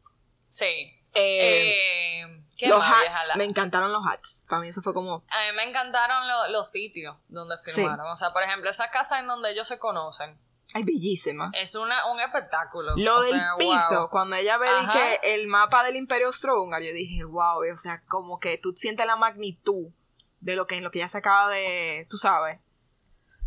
Sí. 0.48 0.98
Eh, 1.14 2.22
eh, 2.22 2.68
los 2.68 2.84
hats, 2.84 3.36
me 3.36 3.44
encantaron 3.44 3.92
los 3.92 4.04
hats. 4.06 4.46
Para 4.48 4.62
mí 4.62 4.70
eso 4.70 4.82
fue 4.82 4.94
como... 4.94 5.24
A 5.28 5.52
mí 5.52 5.56
me 5.56 5.64
encantaron 5.64 6.24
los 6.52 6.72
sitios 6.72 7.18
donde 7.28 7.56
filmaron. 7.66 8.08
O 8.08 8.16
sea, 8.16 8.32
por 8.32 8.44
ejemplo, 8.44 8.70
esa 8.70 8.90
casa 8.92 9.20
en 9.20 9.28
donde 9.28 9.52
ellos 9.52 9.68
se 9.68 9.80
conocen. 9.80 10.40
Ay, 10.74 10.84
bellísima. 10.84 11.52
Es 11.54 11.76
una, 11.76 12.12
un 12.12 12.20
espectáculo. 12.22 12.94
Lo 12.96 13.22
del 13.22 13.42
piso, 13.58 14.10
cuando 14.10 14.38
ella 14.38 14.58
ve 14.58 14.70
que 14.94 15.34
el 15.34 15.48
mapa 15.48 15.84
del 15.84 15.98
Imperio 15.98 16.28
Austrohúngaro, 16.28 16.84
yo 16.84 16.94
dije, 16.94 17.24
wow, 17.26 17.62
o 17.72 17.78
sea, 17.78 18.04
como 18.08 18.40
que 18.40 18.58
tú 18.58 18.74
sientes 18.76 19.06
la 19.06 19.18
magnitud 19.18 19.88
de 20.42 20.56
lo 20.56 20.68
que 20.68 20.76
en 20.76 20.84
lo 20.84 20.92
que 20.92 21.00
ella 21.00 21.08
se 21.08 21.20
acaba 21.20 21.50
de, 21.50 22.06
tú 22.10 22.18
sabes. 22.18 22.60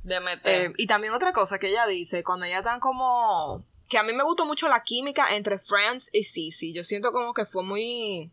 De 0.03 0.21
meter. 0.21 0.71
Eh, 0.71 0.75
y 0.77 0.87
también 0.87 1.13
otra 1.13 1.33
cosa 1.33 1.59
que 1.59 1.69
ella 1.69 1.87
dice, 1.87 2.25
cuando 2.25 2.47
ella 2.47 2.59
están 2.59 2.81
como... 2.81 3.65
Que 3.89 3.99
a 3.99 4.03
mí 4.03 4.13
me 4.13 4.25
gustó 4.25 4.47
mucho 4.47 4.69
la 4.69 4.83
química 4.83 5.35
entre 5.35 5.59
Franz 5.59 6.09
y 6.13 6.25
Sissy. 6.25 6.73
Yo 6.73 6.83
siento 6.85 7.13
como 7.13 7.35
que 7.35 7.45
fue 7.45 7.63
muy... 7.63 8.33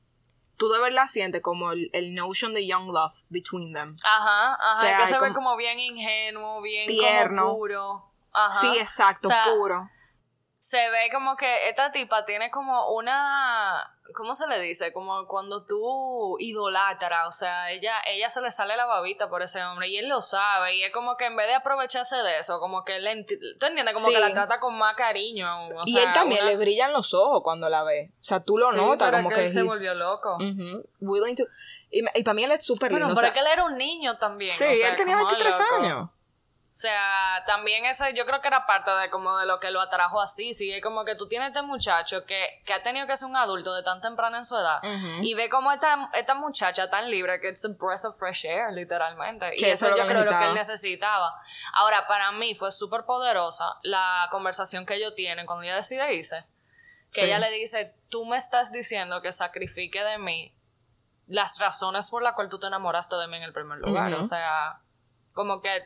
Tú 0.57 0.69
de 0.69 0.79
verdad 0.79 1.07
sientes 1.09 1.41
como 1.41 1.71
el, 1.71 2.13
notion 2.13 2.53
de 2.53 2.67
young 2.67 2.89
love 2.89 3.15
between 3.29 3.73
them. 3.73 3.95
Ajá, 4.03 4.57
ajá. 4.59 4.97
que 4.97 5.07
se 5.07 5.19
ve 5.19 5.33
como 5.33 5.57
bien 5.57 5.79
ingenuo, 5.79 6.61
bien 6.61 6.87
tierno. 6.87 7.53
puro. 7.53 8.05
Ajá. 8.31 8.49
Sí, 8.49 8.77
exacto, 8.77 9.29
puro 9.57 9.89
se 10.61 10.77
ve 10.77 11.09
como 11.11 11.35
que 11.35 11.69
esta 11.69 11.91
tipa 11.91 12.23
tiene 12.23 12.51
como 12.51 12.93
una 12.93 13.97
¿cómo 14.13 14.35
se 14.35 14.47
le 14.47 14.59
dice? 14.59 14.93
Como 14.93 15.27
cuando 15.27 15.63
tú 15.65 16.37
idolatras, 16.39 17.27
o 17.27 17.31
sea, 17.31 17.71
ella 17.71 17.93
ella 18.07 18.29
se 18.29 18.41
le 18.41 18.51
sale 18.51 18.75
la 18.75 18.85
babita 18.85 19.29
por 19.29 19.41
ese 19.41 19.63
hombre 19.63 19.89
y 19.89 19.97
él 19.97 20.09
lo 20.09 20.21
sabe 20.21 20.75
y 20.75 20.83
es 20.83 20.91
como 20.91 21.17
que 21.17 21.25
en 21.25 21.35
vez 21.35 21.47
de 21.47 21.55
aprovecharse 21.55 22.17
de 22.17 22.39
eso, 22.39 22.59
como 22.59 22.83
que 22.83 22.97
él 22.97 23.25
¿tú 23.59 23.65
entiendes? 23.65 23.93
Como 23.95 24.07
que 24.07 24.19
la 24.19 24.33
trata 24.33 24.59
con 24.59 24.77
más 24.77 24.95
cariño. 24.95 25.47
y 25.85 25.97
él 25.97 26.13
también 26.13 26.45
le 26.45 26.55
brillan 26.57 26.93
los 26.93 27.13
ojos 27.13 27.41
cuando 27.43 27.69
la 27.69 27.83
ve. 27.83 28.11
O 28.13 28.23
sea, 28.23 28.39
tú 28.39 28.57
lo 28.57 28.71
notas 28.71 29.11
como 29.11 29.29
que, 29.29 29.43
él 29.43 29.49
se 29.49 29.63
volvió 29.63 29.93
loco. 29.93 30.37
Willing 30.99 31.35
to 31.35 31.43
y, 31.91 32.23
para 32.23 32.33
mí 32.33 32.43
él 32.43 32.51
es 32.51 32.65
súper 32.65 32.91
lindo. 32.91 33.13
Pero 33.13 33.27
es 33.27 33.33
que 33.33 33.39
él 33.39 33.47
era 33.51 33.65
un 33.65 33.75
niño 33.75 34.17
también. 34.17 34.51
Sí, 34.53 34.63
él 34.63 34.95
tenía 34.95 35.17
23 35.17 35.59
años. 35.77 36.09
O 36.71 36.73
sea, 36.73 37.43
también 37.45 37.85
ese 37.85 38.13
yo 38.13 38.25
creo 38.25 38.39
que 38.39 38.47
era 38.47 38.65
parte 38.65 38.89
de 38.91 39.09
como 39.09 39.37
de 39.37 39.45
lo 39.45 39.59
que 39.59 39.71
lo 39.71 39.81
atrajo 39.81 40.21
así, 40.21 40.53
sí, 40.53 40.71
es 40.71 40.81
como 40.81 41.03
que 41.03 41.15
tú 41.15 41.27
tienes 41.27 41.49
este 41.49 41.61
muchacho 41.63 42.25
que, 42.25 42.61
que 42.65 42.71
ha 42.71 42.81
tenido 42.81 43.05
que 43.07 43.17
ser 43.17 43.27
un 43.27 43.35
adulto 43.35 43.75
de 43.75 43.83
tan 43.83 43.99
temprano 43.99 44.37
en 44.37 44.45
su 44.45 44.55
edad 44.57 44.79
y 45.21 45.33
ve 45.33 45.49
como 45.49 45.69
esta, 45.73 46.09
esta 46.13 46.33
muchacha 46.33 46.89
tan 46.89 47.11
libre 47.11 47.41
que 47.41 47.49
es 47.49 47.65
a 47.65 47.67
breath 47.77 48.05
of 48.05 48.17
fresh 48.17 48.45
air, 48.45 48.71
literalmente. 48.71 49.51
y 49.57 49.65
eso, 49.65 49.89
yo 49.89 50.07
creo 50.07 50.23
lo 50.23 50.39
que 50.39 50.45
él 50.45 50.53
necesitaba. 50.53 51.35
Ahora, 51.73 52.07
para 52.07 52.31
mí 52.31 52.55
fue 52.55 52.71
súper 52.71 53.03
poderosa 53.03 53.65
la 53.83 54.29
conversación 54.31 54.85
que 54.85 54.95
ellos 54.95 55.13
tienen 55.13 55.45
cuando 55.45 55.63
ella 55.63 55.75
decide 55.75 56.13
irse. 56.13 56.45
Que 57.11 57.25
ella 57.25 57.39
le 57.39 57.51
dice, 57.51 57.93
tú 58.07 58.23
me 58.23 58.37
estás 58.37 58.71
diciendo 58.71 59.21
que 59.21 59.33
sacrifique 59.33 60.01
de 60.01 60.17
mí 60.17 60.55
las 61.27 61.59
razones 61.59 62.09
por 62.09 62.23
las 62.23 62.33
cuales 62.33 62.49
tú 62.49 62.59
te 62.59 62.67
enamoraste 62.67 63.17
de 63.17 63.27
mí 63.27 63.35
en 63.35 63.43
el 63.43 63.51
primer 63.51 63.79
lugar. 63.79 64.13
O 64.13 64.23
sea, 64.23 64.79
como 65.33 65.61
que 65.61 65.83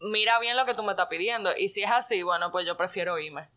mira 0.00 0.38
bien 0.38 0.56
lo 0.56 0.64
que 0.66 0.74
tú 0.74 0.82
me 0.82 0.92
estás 0.92 1.08
pidiendo. 1.08 1.50
Y 1.56 1.68
si 1.68 1.82
es 1.82 1.90
así, 1.90 2.22
bueno, 2.22 2.50
pues 2.52 2.66
yo 2.66 2.76
prefiero 2.76 3.18
irme. 3.18 3.48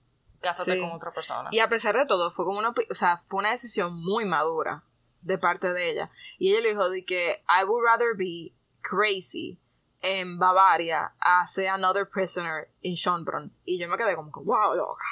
Cásate 0.42 0.80
con 0.80 0.92
otra 0.92 1.12
persona. 1.12 1.50
Y 1.52 1.60
a 1.60 1.70
pesar 1.70 1.96
de 1.96 2.06
todo, 2.06 2.32
fue 2.32 2.46
como 2.46 2.58
una, 2.60 2.70
o 2.70 2.94
sea, 2.94 3.22
fue 3.28 3.40
una 3.40 3.52
decisión 3.52 3.96
muy 3.96 4.26
madura 4.26 4.84
de 5.22 5.38
parte 5.38 5.72
de 5.72 5.92
ella. 5.92 6.10
Y 6.40 6.52
ella 6.52 6.62
le 6.62 6.70
dijo 6.70 6.90
de 6.90 7.06
que 7.06 7.44
I 7.48 7.64
would 7.64 7.84
rather 7.86 8.16
be 8.16 8.54
crazy 8.82 9.60
en 10.02 10.40
Bavaria 10.40 11.14
hace 11.20 11.70
Another 11.70 12.10
Prisoner 12.10 12.70
in 12.82 12.96
Schönbrunn. 12.96 13.56
Y 13.66 13.80
yo 13.80 13.88
me 13.88 13.98
quedé 13.98 14.16
como 14.16 14.32
que, 14.32 14.40
wow, 14.40 14.74
loca. 14.76 15.06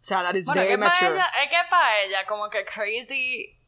O 0.00 0.02
sea, 0.02 0.22
that 0.22 0.34
is 0.34 0.46
Bueno, 0.46 0.62
very 0.62 0.72
que 0.74 0.78
mature. 0.78 1.10
ella, 1.14 1.26
es 1.42 1.50
que 1.50 1.56
para 1.68 2.00
ella, 2.02 2.26
como 2.26 2.48
que 2.48 2.64
crazy, 2.64 3.60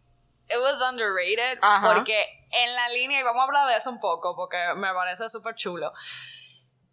it 0.49 0.59
was 0.62 0.81
underrated, 0.81 1.59
Ajá. 1.61 1.95
porque 1.95 2.25
en 2.51 2.75
la 2.75 2.88
línea, 2.91 3.21
y 3.21 3.23
vamos 3.25 3.41
a 3.41 3.45
hablar 3.45 3.69
de 3.69 3.77
eso 3.77 3.91
un 3.91 4.01
poco, 4.01 4.37
porque 4.37 4.57
me 4.77 4.93
parece 4.95 5.29
súper 5.29 5.57
chulo. 5.57 5.93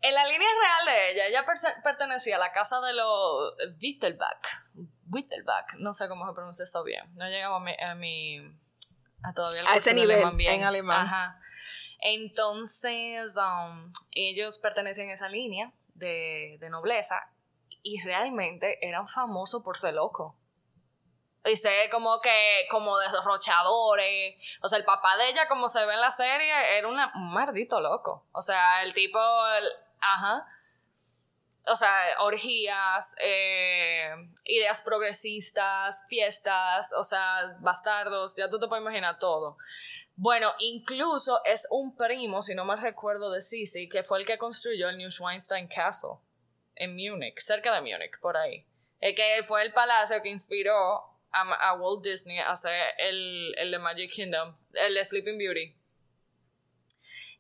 En 0.01 0.13
la 0.13 0.25
línea 0.25 0.47
real 0.62 0.85
de 0.95 1.12
ella, 1.12 1.27
ella 1.27 1.45
pertenecía 1.83 2.38
a 2.38 2.39
la 2.39 2.51
casa 2.53 2.79
de 2.81 2.93
los 2.93 3.53
Wittelbach. 3.81 4.47
Wittelbach, 5.12 5.73
no 5.79 5.93
sé 5.93 6.07
cómo 6.07 6.25
se 6.27 6.33
pronuncia 6.33 6.63
eso 6.63 6.83
bien. 6.83 7.03
No 7.15 7.27
llegamos 7.27 7.57
a 7.62 7.63
mi. 7.63 7.75
A, 7.83 7.95
mi- 7.95 8.59
a 9.23 9.33
todavía 9.33 9.62
el 9.62 9.67
A 9.67 9.75
ese 9.75 9.93
nivel 9.93 10.12
alemán 10.17 10.38
bien. 10.38 10.53
en 10.53 10.63
alemán. 10.63 11.05
Ajá. 11.05 11.39
Entonces, 11.99 13.35
um, 13.38 13.91
ellos 14.12 14.59
pertenecían 14.59 15.09
a 15.09 15.13
esa 15.13 15.27
línea 15.27 15.71
de, 15.95 16.57
de 16.59 16.69
nobleza 16.69 17.29
y 17.83 18.01
realmente 18.03 18.77
eran 18.88 19.07
famosos 19.07 19.62
por 19.63 19.77
ser 19.77 19.95
locos. 19.95 20.35
Y 21.45 21.55
sé 21.57 21.89
como 21.91 22.19
que, 22.21 22.65
como 22.69 22.97
derrochadores. 22.99 24.35
O 24.62 24.67
sea, 24.67 24.77
el 24.77 24.85
papá 24.85 25.17
de 25.17 25.29
ella, 25.29 25.47
como 25.47 25.67
se 25.69 25.85
ve 25.85 25.93
en 25.93 26.01
la 26.01 26.12
serie, 26.12 26.77
era 26.77 26.88
una- 26.88 27.12
un 27.15 27.33
maldito 27.33 27.79
loco. 27.81 28.27
O 28.31 28.41
sea, 28.41 28.83
el 28.83 28.93
tipo, 28.93 29.19
ajá. 30.01 30.45
O 31.67 31.75
sea, 31.75 31.91
orgías, 32.21 33.15
eh, 33.21 34.09
ideas 34.45 34.81
progresistas, 34.81 36.03
fiestas, 36.07 36.93
o 36.97 37.03
sea, 37.03 37.57
bastardos, 37.59 38.35
ya 38.35 38.49
tú 38.49 38.59
te 38.59 38.67
puedes 38.67 38.81
imaginar 38.81 39.19
todo. 39.19 39.57
Bueno, 40.15 40.53
incluso 40.59 41.39
es 41.45 41.67
un 41.71 41.95
primo, 41.95 42.41
si 42.41 42.55
no 42.55 42.65
me 42.65 42.75
recuerdo 42.75 43.31
de 43.31 43.41
Sisi, 43.41 43.88
que 43.88 44.03
fue 44.03 44.19
el 44.19 44.25
que 44.25 44.38
construyó 44.38 44.89
el 44.89 44.97
Neuschwanstein 44.97 45.67
Castle 45.67 46.17
en 46.75 46.95
Múnich, 46.95 47.39
cerca 47.39 47.73
de 47.73 47.81
Múnich, 47.81 48.19
por 48.19 48.35
ahí. 48.35 48.65
El 48.99 49.15
que 49.15 49.41
fue 49.43 49.62
el 49.63 49.71
palacio 49.71 50.21
que 50.21 50.29
inspiró 50.29 50.75
a, 51.31 51.41
a 51.41 51.73
Walt 51.75 52.03
Disney 52.03 52.38
a 52.39 52.51
hacer 52.51 52.95
el, 52.97 53.53
el 53.57 53.71
de 53.71 53.79
Magic 53.79 54.12
Kingdom, 54.12 54.57
el 54.73 54.93
de 54.93 55.05
Sleeping 55.05 55.38
Beauty. 55.38 55.75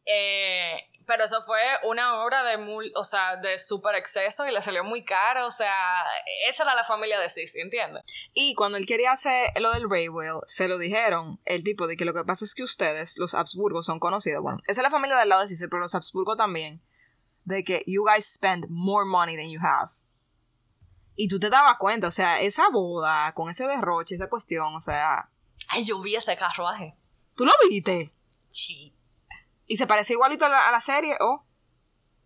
Eh, 0.05 0.89
pero 1.09 1.23
eso 1.23 1.41
fue 1.41 1.59
una 1.85 2.23
obra 2.23 2.43
de 2.43 2.59
mul- 2.59 2.91
o 2.95 3.03
sea, 3.03 3.35
de 3.37 3.57
súper 3.57 3.95
exceso 3.95 4.45
y 4.47 4.51
le 4.51 4.61
salió 4.61 4.83
muy 4.83 5.03
caro, 5.03 5.47
o 5.47 5.51
sea, 5.51 6.03
esa 6.47 6.61
era 6.61 6.75
la 6.75 6.83
familia 6.83 7.19
de 7.19 7.31
Sisi, 7.31 7.59
¿entiendes? 7.59 8.03
Y 8.35 8.53
cuando 8.53 8.77
él 8.77 8.85
quería 8.85 9.11
hacer 9.11 9.49
lo 9.59 9.71
del 9.71 9.89
Railway, 9.89 10.29
se 10.45 10.67
lo 10.67 10.77
dijeron, 10.77 11.39
el 11.45 11.63
tipo, 11.63 11.87
de 11.87 11.97
que 11.97 12.05
lo 12.05 12.13
que 12.13 12.23
pasa 12.25 12.45
es 12.45 12.53
que 12.53 12.61
ustedes, 12.61 13.17
los 13.17 13.33
Habsburgos, 13.33 13.87
son 13.87 13.99
conocidos. 13.99 14.43
Bueno, 14.43 14.59
esa 14.67 14.81
es 14.81 14.83
la 14.83 14.91
familia 14.91 15.17
del 15.17 15.29
lado 15.29 15.41
de 15.41 15.47
Cicel, 15.47 15.67
pero 15.67 15.81
los 15.81 15.95
Habsburgos 15.95 16.37
también. 16.37 16.79
De 17.43 17.63
que 17.63 17.83
you 17.87 18.05
guys 18.05 18.31
spend 18.31 18.67
more 18.69 19.05
money 19.09 19.35
than 19.35 19.49
you 19.49 19.59
have. 19.59 19.89
Y 21.15 21.27
tú 21.27 21.39
te 21.39 21.49
dabas 21.49 21.77
cuenta, 21.79 22.05
o 22.05 22.11
sea, 22.11 22.39
esa 22.39 22.69
boda, 22.69 23.33
con 23.33 23.49
ese 23.49 23.65
derroche, 23.65 24.13
esa 24.13 24.29
cuestión, 24.29 24.75
o 24.75 24.81
sea, 24.81 25.29
Ay, 25.69 25.83
yo 25.83 25.99
vi 26.01 26.15
ese 26.15 26.37
carruaje. 26.37 26.95
¿tú 27.35 27.45
lo 27.45 27.51
viste? 27.67 28.13
Sí. 28.49 28.93
Y 29.69 29.77
se 29.77 29.85
parece 29.85 30.13
igualito 30.13 30.45
a 30.45 30.49
la, 30.49 30.67
a 30.67 30.71
la 30.71 30.79
serie, 30.79 31.15
¿o? 31.21 31.45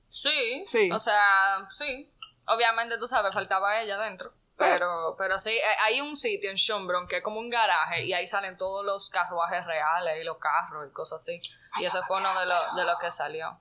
Sí, 0.08 0.64
Sí. 0.66 0.90
O 0.92 0.98
sea, 0.98 1.68
sí. 1.72 2.10
Obviamente, 2.48 2.98
tú 2.98 3.06
sabes, 3.06 3.36
faltaba 3.36 3.82
ella 3.82 3.98
dentro. 3.98 4.34
Pero, 4.56 5.16
pero 5.18 5.38
sí, 5.40 5.52
eh, 5.52 5.76
hay 5.82 6.00
un 6.00 6.16
sitio 6.16 6.50
en 6.50 6.56
Schönbrunn 6.56 7.06
que 7.06 7.18
es 7.18 7.24
como 7.24 7.40
un 7.40 7.50
garaje 7.50 8.06
y 8.06 8.14
ahí 8.14 8.28
salen 8.28 8.56
todos 8.56 8.86
los 8.86 9.10
carruajes 9.10 9.66
reales 9.66 10.22
y 10.22 10.24
los 10.24 10.38
carros 10.38 10.88
y 10.90 10.94
cosas 10.94 11.22
así. 11.22 11.42
Y 11.82 11.86
ese 11.86 12.02
fue 12.08 12.18
uno 12.18 12.40
de 12.40 12.46
los 12.46 12.76
de 12.76 12.86
lo 12.86 12.98
que 12.98 13.12
salió. 13.12 13.60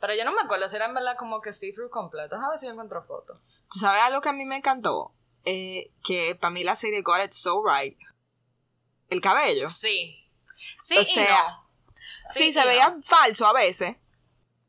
Pero 0.00 0.14
yo 0.14 0.24
no 0.26 0.32
me 0.32 0.42
acuerdo 0.42 0.68
si 0.68 0.76
era 0.76 0.84
en 0.84 0.94
verdad 0.94 1.16
como 1.16 1.40
que 1.40 1.52
see-through 1.52 1.90
completo. 1.90 2.36
A 2.36 2.50
ver 2.50 2.58
si 2.58 2.66
yo 2.66 2.72
encuentro 2.72 3.02
fotos. 3.02 3.40
¿Tú 3.72 3.78
sabes 3.78 4.02
algo 4.02 4.20
que 4.20 4.28
a 4.28 4.32
mí 4.32 4.44
me 4.44 4.58
encantó? 4.58 5.14
Eh, 5.46 5.92
que 6.04 6.34
para 6.34 6.50
mí 6.50 6.62
la 6.62 6.76
serie 6.76 7.00
got 7.00 7.24
it 7.24 7.32
so 7.32 7.62
right. 7.64 7.98
El 9.08 9.22
cabello. 9.22 9.70
Sí. 9.70 10.28
Sí 10.80 10.98
O 10.98 11.00
y 11.00 11.04
sea, 11.06 11.48
no. 11.48 11.63
Sí, 12.32 12.52
se 12.52 12.60
no. 12.60 12.66
veía 12.66 12.96
falso 13.02 13.46
a 13.46 13.52
veces. 13.52 13.96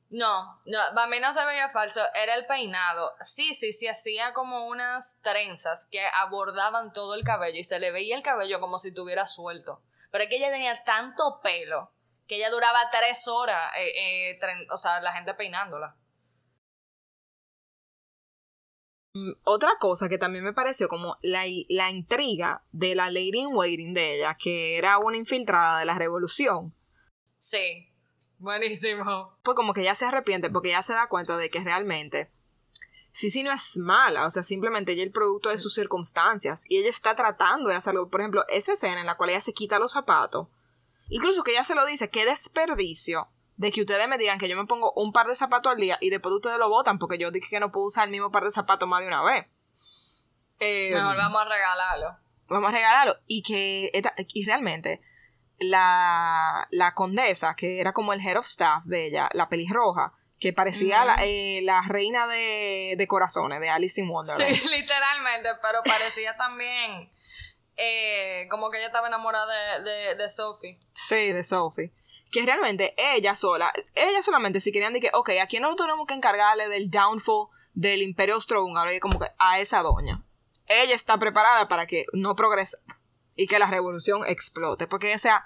No, 0.10 0.62
no, 0.66 0.80
para 0.94 1.08
mí 1.08 1.20
no 1.20 1.34
se 1.34 1.44
veía 1.46 1.70
falso, 1.70 2.00
era 2.14 2.36
el 2.36 2.46
peinado. 2.46 3.12
Sí, 3.22 3.54
sí, 3.54 3.74
sí, 3.74 3.88
hacía 3.88 4.34
como 4.34 4.68
unas 4.68 5.20
trenzas 5.24 5.88
que 5.92 6.02
abordaban 6.06 6.94
todo 6.94 7.16
el 7.16 7.24
cabello 7.24 7.60
y 7.60 7.64
se 7.64 7.80
le 7.80 7.92
veía 7.92 8.16
el 8.16 8.24
cabello 8.24 8.60
como 8.60 8.78
si 8.78 8.94
tuviera 8.94 9.26
suelto. 9.26 9.82
Pero 10.12 10.24
es 10.24 10.30
que 10.30 10.38
ella 10.38 10.52
tenía 10.52 10.84
tanto 10.84 11.42
pelo 11.42 11.92
que 12.28 12.38
ella 12.38 12.50
duraba 12.50 12.80
tres 12.92 13.28
horas, 13.28 13.72
eh, 13.78 14.30
eh, 14.32 14.40
tren- 14.40 14.68
o 14.72 14.78
sea, 14.78 15.00
la 15.02 15.12
gente 15.12 15.34
peinándola. 15.34 15.96
Mm, 19.14 19.32
Otra 19.46 19.72
cosa 19.80 20.10
que 20.10 20.18
también 20.18 20.44
me 20.44 20.54
pareció 20.54 20.88
como 20.88 21.18
la, 21.22 21.44
la 21.70 21.90
intriga 21.92 22.64
de 22.72 22.96
la 22.96 23.10
Lady 23.10 23.40
in 23.40 23.54
Waiting 23.56 23.94
de 23.94 24.16
ella, 24.18 24.36
que 24.40 24.78
era 24.78 24.98
una 24.98 25.18
infiltrada 25.18 25.80
de 25.80 25.86
la 25.86 25.96
revolución. 25.98 26.74
Sí, 27.38 27.90
buenísimo. 28.40 29.38
Pues 29.44 29.56
como 29.56 29.74
que 29.74 29.82
ella 29.82 29.96
se 29.96 30.06
arrepiente 30.06 30.50
porque 30.50 30.70
ella 30.70 30.84
se 30.84 30.94
da 30.94 31.08
cuenta 31.08 31.38
de 31.38 31.50
que 31.50 31.64
realmente 31.64 32.30
Sisi 33.16 33.44
no 33.44 33.54
es 33.54 33.78
mala, 33.78 34.26
o 34.26 34.30
sea, 34.30 34.44
simplemente 34.44 34.92
ella 34.92 35.04
es 35.04 35.08
el 35.08 35.14
producto 35.14 35.48
de 35.48 35.58
sus 35.58 35.74
circunstancias 35.74 36.66
y 36.68 36.80
ella 36.80 36.90
está 36.90 37.16
tratando 37.16 37.70
de 37.70 37.78
hacerlo. 37.78 38.10
Por 38.10 38.20
ejemplo, 38.20 38.44
esa 38.50 38.74
escena 38.74 39.00
en 39.00 39.06
la 39.06 39.16
cual 39.16 39.30
ella 39.30 39.40
se 39.40 39.54
quita 39.54 39.80
los 39.80 39.94
zapatos, 39.94 40.50
incluso 41.08 41.44
que 41.44 41.52
ella 41.52 41.64
se 41.64 41.76
lo 41.76 41.86
dice, 41.86 42.10
qué 42.10 42.26
desperdicio 42.26 43.30
de 43.56 43.72
que 43.72 43.80
ustedes 43.82 44.06
me 44.10 44.18
digan 44.18 44.38
que 44.38 44.50
yo 44.50 44.58
me 44.58 44.66
pongo 44.66 44.92
un 44.98 45.14
par 45.14 45.28
de 45.28 45.36
zapatos 45.36 45.72
al 45.72 45.78
día 45.78 45.98
y 46.02 46.10
después 46.10 46.36
ustedes 46.36 46.58
lo 46.58 46.68
botan 46.68 47.00
porque 47.00 47.18
yo 47.18 47.32
dije 47.32 47.48
que 47.50 47.60
no 47.62 47.72
puedo 47.72 47.86
usar 47.86 48.04
el 48.04 48.12
mismo 48.12 48.32
par 48.32 48.44
de 48.44 48.52
zapatos 48.52 48.88
más 48.90 49.00
de 49.00 49.08
una 49.08 49.24
vez. 49.24 49.48
Eh, 50.60 50.92
Mejor 50.94 51.16
vamos 51.16 51.42
a 51.42 51.46
regalarlo. 51.46 52.18
vamos 52.50 52.70
a 52.70 52.74
regalarlo. 52.74 53.16
Y 53.28 53.44
que 53.44 53.92
y 54.34 54.46
realmente 54.46 55.02
la, 55.60 56.68
la 56.72 56.94
condesa, 56.94 57.56
que 57.56 57.80
era 57.80 57.94
como 57.94 58.14
el 58.14 58.22
head 58.22 58.38
of 58.38 58.46
staff 58.46 58.84
de 58.86 59.08
ella, 59.08 59.30
la 59.34 59.50
pelirroja, 59.50 60.14
que 60.40 60.54
parecía 60.54 61.06
la, 61.06 61.16
eh, 61.24 61.62
la 61.64 61.82
reina 61.88 62.28
de, 62.28 62.96
de 62.98 63.08
corazones 63.08 63.60
de 63.62 63.70
Alice 63.70 64.00
in 64.00 64.10
Wonderland. 64.10 64.56
Sí, 64.56 64.70
literalmente, 64.70 65.50
pero 65.62 65.82
parecía 65.84 66.36
también 66.36 67.10
eh, 67.78 68.48
como 68.50 68.70
que 68.70 68.78
ella 68.78 68.88
estaba 68.88 69.08
enamorada 69.08 69.80
de, 69.82 69.90
de, 69.90 70.16
de 70.16 70.30
Sophie. 70.30 70.80
Sí, 70.94 71.32
de 71.32 71.44
Sophie. 71.44 71.92
Que 72.32 72.46
realmente 72.46 72.94
ella 72.98 73.34
sola, 73.34 73.72
ella 73.94 74.22
solamente 74.22 74.60
si 74.60 74.72
querían 74.72 74.92
decir 74.92 75.10
que, 75.10 75.18
ok, 75.18 75.32
aquí 75.42 75.60
no 75.60 75.76
tenemos 75.76 76.06
que 76.06 76.16
encargarle 76.16 76.68
del 76.68 76.90
downfall 76.92 77.48
del 77.74 78.02
imperio 78.02 78.36
austrohúngaro, 78.36 78.92
y 78.94 79.00
como 79.00 79.20
que 79.20 79.28
a 79.38 79.60
esa 79.60 79.82
doña. 79.82 80.24
Ella 80.68 80.96
está 80.96 81.18
preparada 81.18 81.68
para 81.68 81.86
que 81.86 82.06
no 82.14 82.36
progrese 82.36 82.78
y 83.36 83.48
que 83.48 83.60
la 83.60 83.68
revolución 83.68 84.26
explote. 84.26 84.88
Porque, 84.88 85.14
o 85.14 85.20
sea, 85.20 85.46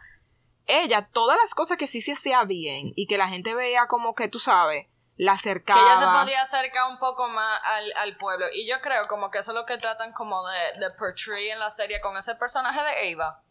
ella, 0.65 1.09
todas 1.11 1.37
las 1.41 1.53
cosas 1.55 1.77
que 1.77 1.87
sí 1.87 2.01
se 2.01 2.13
hacía 2.13 2.43
bien 2.43 2.93
y 2.95 3.07
que 3.07 3.17
la 3.17 3.27
gente 3.27 3.55
veía 3.55 3.87
como 3.87 4.13
que, 4.15 4.27
tú 4.27 4.39
sabes, 4.39 4.87
la 5.17 5.33
Que 5.33 5.35
acercaba. 5.35 5.81
ella 5.81 5.97
se 5.99 6.05
podía 6.21 6.41
acercar 6.41 6.89
un 6.91 6.97
poco 6.99 7.27
más 7.27 7.59
al, 7.63 7.91
al 7.97 8.17
pueblo. 8.17 8.45
Y 8.53 8.69
yo 8.69 8.79
creo 8.81 9.07
como 9.07 9.29
que 9.31 9.39
eso 9.39 9.51
es 9.51 9.55
lo 9.55 9.65
que 9.65 9.77
tratan 9.77 10.13
como 10.13 10.47
de, 10.47 10.79
de 10.79 10.91
portray 10.91 11.49
en 11.49 11.59
la 11.59 11.69
serie 11.69 11.99
con 11.99 12.15
ese 12.15 12.35
personaje 12.35 12.79
de 12.81 13.13
Ava, 13.13 13.41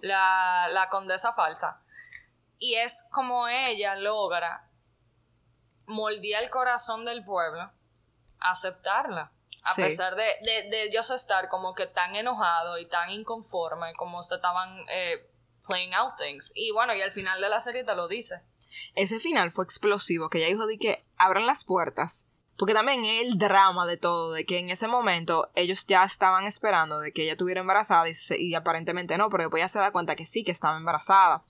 la, 0.00 0.68
la 0.70 0.88
condesa 0.88 1.32
falsa. 1.34 1.80
Y 2.58 2.76
es 2.76 3.04
como 3.10 3.48
ella 3.48 3.96
logra 3.96 4.68
moldear 5.86 6.44
el 6.44 6.50
corazón 6.50 7.04
del 7.04 7.24
pueblo, 7.24 7.70
aceptarla. 8.38 9.32
A 9.64 9.74
Sí. 9.74 9.82
pesar 9.82 10.14
de, 10.16 10.24
de, 10.42 10.68
de 10.70 10.84
ellos 10.84 11.10
estar 11.10 11.48
como 11.48 11.74
que 11.74 11.86
tan 11.86 12.16
enojados 12.16 12.80
y 12.80 12.86
tan 12.86 13.10
inconformes 13.10 13.94
como 13.96 14.20
estaban 14.20 14.84
eh, 14.90 15.28
playing 15.66 15.94
out 15.94 16.14
things. 16.18 16.52
Y 16.54 16.72
bueno, 16.72 16.94
y 16.94 17.02
al 17.02 17.12
final 17.12 17.40
de 17.40 17.48
la 17.48 17.60
serie 17.60 17.84
te 17.84 17.94
lo 17.94 18.08
dice. 18.08 18.40
Ese 18.94 19.20
final 19.20 19.52
fue 19.52 19.64
explosivo, 19.64 20.28
que 20.30 20.38
ella 20.38 20.48
dijo 20.48 20.66
de 20.66 20.78
que 20.78 21.04
abran 21.16 21.46
las 21.46 21.64
puertas. 21.64 22.28
Porque 22.58 22.74
también 22.74 23.04
el 23.04 23.38
drama 23.38 23.86
de 23.86 23.96
todo, 23.96 24.32
de 24.32 24.44
que 24.44 24.58
en 24.58 24.68
ese 24.70 24.86
momento 24.86 25.50
ellos 25.54 25.86
ya 25.86 26.04
estaban 26.04 26.46
esperando 26.46 26.98
de 27.00 27.12
que 27.12 27.22
ella 27.22 27.32
estuviera 27.32 27.60
embarazada 27.60 28.08
y, 28.08 28.14
se- 28.14 28.40
y 28.40 28.54
aparentemente 28.54 29.16
no, 29.16 29.30
pero 29.30 29.44
después 29.44 29.60
ella 29.60 29.68
se 29.68 29.78
da 29.78 29.90
cuenta 29.90 30.16
que 30.16 30.26
sí, 30.26 30.44
que 30.44 30.50
estaba 30.50 30.76
embarazada. 30.76 31.44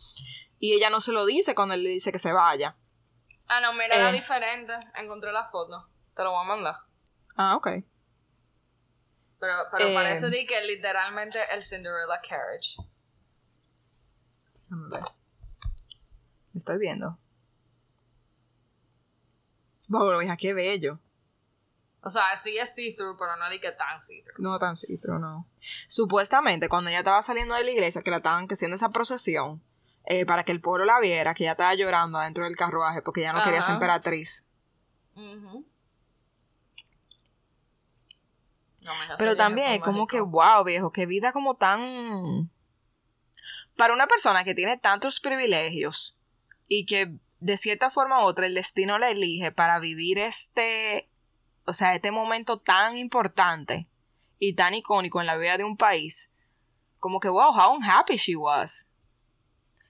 Y 0.59 0.75
ella 0.75 0.91
no 0.91 1.01
se 1.01 1.13
lo 1.13 1.27
dice 1.27 1.55
cuando 1.55 1.75
él 1.75 1.83
le 1.83 1.89
dice 1.91 2.13
que 2.13 2.19
se 2.19 2.33
vaya. 2.33 2.77
Ah, 3.49 3.61
no, 3.61 3.73
mira, 3.73 3.97
era 3.97 4.11
Eh. 4.11 4.13
diferente. 4.13 4.75
Encontré 4.97 5.33
la 5.33 5.45
foto. 5.45 5.89
Te 6.15 6.23
lo 6.23 6.31
voy 6.31 6.45
a 6.45 6.49
mandar. 6.49 6.75
Ah, 7.37 7.57
ok. 7.57 7.69
Pero, 9.43 9.55
pero 9.73 9.89
Eh. 9.89 9.95
parece 9.95 10.31
de 10.31 10.47
que 10.47 10.63
literalmente 10.63 11.37
el 11.53 11.65
Cinderella 11.65 12.21
Carriage. 12.21 12.77
Déjame 14.55 14.89
ver. 14.89 15.03
Me 16.53 16.59
estoy 16.59 16.79
viendo. 16.79 17.19
Wow, 19.89 20.23
hija, 20.23 20.37
qué 20.37 20.55
bello. 20.55 21.01
O 22.03 22.09
sea, 22.09 22.37
sí 22.37 22.57
es 22.57 22.73
see-through, 22.73 23.19
pero 23.19 23.35
no 23.37 23.51
di 23.51 23.59
que 23.59 23.73
tan 23.73 24.01
see-through. 24.01 24.39
No 24.39 24.61
tan 24.61 24.75
pero 25.01 25.19
no. 25.19 25.49
Supuestamente, 25.89 26.69
cuando 26.69 26.91
ella 26.91 27.01
estaba 27.01 27.21
saliendo 27.21 27.57
de 27.57 27.65
la 27.65 27.71
iglesia, 27.73 28.01
que 28.03 28.13
la 28.13 28.19
estaban 28.19 28.47
que 28.47 28.55
haciendo 28.55 28.77
esa 28.77 28.91
procesión, 28.91 29.61
eh, 30.05 30.25
para 30.25 30.45
que 30.45 30.53
el 30.53 30.61
pueblo 30.61 30.85
la 30.85 31.01
viera, 31.01 31.35
que 31.35 31.43
ella 31.43 31.53
estaba 31.53 31.75
llorando 31.75 32.19
adentro 32.19 32.45
del 32.45 32.55
carruaje 32.55 33.03
porque 33.03 33.23
ya 33.23 33.33
no 33.33 33.43
quería 33.43 33.61
ser 33.61 33.75
emperatriz. 33.75 34.47
Pero 39.19 39.37
también 39.37 39.81
como 39.81 40.07
que, 40.07 40.21
wow, 40.21 40.65
viejo, 40.65 40.93
qué 40.93 41.07
vida 41.07 41.33
como 41.33 41.57
tan... 41.57 42.51
Para 43.77 43.95
una 43.95 44.07
persona 44.07 44.45
que 44.45 44.55
tiene 44.55 44.77
tantos 44.77 45.21
privilegios 45.21 46.19
y 46.69 46.85
que 46.87 47.15
de 47.41 47.57
cierta 47.57 47.91
forma 47.91 48.23
u 48.23 48.27
otra 48.27 48.47
el 48.47 48.55
destino 48.55 48.99
la 48.99 49.11
elige 49.11 49.51
para 49.51 49.79
vivir 49.81 50.19
este, 50.19 51.09
o 51.65 51.73
sea, 51.73 51.95
este 51.95 52.11
momento 52.11 52.61
tan 52.61 52.99
importante 52.99 53.89
y 54.39 54.55
tan 54.55 54.75
icónico 54.75 55.21
en 55.21 55.27
la 55.27 55.37
vida 55.37 55.57
de 55.57 55.65
un 55.65 55.77
país, 55.77 56.33
como 56.99 57.19
que, 57.19 57.29
wow, 57.29 57.51
how 57.51 57.75
unhappy 57.75 58.17
she 58.17 58.37
was. 58.37 58.89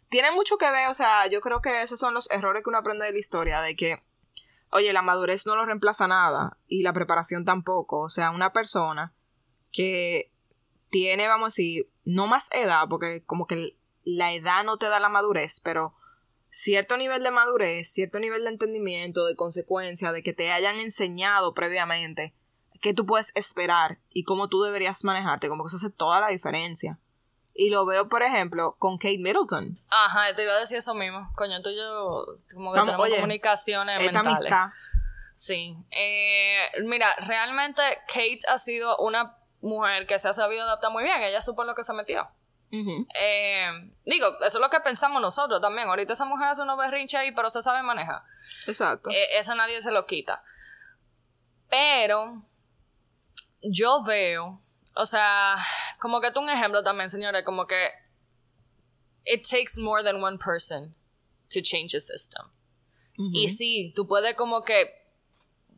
Tiene 0.08 0.30
mucho 0.30 0.58
que 0.58 0.70
ver, 0.70 0.88
o 0.88 0.94
sea, 0.94 1.26
yo 1.26 1.40
creo 1.40 1.60
que 1.60 1.82
esos 1.82 1.98
son 1.98 2.14
los 2.14 2.30
errores 2.30 2.62
que 2.62 2.70
uno 2.70 2.78
aprende 2.78 3.06
de 3.06 3.12
la 3.12 3.18
historia, 3.18 3.60
de 3.60 3.76
que, 3.76 4.02
oye, 4.72 4.92
la 4.92 5.02
madurez 5.02 5.46
no 5.46 5.54
lo 5.54 5.64
reemplaza 5.64 6.08
nada 6.08 6.58
y 6.66 6.82
la 6.82 6.92
preparación 6.92 7.44
tampoco. 7.44 8.00
O 8.00 8.08
sea, 8.08 8.30
una 8.30 8.52
persona 8.52 9.14
que 9.70 10.32
tiene, 10.90 11.28
vamos 11.28 11.46
a 11.46 11.52
decir, 11.52 11.88
no 12.04 12.26
más 12.26 12.50
edad, 12.52 12.84
porque 12.88 13.22
como 13.24 13.46
que 13.46 13.76
la 14.04 14.32
edad 14.32 14.64
no 14.64 14.78
te 14.78 14.88
da 14.88 14.98
la 15.00 15.08
madurez, 15.08 15.60
pero 15.60 15.94
cierto 16.50 16.96
nivel 16.96 17.22
de 17.22 17.30
madurez, 17.30 17.92
cierto 17.92 18.18
nivel 18.18 18.44
de 18.44 18.50
entendimiento, 18.50 19.24
de 19.26 19.36
consecuencia, 19.36 20.12
de 20.12 20.22
que 20.22 20.32
te 20.32 20.52
hayan 20.52 20.80
enseñado 20.80 21.54
previamente 21.54 22.34
qué 22.80 22.92
tú 22.92 23.06
puedes 23.06 23.32
esperar 23.34 24.00
y 24.10 24.24
cómo 24.24 24.48
tú 24.48 24.62
deberías 24.62 25.04
manejarte, 25.04 25.48
como 25.48 25.64
que 25.64 25.68
eso 25.68 25.76
hace 25.76 25.90
toda 25.90 26.20
la 26.20 26.28
diferencia. 26.28 26.98
Y 27.54 27.70
lo 27.70 27.84
veo, 27.84 28.08
por 28.08 28.22
ejemplo, 28.22 28.76
con 28.78 28.96
Kate 28.96 29.18
Middleton. 29.18 29.78
Ajá, 29.90 30.34
te 30.34 30.42
iba 30.42 30.54
a 30.54 30.60
decir 30.60 30.78
eso 30.78 30.94
mismo. 30.94 31.30
Coño, 31.36 31.60
tú 31.60 31.68
y 31.68 31.76
yo 31.76 32.26
como 32.54 32.72
que 32.72 32.80
tenemos 32.80 33.08
comunicaciones 33.08 33.98
mentales. 33.98 34.52
Sí. 35.34 35.76
Eh, 35.90 36.62
mira, 36.84 37.14
realmente 37.26 37.82
Kate 38.06 38.38
ha 38.48 38.58
sido 38.58 38.96
una 38.98 39.36
mujer 39.60 40.06
que 40.06 40.18
se 40.18 40.28
ha 40.28 40.32
sabido 40.32 40.62
adaptar 40.62 40.90
muy 40.90 41.04
bien. 41.04 41.20
Ella 41.20 41.42
supo 41.42 41.62
en 41.62 41.68
lo 41.68 41.74
que 41.74 41.84
se 41.84 41.92
metió. 41.92 42.28
Eh, 42.70 43.70
digo, 44.06 44.28
eso 44.38 44.58
es 44.58 44.60
lo 44.60 44.70
que 44.70 44.80
pensamos 44.80 45.20
nosotros 45.20 45.60
también. 45.60 45.88
Ahorita 45.88 46.14
esa 46.14 46.24
mujer 46.24 46.48
hace 46.48 46.62
unos 46.62 46.78
berrinches 46.78 47.20
ahí, 47.20 47.32
pero 47.32 47.50
se 47.50 47.60
sabe 47.60 47.82
manejar. 47.82 48.22
Exacto. 48.66 49.10
Eh, 49.10 49.38
eso 49.38 49.54
nadie 49.54 49.82
se 49.82 49.92
lo 49.92 50.06
quita. 50.06 50.42
Pero 51.68 52.42
yo 53.60 54.02
veo, 54.02 54.58
o 54.94 55.06
sea, 55.06 55.56
como 55.98 56.20
que 56.20 56.30
tú 56.30 56.40
un 56.40 56.50
ejemplo 56.50 56.82
también, 56.82 57.10
señores, 57.10 57.44
como 57.44 57.66
que 57.66 57.90
it 59.24 59.46
takes 59.48 59.78
more 59.78 60.02
than 60.02 60.22
one 60.22 60.38
person 60.38 60.94
to 61.50 61.60
change 61.62 61.94
a 61.94 62.00
system. 62.00 62.46
Y 63.32 63.50
sí, 63.50 63.92
tú 63.94 64.08
puedes 64.08 64.34
como 64.34 64.62
que 64.62 65.02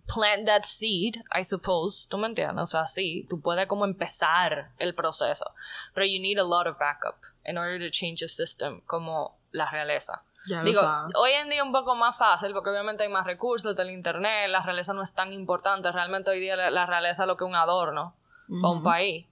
plant 0.06 0.46
that 0.46 0.64
seed, 0.64 1.16
I 1.30 1.44
suppose. 1.44 2.08
¿Tú 2.08 2.16
me 2.16 2.28
entiendes? 2.28 2.62
O 2.62 2.66
sea, 2.66 2.86
sí, 2.86 3.26
tú 3.28 3.40
puedes 3.40 3.66
como 3.66 3.84
empezar 3.84 4.72
el 4.78 4.94
proceso. 4.94 5.52
Pero 5.94 6.06
you 6.06 6.20
need 6.20 6.38
a 6.38 6.44
lot 6.44 6.66
of 6.66 6.78
backup 6.78 7.16
in 7.44 7.58
order 7.58 7.78
to 7.78 7.90
change 7.90 8.22
a 8.22 8.28
system 8.28 8.80
como 8.86 9.38
la 9.52 9.70
realeza. 9.70 10.22
Digo, 10.62 10.82
hoy 11.14 11.32
en 11.32 11.48
día 11.48 11.64
un 11.64 11.72
poco 11.72 11.94
más 11.94 12.18
fácil 12.18 12.52
porque 12.52 12.68
obviamente 12.68 13.02
hay 13.02 13.08
más 13.08 13.24
recursos 13.24 13.74
del 13.74 13.90
internet, 13.90 14.50
la 14.50 14.60
realeza 14.60 14.92
no 14.92 15.02
es 15.02 15.14
tan 15.14 15.32
importante, 15.32 15.90
realmente 15.90 16.30
hoy 16.30 16.38
día 16.38 16.54
la, 16.54 16.84
realeza 16.84 17.22
es 17.22 17.26
lo 17.26 17.38
que 17.38 17.44
un 17.44 17.54
adorno 17.54 18.14
para 18.48 18.72
un 18.72 18.82
país, 18.82 19.26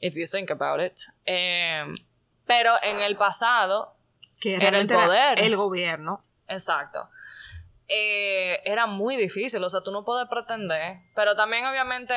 if 0.00 0.14
you 0.14 0.26
think 0.26 0.50
about 0.50 0.80
it. 0.80 0.94
Em, 1.24 1.94
pero 2.46 2.72
en 2.82 3.00
el 3.00 3.16
pasado 3.16 3.94
que 4.40 4.56
era 4.56 4.78
el 4.78 4.86
poder. 4.86 5.40
el 5.40 5.56
gobierno. 5.56 6.24
Exacto. 6.46 7.08
Eh, 7.88 8.60
era 8.64 8.86
muy 8.86 9.16
difícil, 9.16 9.62
o 9.64 9.68
sea, 9.70 9.80
tú 9.80 9.90
no 9.90 10.04
puedes 10.04 10.28
pretender, 10.28 10.98
pero 11.14 11.34
también 11.34 11.64
obviamente 11.64 12.14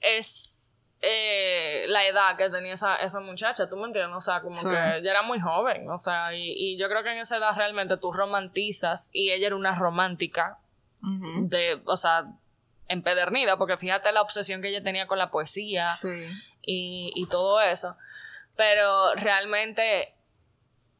es 0.00 0.82
eh, 1.00 1.86
la 1.88 2.06
edad 2.06 2.36
que 2.36 2.50
tenía 2.50 2.74
esa, 2.74 2.96
esa 2.96 3.20
muchacha, 3.20 3.68
tú 3.68 3.76
me 3.76 3.86
entiendes, 3.86 4.16
o 4.16 4.20
sea, 4.20 4.42
como 4.42 4.54
que 4.54 4.68
ella 4.68 5.10
era 5.10 5.22
muy 5.22 5.40
joven, 5.40 5.88
o 5.88 5.96
sea, 5.96 6.34
y, 6.34 6.76
yo 6.78 6.88
creo 6.88 7.02
que 7.02 7.12
en 7.12 7.18
esa 7.18 7.38
edad 7.38 7.56
realmente 7.56 7.96
tú 7.96 8.12
romantizas 8.12 9.08
y 9.14 9.30
ella 9.30 9.46
era 9.46 9.56
una 9.56 9.74
romántica 9.74 10.58
de, 11.00 11.82
o 11.84 11.96
sea, 11.96 12.32
empedernida, 12.88 13.56
porque 13.56 13.76
fíjate 13.76 14.12
la 14.12 14.22
obsesión 14.22 14.62
que 14.62 14.68
ella 14.68 14.82
tenía 14.82 15.06
con 15.06 15.18
la 15.18 15.30
poesía 15.30 15.86
y, 16.62 17.12
y 17.14 17.26
todo 17.28 17.60
eso, 17.60 17.96
pero 18.56 19.14
realmente 19.14 20.14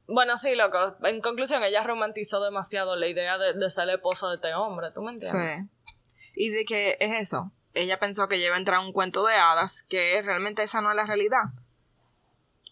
bueno, 0.06 0.36
sí, 0.36 0.54
loco. 0.54 0.96
En 1.02 1.20
conclusión, 1.20 1.62
ella 1.62 1.82
romantizó 1.82 2.42
demasiado 2.42 2.96
la 2.96 3.06
idea 3.06 3.38
de, 3.38 3.70
ser 3.70 3.86
la 3.86 3.94
esposa 3.94 4.28
de 4.28 4.34
este 4.36 4.54
hombre, 4.54 4.90
¿tú 4.92 5.02
me 5.02 5.12
entiendes? 5.12 5.60
Sí. 5.60 5.92
Y 6.34 6.50
de 6.50 6.64
que 6.64 6.96
es 7.00 7.12
eso. 7.22 7.52
Ella 7.72 7.98
pensó 7.98 8.28
que 8.28 8.36
iba 8.36 8.54
a 8.54 8.58
entrar 8.58 8.80
un 8.80 8.92
cuento 8.92 9.24
de 9.24 9.34
hadas, 9.34 9.84
que 9.88 10.20
realmente 10.22 10.62
esa 10.62 10.80
no 10.80 10.90
es 10.90 10.96
la 10.96 11.06
realidad. 11.06 11.44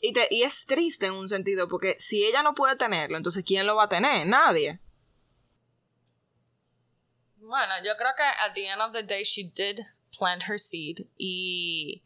Y, 0.00 0.12
te, 0.12 0.26
y 0.30 0.42
es 0.42 0.66
triste 0.66 1.06
en 1.06 1.14
un 1.14 1.28
sentido, 1.28 1.68
porque 1.68 1.96
si 1.98 2.24
ella 2.24 2.42
no 2.42 2.54
puede 2.54 2.76
tenerlo, 2.76 3.16
entonces 3.16 3.44
¿quién 3.44 3.66
lo 3.66 3.76
va 3.76 3.84
a 3.84 3.88
tener? 3.88 4.26
Nadie. 4.26 4.80
Bueno, 7.42 7.74
yo 7.84 7.96
creo 7.96 8.12
que 8.16 8.22
at 8.22 8.54
the 8.54 8.68
end 8.68 8.80
of 8.80 8.92
the 8.92 9.02
day 9.02 9.24
she 9.24 9.50
did 9.54 9.80
plant 10.16 10.44
her 10.48 10.58
seed 10.58 11.06
y 11.18 12.02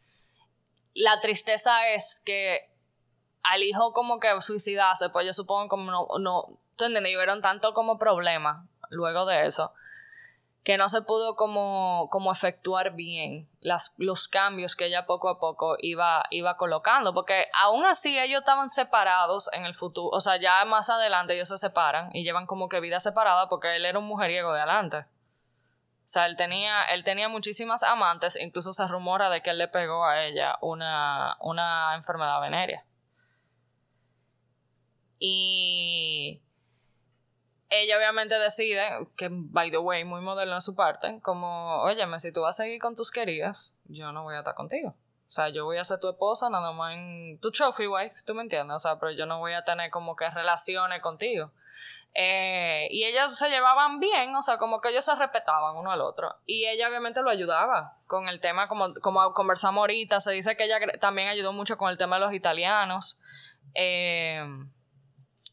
la 0.95 1.21
tristeza 1.21 1.89
es 1.89 2.21
que 2.25 2.71
al 3.43 3.61
hijo 3.61 3.93
como 3.93 4.19
que 4.19 4.29
suicidarse, 4.41 5.09
pues 5.09 5.27
yo 5.27 5.33
supongo 5.33 5.67
como 5.69 5.91
no, 5.91 6.07
no 6.19 6.57
¿tú 6.75 6.85
entiendes? 6.85 7.13
Y 7.13 7.41
tanto 7.41 7.73
como 7.73 7.99
problema 7.99 8.67
luego 8.89 9.27
de 9.27 9.45
eso, 9.45 9.73
que 10.63 10.75
no 10.77 10.89
se 10.89 11.03
pudo 11.03 11.35
como, 11.35 12.09
como 12.11 12.31
efectuar 12.31 12.95
bien 12.95 13.47
las, 13.61 13.93
los 13.97 14.27
cambios 14.27 14.75
que 14.75 14.87
ella 14.87 15.05
poco 15.05 15.29
a 15.29 15.39
poco 15.39 15.75
iba, 15.79 16.25
iba 16.31 16.57
colocando, 16.57 17.13
porque 17.13 17.45
aún 17.53 17.85
así 17.85 18.17
ellos 18.17 18.39
estaban 18.39 18.69
separados 18.69 19.49
en 19.53 19.65
el 19.65 19.75
futuro, 19.75 20.09
o 20.15 20.19
sea, 20.19 20.37
ya 20.37 20.65
más 20.65 20.89
adelante 20.89 21.35
ellos 21.35 21.49
se 21.49 21.57
separan 21.57 22.09
y 22.13 22.23
llevan 22.23 22.47
como 22.47 22.69
que 22.69 22.79
vida 22.79 22.99
separada 22.99 23.49
porque 23.49 23.75
él 23.75 23.85
era 23.85 23.99
un 23.99 24.05
mujeriego 24.05 24.51
de 24.51 24.61
adelante. 24.61 25.05
O 26.07 26.09
sea, 26.09 26.25
él 26.25 26.37
tenía, 26.37 26.83
él 26.83 27.03
tenía 27.03 27.27
muchísimas 27.27 27.83
amantes, 27.83 28.39
incluso 28.39 28.71
se 28.71 28.87
rumora 28.87 29.29
de 29.29 29.41
que 29.41 29.49
él 29.49 29.57
le 29.57 29.67
pegó 29.67 30.05
a 30.05 30.23
ella 30.23 30.57
una, 30.61 31.35
una 31.41 31.95
enfermedad 31.95 32.39
venérea. 32.39 32.85
Y 35.19 36.41
ella 37.67 37.97
obviamente 37.97 38.39
decide, 38.39 38.87
que 39.17 39.27
by 39.29 39.69
the 39.69 39.79
way, 39.79 40.05
muy 40.05 40.21
moderno 40.21 40.55
de 40.55 40.61
su 40.61 40.75
parte, 40.75 41.19
como, 41.21 41.81
óyeme, 41.81 42.21
si 42.21 42.31
tú 42.31 42.39
vas 42.39 42.57
a 42.57 42.63
seguir 42.63 42.79
con 42.79 42.95
tus 42.95 43.11
queridas, 43.11 43.75
yo 43.89 44.13
no 44.13 44.23
voy 44.23 44.35
a 44.35 44.39
estar 44.39 44.55
contigo. 44.55 44.91
O 44.91 45.31
sea, 45.31 45.49
yo 45.49 45.65
voy 45.65 45.75
a 45.75 45.83
ser 45.83 45.99
tu 45.99 46.07
esposa 46.07 46.49
nada 46.49 46.71
más 46.71 46.93
en 46.93 47.37
tu 47.41 47.51
trophy 47.51 47.85
wife, 47.85 48.15
tú 48.25 48.33
me 48.33 48.43
entiendes, 48.43 48.77
o 48.77 48.79
sea, 48.79 48.97
pero 48.97 49.11
yo 49.11 49.25
no 49.25 49.39
voy 49.39 49.51
a 49.51 49.65
tener 49.65 49.91
como 49.91 50.15
que 50.15 50.29
relaciones 50.29 51.01
contigo. 51.01 51.51
Eh, 52.19 52.87
y 52.89 53.03
ellos 53.03 53.37
se 53.37 53.47
llevaban 53.47 53.99
bien, 53.99 54.35
o 54.35 54.41
sea, 54.41 54.57
como 54.57 54.81
que 54.81 54.89
ellos 54.89 55.05
se 55.05 55.13
respetaban 55.13 55.75
uno 55.75 55.91
al 55.91 56.01
otro. 56.01 56.35
Y 56.47 56.65
ella 56.65 56.89
obviamente 56.89 57.21
lo 57.21 57.29
ayudaba 57.29 57.99
con 58.07 58.27
el 58.27 58.41
tema, 58.41 58.67
como, 58.67 58.91
como 58.95 59.33
conversamos 59.33 59.81
ahorita, 59.81 60.19
se 60.19 60.31
dice 60.31 60.57
que 60.57 60.63
ella 60.63 60.79
también 60.99 61.27
ayudó 61.27 61.53
mucho 61.53 61.77
con 61.77 61.91
el 61.91 61.97
tema 61.99 62.15
de 62.17 62.25
los 62.25 62.33
italianos. 62.33 63.19
Eh, 63.75 64.43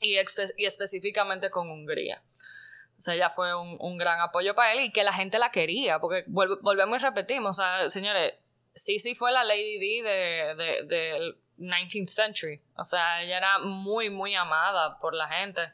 y, 0.00 0.16
específicamente 0.16 1.50
con 1.50 1.70
Hungría. 1.70 2.22
O 2.96 3.00
sea, 3.02 3.14
ella 3.14 3.28
fue 3.28 3.54
un, 3.54 3.98
gran 3.98 4.20
apoyo 4.20 4.54
para 4.54 4.72
él 4.72 4.84
y 4.84 4.90
que 4.90 5.04
la 5.04 5.12
gente 5.12 5.38
la 5.38 5.50
quería, 5.50 5.98
porque 5.98 6.24
volvemos 6.28 6.98
y 6.98 7.02
repetimos, 7.02 7.58
o 7.58 7.62
sea, 7.62 7.90
señores, 7.90 8.34
sí, 8.74 8.98
sí 9.00 9.14
fue 9.14 9.32
la 9.32 9.44
Lady 9.44 9.78
D 9.78 10.02
de, 10.02 10.54
de, 10.54 10.82
del 10.86 11.36
19th 11.58 12.08
century. 12.08 12.62
O 12.76 12.84
sea, 12.84 13.22
ella 13.22 13.36
era 13.36 13.58
muy, 13.58 14.08
muy 14.08 14.34
amada 14.34 14.98
por 14.98 15.14
la 15.14 15.28
gente. 15.28 15.72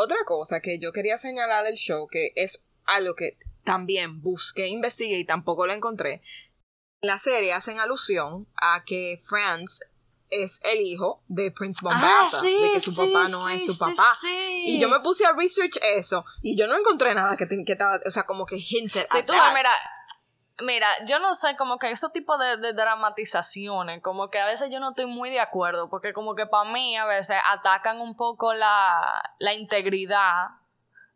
Otra 0.00 0.18
cosa 0.24 0.60
que 0.60 0.78
yo 0.78 0.92
quería 0.92 1.18
señalar 1.18 1.64
del 1.64 1.74
show, 1.74 2.06
que 2.06 2.32
es 2.36 2.64
algo 2.84 3.16
que 3.16 3.36
también 3.64 4.22
busqué, 4.22 4.68
investigué 4.68 5.18
y 5.18 5.24
tampoco 5.24 5.66
lo 5.66 5.72
encontré. 5.72 6.22
En 7.00 7.08
la 7.08 7.18
serie 7.18 7.52
hacen 7.52 7.80
alusión 7.80 8.46
a 8.54 8.84
que 8.84 9.20
Franz 9.24 9.80
es 10.30 10.60
el 10.62 10.82
hijo 10.82 11.24
de 11.26 11.50
Prince 11.50 11.80
ah, 11.82 11.88
Bombassa, 11.88 12.42
de 12.42 12.70
que 12.72 12.80
su 12.80 12.94
papá 12.94 13.28
no 13.28 13.48
es 13.48 13.66
su 13.66 13.76
papá. 13.76 14.16
Y 14.64 14.78
yo 14.78 14.88
me 14.88 15.00
puse 15.00 15.26
a 15.26 15.32
research 15.32 15.78
eso 15.82 16.24
y 16.42 16.56
yo 16.56 16.68
no 16.68 16.78
encontré 16.78 17.12
nada 17.14 17.36
que, 17.36 17.48
que 17.48 17.72
estaba, 17.72 18.00
o 18.04 18.10
sea, 18.10 18.24
como 18.24 18.46
que 18.46 18.56
hinted 18.56 19.06
at 19.10 19.26
tú, 19.26 19.32
mira, 19.32 19.70
mira, 20.62 20.86
yo 21.06 21.18
no 21.18 21.34
sé, 21.34 21.56
como 21.56 21.78
que 21.78 21.90
esos 21.90 22.12
tipos 22.12 22.38
de, 22.38 22.72
dramatizaciones, 22.72 24.02
como 24.02 24.30
que 24.30 24.38
a 24.38 24.46
veces 24.46 24.70
yo 24.70 24.80
no 24.80 24.90
estoy 24.90 25.06
muy 25.06 25.30
de 25.30 25.40
acuerdo, 25.40 25.88
porque 25.88 26.12
como 26.12 26.34
que 26.34 26.46
para 26.46 26.70
mí 26.70 26.96
a 26.96 27.06
veces 27.06 27.36
atacan 27.50 28.00
un 28.00 28.16
poco 28.16 28.52
la 28.54 29.22
integridad 29.54 30.48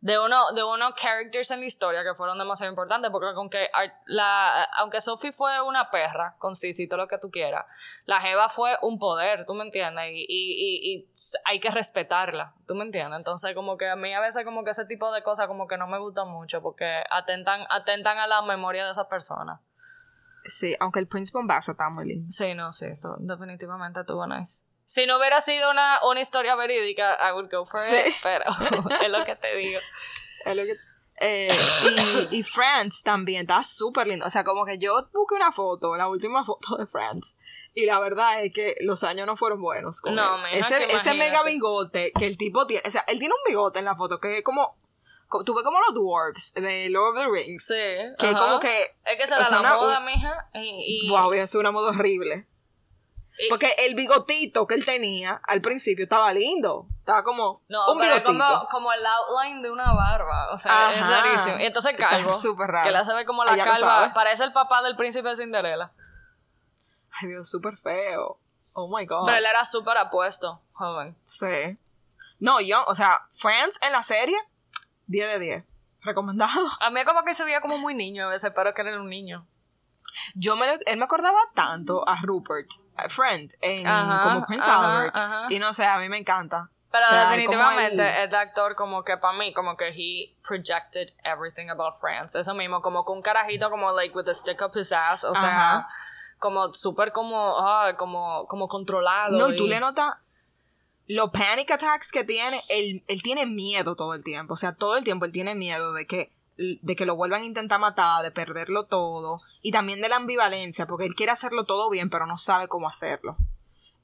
de 0.02 0.18
uno 0.18 0.50
de 0.52 0.64
unos 0.64 0.94
characters 0.94 1.52
en 1.52 1.60
la 1.60 1.66
historia 1.66 2.02
que 2.02 2.12
fueron 2.16 2.36
demasiado 2.36 2.68
importantes 2.70 3.08
porque 3.12 3.28
aunque 3.28 3.68
la 4.06 4.64
aunque 4.76 5.00
Sophie 5.00 5.30
fue 5.30 5.62
una 5.62 5.92
perra 5.92 6.34
con 6.38 6.56
Sisi 6.56 6.88
todo 6.88 6.98
lo 6.98 7.06
que 7.06 7.18
tú 7.18 7.30
quieras 7.30 7.64
la 8.04 8.20
Jeva 8.20 8.48
fue 8.48 8.72
un 8.82 8.98
poder 8.98 9.46
tú 9.46 9.54
me 9.54 9.62
entiendes 9.64 10.06
y, 10.12 10.26
y, 10.28 10.92
y, 10.92 11.08
hay 11.44 11.60
que 11.60 11.70
respetarla 11.70 12.52
tú 12.66 12.74
me 12.74 12.82
entiendes 12.84 13.16
entonces 13.16 13.54
como 13.54 13.76
que 13.76 13.88
a 13.88 13.94
mí 13.94 14.12
a 14.12 14.20
veces 14.20 14.44
como 14.44 14.64
que 14.64 14.72
ese 14.72 14.86
tipo 14.86 15.12
de 15.12 15.22
cosas 15.22 15.46
como 15.46 15.68
que 15.68 15.78
no 15.78 15.86
me 15.86 16.00
gustan 16.00 16.28
mucho 16.28 16.60
porque 16.62 17.04
atentan 17.08 17.60
atentan 17.70 18.18
a 18.18 18.26
la 18.26 18.42
memoria 18.42 18.84
de 18.84 18.90
esa 18.90 19.08
persona 19.08 19.60
sí 20.46 20.74
aunque 20.80 20.98
el 20.98 21.06
Prince 21.06 21.30
Bombassa 21.32 21.72
está 21.72 21.88
muy 21.90 22.08
lindo. 22.08 22.28
Sí 22.28 22.54
no 22.54 22.72
sí 22.72 22.86
esto 22.86 23.14
definitivamente 23.20 24.02
tuvo 24.02 24.26
nice 24.26 24.64
si 24.92 25.06
no 25.06 25.16
hubiera 25.16 25.40
sido 25.40 25.70
una, 25.70 26.00
una 26.04 26.20
historia 26.20 26.54
verídica, 26.54 27.16
I 27.18 27.32
would 27.32 27.50
go 27.50 27.64
for 27.64 27.80
it, 27.80 28.14
pero 28.22 28.44
es 29.02 29.08
lo 29.08 29.24
que 29.24 29.36
te 29.36 29.56
digo. 29.56 29.80
Es 30.44 30.56
lo 30.56 30.64
que... 30.64 30.76
Eh, 31.20 31.48
y, 32.30 32.38
y 32.38 32.42
Friends 32.42 33.02
también 33.02 33.42
está 33.42 33.62
súper 33.62 34.08
lindo. 34.08 34.26
O 34.26 34.30
sea, 34.30 34.44
como 34.44 34.66
que 34.66 34.76
yo 34.78 35.08
busqué 35.14 35.36
una 35.36 35.50
foto, 35.52 35.96
la 35.96 36.08
última 36.08 36.44
foto 36.44 36.76
de 36.76 36.86
Friends. 36.86 37.38
Y 37.74 37.86
la 37.86 38.00
verdad 38.00 38.44
es 38.44 38.52
que 38.52 38.74
los 38.80 39.02
años 39.04 39.26
no 39.26 39.36
fueron 39.36 39.62
buenos. 39.62 40.00
Con 40.00 40.14
no, 40.14 40.46
ese, 40.48 40.84
ese 40.94 41.14
mega 41.14 41.42
bigote 41.42 42.12
que 42.18 42.26
el 42.26 42.36
tipo 42.36 42.66
tiene. 42.66 42.82
O 42.84 42.90
sea, 42.90 43.04
él 43.06 43.18
tiene 43.18 43.32
un 43.32 43.50
bigote 43.50 43.78
en 43.78 43.86
la 43.86 43.96
foto 43.96 44.18
que 44.18 44.38
es 44.38 44.44
como. 44.44 44.76
Tuve 45.46 45.62
como 45.62 45.78
los 45.80 45.94
dwarfs 45.94 46.52
de 46.54 46.90
Lord 46.90 47.16
of 47.16 47.24
the 47.24 47.30
Rings. 47.30 47.64
Sí. 47.64 47.74
Que 48.18 48.32
como 48.32 48.58
que. 48.58 48.96
Es 49.04 49.16
que 49.16 49.26
será 49.26 49.48
la 49.48 49.74
moda, 49.74 50.00
mija. 50.00 50.50
Y, 50.54 51.06
y... 51.06 51.10
Wow, 51.10 51.32
es 51.32 51.54
una 51.54 51.70
moda 51.70 51.90
horrible. 51.90 52.46
Porque 53.48 53.74
el 53.78 53.94
bigotito 53.94 54.66
que 54.66 54.74
él 54.74 54.84
tenía 54.84 55.40
al 55.46 55.60
principio 55.60 56.04
estaba 56.04 56.32
lindo. 56.32 56.86
Estaba 56.98 57.22
como 57.22 57.62
no, 57.68 57.92
un 57.92 57.98
pero 57.98 58.22
Como, 58.22 58.44
como 58.70 58.92
el 58.92 59.00
outline 59.04 59.62
de 59.62 59.70
una 59.70 59.92
barba. 59.94 60.52
O 60.52 60.58
sea, 60.58 60.94
es 60.94 61.06
rarísimo. 61.06 61.58
Y 61.58 61.64
entonces 61.64 61.94
calvo. 61.94 62.32
Súper 62.32 62.68
raro. 62.68 62.84
Que 62.84 62.92
la 62.92 63.04
se 63.04 63.14
ve 63.14 63.24
como 63.24 63.44
la 63.44 63.56
calva. 63.56 64.12
Parece 64.14 64.44
el 64.44 64.52
papá 64.52 64.82
del 64.82 64.96
príncipe 64.96 65.28
de 65.28 65.36
Cinderella. 65.36 65.92
Ay, 67.20 67.28
Dios, 67.28 67.50
súper 67.50 67.76
feo. 67.78 68.38
Oh 68.74 68.88
my 68.88 69.04
god. 69.06 69.26
Pero 69.26 69.38
él 69.38 69.46
era 69.46 69.64
súper 69.64 69.96
apuesto, 69.98 70.60
joven. 70.72 71.16
Sí. 71.24 71.78
No, 72.38 72.60
yo, 72.60 72.84
o 72.86 72.94
sea, 72.94 73.28
Friends 73.32 73.78
en 73.82 73.92
la 73.92 74.02
serie, 74.02 74.36
10 75.06 75.28
de 75.28 75.38
10. 75.38 75.64
Recomendado. 76.00 76.68
A 76.80 76.90
mí 76.90 77.04
como 77.04 77.22
que 77.22 77.34
se 77.34 77.44
veía 77.44 77.60
como 77.60 77.78
muy 77.78 77.94
niño 77.94 78.26
a 78.26 78.30
veces, 78.30 78.52
pero 78.54 78.74
que 78.74 78.82
era 78.82 79.00
un 79.00 79.08
niño. 79.08 79.46
Yo 80.34 80.56
me, 80.56 80.66
él 80.86 80.96
me 80.96 81.04
acordaba 81.04 81.38
tanto 81.54 82.08
a 82.08 82.20
Rupert, 82.22 82.68
a 82.96 83.08
Friend, 83.08 83.50
en, 83.60 83.84
como 83.84 84.46
Prince 84.46 84.70
Albert. 84.70 85.14
Y 85.50 85.58
no 85.58 85.72
sé, 85.72 85.84
a 85.84 85.98
mí 85.98 86.08
me 86.08 86.18
encanta. 86.18 86.70
Pero 86.90 87.06
definitivamente 87.10 88.22
el... 88.24 88.34
actor 88.34 88.74
como 88.74 89.02
que 89.02 89.16
para 89.16 89.36
mí 89.38 89.54
como 89.54 89.78
que 89.78 89.88
he 89.88 90.36
projected 90.46 91.08
everything 91.24 91.70
about 91.70 91.94
France. 91.98 92.38
Eso 92.38 92.52
mismo, 92.54 92.82
como 92.82 93.04
con 93.04 93.16
un 93.16 93.22
carajito 93.22 93.70
como 93.70 93.92
like 93.92 94.14
with 94.14 94.28
a 94.28 94.34
stick 94.34 94.60
up 94.60 94.72
his 94.74 94.92
ass, 94.92 95.24
o 95.24 95.34
sea, 95.34 95.88
como 96.38 96.74
súper 96.74 97.12
como, 97.12 97.58
ah, 97.58 97.94
como, 97.96 98.46
como 98.46 98.68
controlado. 98.68 99.38
No, 99.38 99.48
y 99.48 99.56
tú 99.56 99.66
le 99.66 99.80
notas 99.80 100.16
los 101.08 101.30
panic 101.30 101.70
attacks 101.70 102.12
que 102.12 102.24
tiene, 102.24 102.62
él, 102.68 103.02
él 103.08 103.22
tiene 103.22 103.46
miedo 103.46 103.96
todo 103.96 104.14
el 104.14 104.22
tiempo, 104.22 104.54
o 104.54 104.56
sea, 104.56 104.74
todo 104.74 104.96
el 104.96 105.04
tiempo 105.04 105.24
él 105.24 105.32
tiene 105.32 105.54
miedo 105.54 105.92
de 105.94 106.06
que 106.06 106.30
de 106.82 106.96
que 106.96 107.06
lo 107.06 107.16
vuelvan 107.16 107.42
a 107.42 107.46
intentar 107.46 107.80
matar, 107.80 108.22
de 108.22 108.30
perderlo 108.30 108.84
todo, 108.84 109.40
y 109.60 109.72
también 109.72 110.00
de 110.00 110.08
la 110.08 110.16
ambivalencia, 110.16 110.86
porque 110.86 111.06
él 111.06 111.14
quiere 111.14 111.32
hacerlo 111.32 111.64
todo 111.64 111.90
bien, 111.90 112.10
pero 112.10 112.26
no 112.26 112.38
sabe 112.38 112.68
cómo 112.68 112.88
hacerlo. 112.88 113.36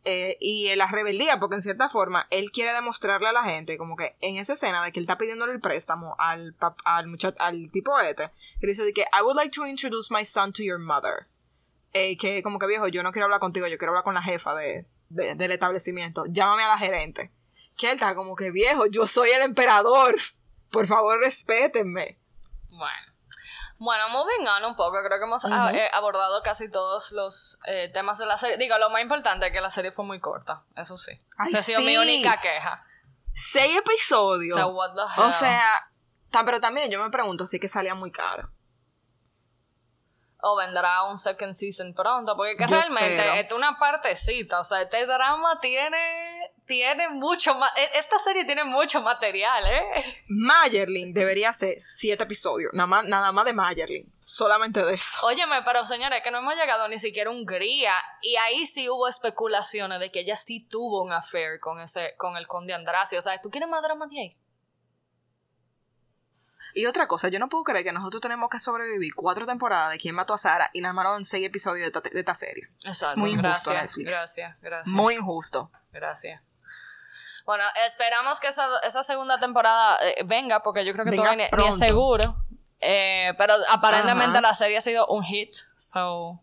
Eh, 0.05 0.37
y 0.41 0.75
la 0.77 0.87
rebeldía, 0.87 1.39
porque 1.39 1.57
en 1.57 1.63
cierta 1.63 1.91
forma 1.91 2.27
él 2.31 2.51
quiere 2.51 2.73
demostrarle 2.73 3.29
a 3.29 3.33
la 3.33 3.45
gente, 3.45 3.77
como 3.77 3.97
que 3.97 4.17
en 4.21 4.37
esa 4.37 4.55
escena 4.55 4.83
de 4.83 4.93
que 4.93 5.01
él 5.01 5.05
está 5.05 5.19
pidiéndole 5.19 5.53
el 5.53 5.61
préstamo 5.61 6.15
al, 6.19 6.55
al, 6.85 7.19
al 7.39 7.71
tipo 7.73 7.99
este, 8.01 8.31
que 8.61 8.67
dice 8.67 8.93
que 8.95 9.03
I 9.03 9.23
would 9.23 9.37
like 9.37 9.51
to 9.51 9.67
introduce 9.67 10.13
my 10.15 10.25
son 10.25 10.53
to 10.53 10.63
your 10.63 10.79
mother. 10.79 11.27
Eh, 11.93 12.17
que 12.17 12.43
como 12.43 12.59
que 12.59 12.67
viejo, 12.67 12.89
yo 12.89 13.03
no 13.03 13.13
quiero 13.13 13.25
hablar 13.25 13.41
contigo, 13.41 13.67
yo 13.67 13.79
quiero 13.79 13.91
hablar 13.91 14.05
con 14.05 14.15
la 14.15 14.23
jefa 14.23 14.55
de, 14.55 14.87
del 15.09 15.53
establecimiento. 15.53 16.25
Llámame 16.29 16.63
a 16.63 16.69
la 16.69 16.79
gerente. 16.79 17.31
Que 17.77 17.89
él 17.89 17.95
está 17.95 18.15
como 18.15 18.37
que 18.37 18.51
viejo, 18.51 18.87
yo 18.87 19.07
soy 19.07 19.31
el 19.31 19.43
emperador. 19.43 20.17
Por 20.71 20.87
favor, 20.87 21.19
respétenme. 21.19 22.18
Bueno. 22.79 23.13
Bueno, 23.79 24.09
moving 24.09 24.47
on 24.47 24.65
un 24.65 24.77
poco, 24.77 24.99
creo 25.05 25.19
que 25.19 25.25
hemos 25.25 25.45
eh, 25.45 25.89
abordado 25.93 26.43
casi 26.43 26.69
todos 26.69 27.13
los 27.13 27.61
eh, 27.67 27.91
temas 27.93 28.19
de 28.19 28.27
la 28.27 28.37
serie. 28.37 28.57
Digo, 28.57 28.77
lo 28.79 28.91
más 28.91 29.03
importante 29.03 29.47
es 29.47 29.53
que 29.53 29.61
la 29.61 29.71
serie 29.71 29.93
fue 29.93 30.05
muy 30.05 30.19
corta, 30.19 30.65
eso 30.77 30.99
sí. 30.99 31.13
Esa 31.47 31.59
ha 31.59 31.63
sido 31.63 31.81
mi 31.83 31.97
única 31.97 32.41
queja. 32.41 32.85
Seis 33.33 33.77
episodios. 33.77 34.59
what 34.73 34.95
the 34.95 35.03
hell? 35.03 35.29
O 35.29 35.33
sea, 35.33 35.89
pero 36.45 36.61
también 36.61 36.91
yo 36.91 37.01
me 37.01 37.11
pregunto 37.11 37.47
si 37.47 37.61
que 37.61 37.69
salía 37.69 37.95
muy 37.95 38.11
caro. 38.11 38.51
O 40.41 40.57
vendrá 40.57 41.05
un 41.05 41.17
second 41.17 41.53
season 41.53 41.95
pronto, 41.95 42.37
porque 42.37 42.57
que 42.57 42.67
realmente 42.67 43.41
es 43.41 43.53
una 43.53 43.79
partecita, 43.79 44.61
o 44.61 44.65
sea, 44.65 44.83
este 44.83 45.07
drama 45.07 45.61
tiene 45.61 46.28
tiene 46.69 47.09
mucho 47.09 47.55
más. 47.57 47.73
E, 47.77 47.99
esta 47.99 48.19
serie 48.21 48.45
tiene 48.45 48.63
mucho 48.63 49.03
material, 49.03 49.65
¿eh? 49.67 50.23
Mayerlin 50.29 51.13
debería 51.13 51.53
ser 51.53 51.81
siete 51.81 52.23
episodios, 52.23 52.73
nada 52.75 52.87
más, 52.87 53.05
nada 53.07 53.33
más 53.33 53.45
de 53.47 53.55
Mayerlin. 53.55 54.13
Solamente 54.25 54.85
de 54.85 54.95
eso. 54.95 55.19
Óyeme, 55.27 55.63
pero 55.65 55.87
señores, 55.87 56.23
que 56.23 56.31
no 56.31 56.39
hemos 56.39 56.55
llegado 56.55 56.87
ni 56.89 56.99
siquiera 56.99 57.31
a 57.31 57.33
Hungría. 57.33 57.95
Y 58.21 58.37
ahí 58.37 58.67
sí 58.67 58.89
hubo 58.89 59.09
especulaciones 59.09 59.99
de 59.99 60.13
que 60.13 60.21
ella 60.21 60.37
sí 60.37 60.69
tuvo 60.69 61.03
un 61.03 61.13
affair 61.13 61.59
con 61.61 61.81
ese, 61.81 62.15
con 62.19 62.37
el 62.37 62.47
conde 62.47 62.75
Andrasio. 62.75 63.19
O 63.19 63.23
sea, 63.23 63.41
¿tú 63.41 63.51
quieres 63.51 63.69
más 63.69 63.83
drama 63.83 64.07
de 64.07 64.21
ahí? 64.21 64.41
Y 66.75 66.85
otra 66.85 67.09
cosa, 67.09 67.29
yo 67.29 67.39
no 67.39 67.49
puedo 67.49 67.65
creer 67.65 67.85
que 67.85 67.93
nosotros 67.93 68.21
tenemos 68.21 68.51
que 68.51 68.61
sobrevivir 68.61 69.15
cuatro 69.15 69.47
temporadas 69.47 69.91
de 69.91 69.99
Quién 69.99 70.15
mató 70.15 70.35
a 70.35 70.39
Sara 70.39 70.69
y 70.75 70.83
nada 70.83 70.93
más 70.93 71.07
en 71.17 71.25
seis 71.25 71.47
episodios 71.47 71.91
de 71.91 72.21
esta, 72.21 72.35
serie. 72.35 72.69
Exacto. 72.85 73.13
Es 73.13 73.17
muy 73.17 73.31
injusto, 73.31 73.71
gracias, 73.71 73.97
Gracias, 73.97 74.61
gracias. 74.61 74.95
Muy 74.95 75.15
injusto. 75.15 75.73
Gracias. 75.91 76.43
Bueno, 77.49 77.65
esperamos 77.87 78.41
que 78.41 78.49
esa, 78.49 78.69
esa 78.87 79.03
segunda 79.03 79.41
temporada 79.41 79.97
eh, 80.07 80.23
venga, 80.27 80.63
porque 80.63 80.85
yo 80.85 80.93
creo 80.93 81.07
que 81.07 81.13
todavía 81.13 81.49
ni 81.51 81.67
es 81.67 81.79
seguro. 81.79 82.45
Eh, 82.79 83.33
pero 83.39 83.55
aparentemente 83.71 84.43
la 84.43 84.53
serie 84.53 84.77
ha 84.77 84.83
sido 84.83 85.07
un 85.07 85.25
hit, 85.25 85.55
so 85.79 86.43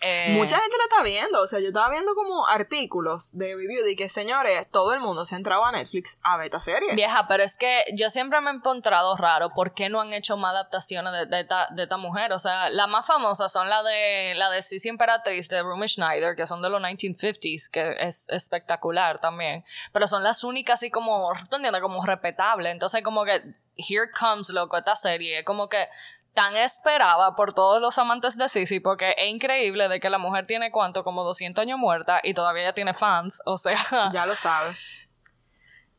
eh, 0.00 0.34
Mucha 0.34 0.58
gente 0.58 0.76
la 0.76 0.84
está 0.84 1.02
viendo, 1.02 1.42
o 1.42 1.46
sea, 1.46 1.60
yo 1.60 1.68
estaba 1.68 1.90
viendo 1.90 2.14
como 2.14 2.46
artículos 2.46 3.36
de 3.36 3.54
review 3.54 3.84
de 3.84 3.96
que, 3.96 4.08
señores, 4.08 4.66
todo 4.70 4.92
el 4.94 5.00
mundo 5.00 5.24
se 5.24 5.34
ha 5.34 5.38
entrado 5.38 5.64
a 5.64 5.72
Netflix 5.72 6.18
a 6.22 6.36
ver 6.36 6.46
esta 6.46 6.60
serie. 6.60 6.94
Vieja, 6.94 7.26
pero 7.28 7.42
es 7.42 7.56
que 7.56 7.84
yo 7.94 8.08
siempre 8.10 8.40
me 8.40 8.50
he 8.50 8.54
encontrado 8.54 9.16
raro 9.16 9.50
por 9.54 9.74
qué 9.74 9.88
no 9.88 10.00
han 10.00 10.12
hecho 10.12 10.36
más 10.36 10.52
adaptaciones 10.52 11.12
de, 11.12 11.26
de, 11.26 11.40
esta, 11.40 11.68
de 11.70 11.82
esta 11.82 11.96
mujer. 11.98 12.32
O 12.32 12.38
sea, 12.38 12.70
las 12.70 12.88
más 12.88 13.06
famosas 13.06 13.52
son 13.52 13.68
la 13.68 13.82
de 13.82 14.34
la 14.36 14.50
de 14.50 14.62
Sissy 14.62 14.88
Emperatriz 14.88 15.48
de 15.48 15.62
Rumi 15.62 15.86
Schneider, 15.86 16.34
que 16.34 16.46
son 16.46 16.62
de 16.62 16.70
los 16.70 16.80
1950s, 16.80 17.70
que 17.70 17.96
es 18.00 18.28
espectacular 18.30 19.20
también. 19.20 19.64
Pero 19.92 20.06
son 20.06 20.22
las 20.22 20.44
únicas 20.44 20.80
así 20.80 20.90
como, 20.90 21.30
¿tú 21.50 21.56
entiendes? 21.56 21.82
Como 21.82 22.04
respetables. 22.04 22.72
Entonces, 22.72 23.02
como 23.02 23.24
que, 23.24 23.42
here 23.76 24.10
comes, 24.18 24.48
loco, 24.50 24.78
esta 24.78 24.96
serie. 24.96 25.44
Como 25.44 25.68
que 25.68 25.88
tan 26.34 26.56
esperada 26.56 27.34
por 27.34 27.52
todos 27.52 27.80
los 27.80 27.98
amantes 27.98 28.36
de 28.36 28.48
Sissy 28.48 28.80
porque 28.80 29.14
es 29.16 29.30
increíble 29.30 29.88
de 29.88 30.00
que 30.00 30.10
la 30.10 30.18
mujer 30.18 30.46
tiene 30.46 30.70
cuánto, 30.70 31.04
como 31.04 31.24
200 31.24 31.62
años 31.62 31.78
muerta 31.78 32.20
y 32.22 32.34
todavía 32.34 32.64
ya 32.64 32.72
tiene 32.72 32.94
fans, 32.94 33.42
o 33.46 33.56
sea... 33.56 33.78
Ya 34.12 34.26
lo 34.26 34.34
sabe. 34.34 34.76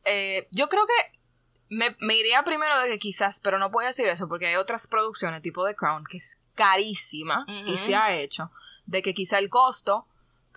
Eh, 0.04 0.48
yo 0.50 0.68
creo 0.68 0.86
que 0.86 1.18
me, 1.72 2.14
iría 2.14 2.42
primero 2.42 2.78
de 2.80 2.88
que 2.88 2.98
quizás, 2.98 3.40
pero 3.40 3.58
no 3.58 3.70
puedo 3.70 3.86
decir 3.86 4.06
eso 4.06 4.28
porque 4.28 4.46
hay 4.46 4.56
otras 4.56 4.86
producciones 4.86 5.42
tipo 5.42 5.64
The 5.64 5.74
Crown 5.74 6.04
que 6.08 6.18
es 6.18 6.42
carísima 6.54 7.46
y 7.66 7.78
se 7.78 7.94
ha 7.94 8.14
hecho, 8.14 8.50
de 8.84 9.00
que 9.00 9.14
quizá 9.14 9.38
el 9.38 9.48
costo, 9.48 10.06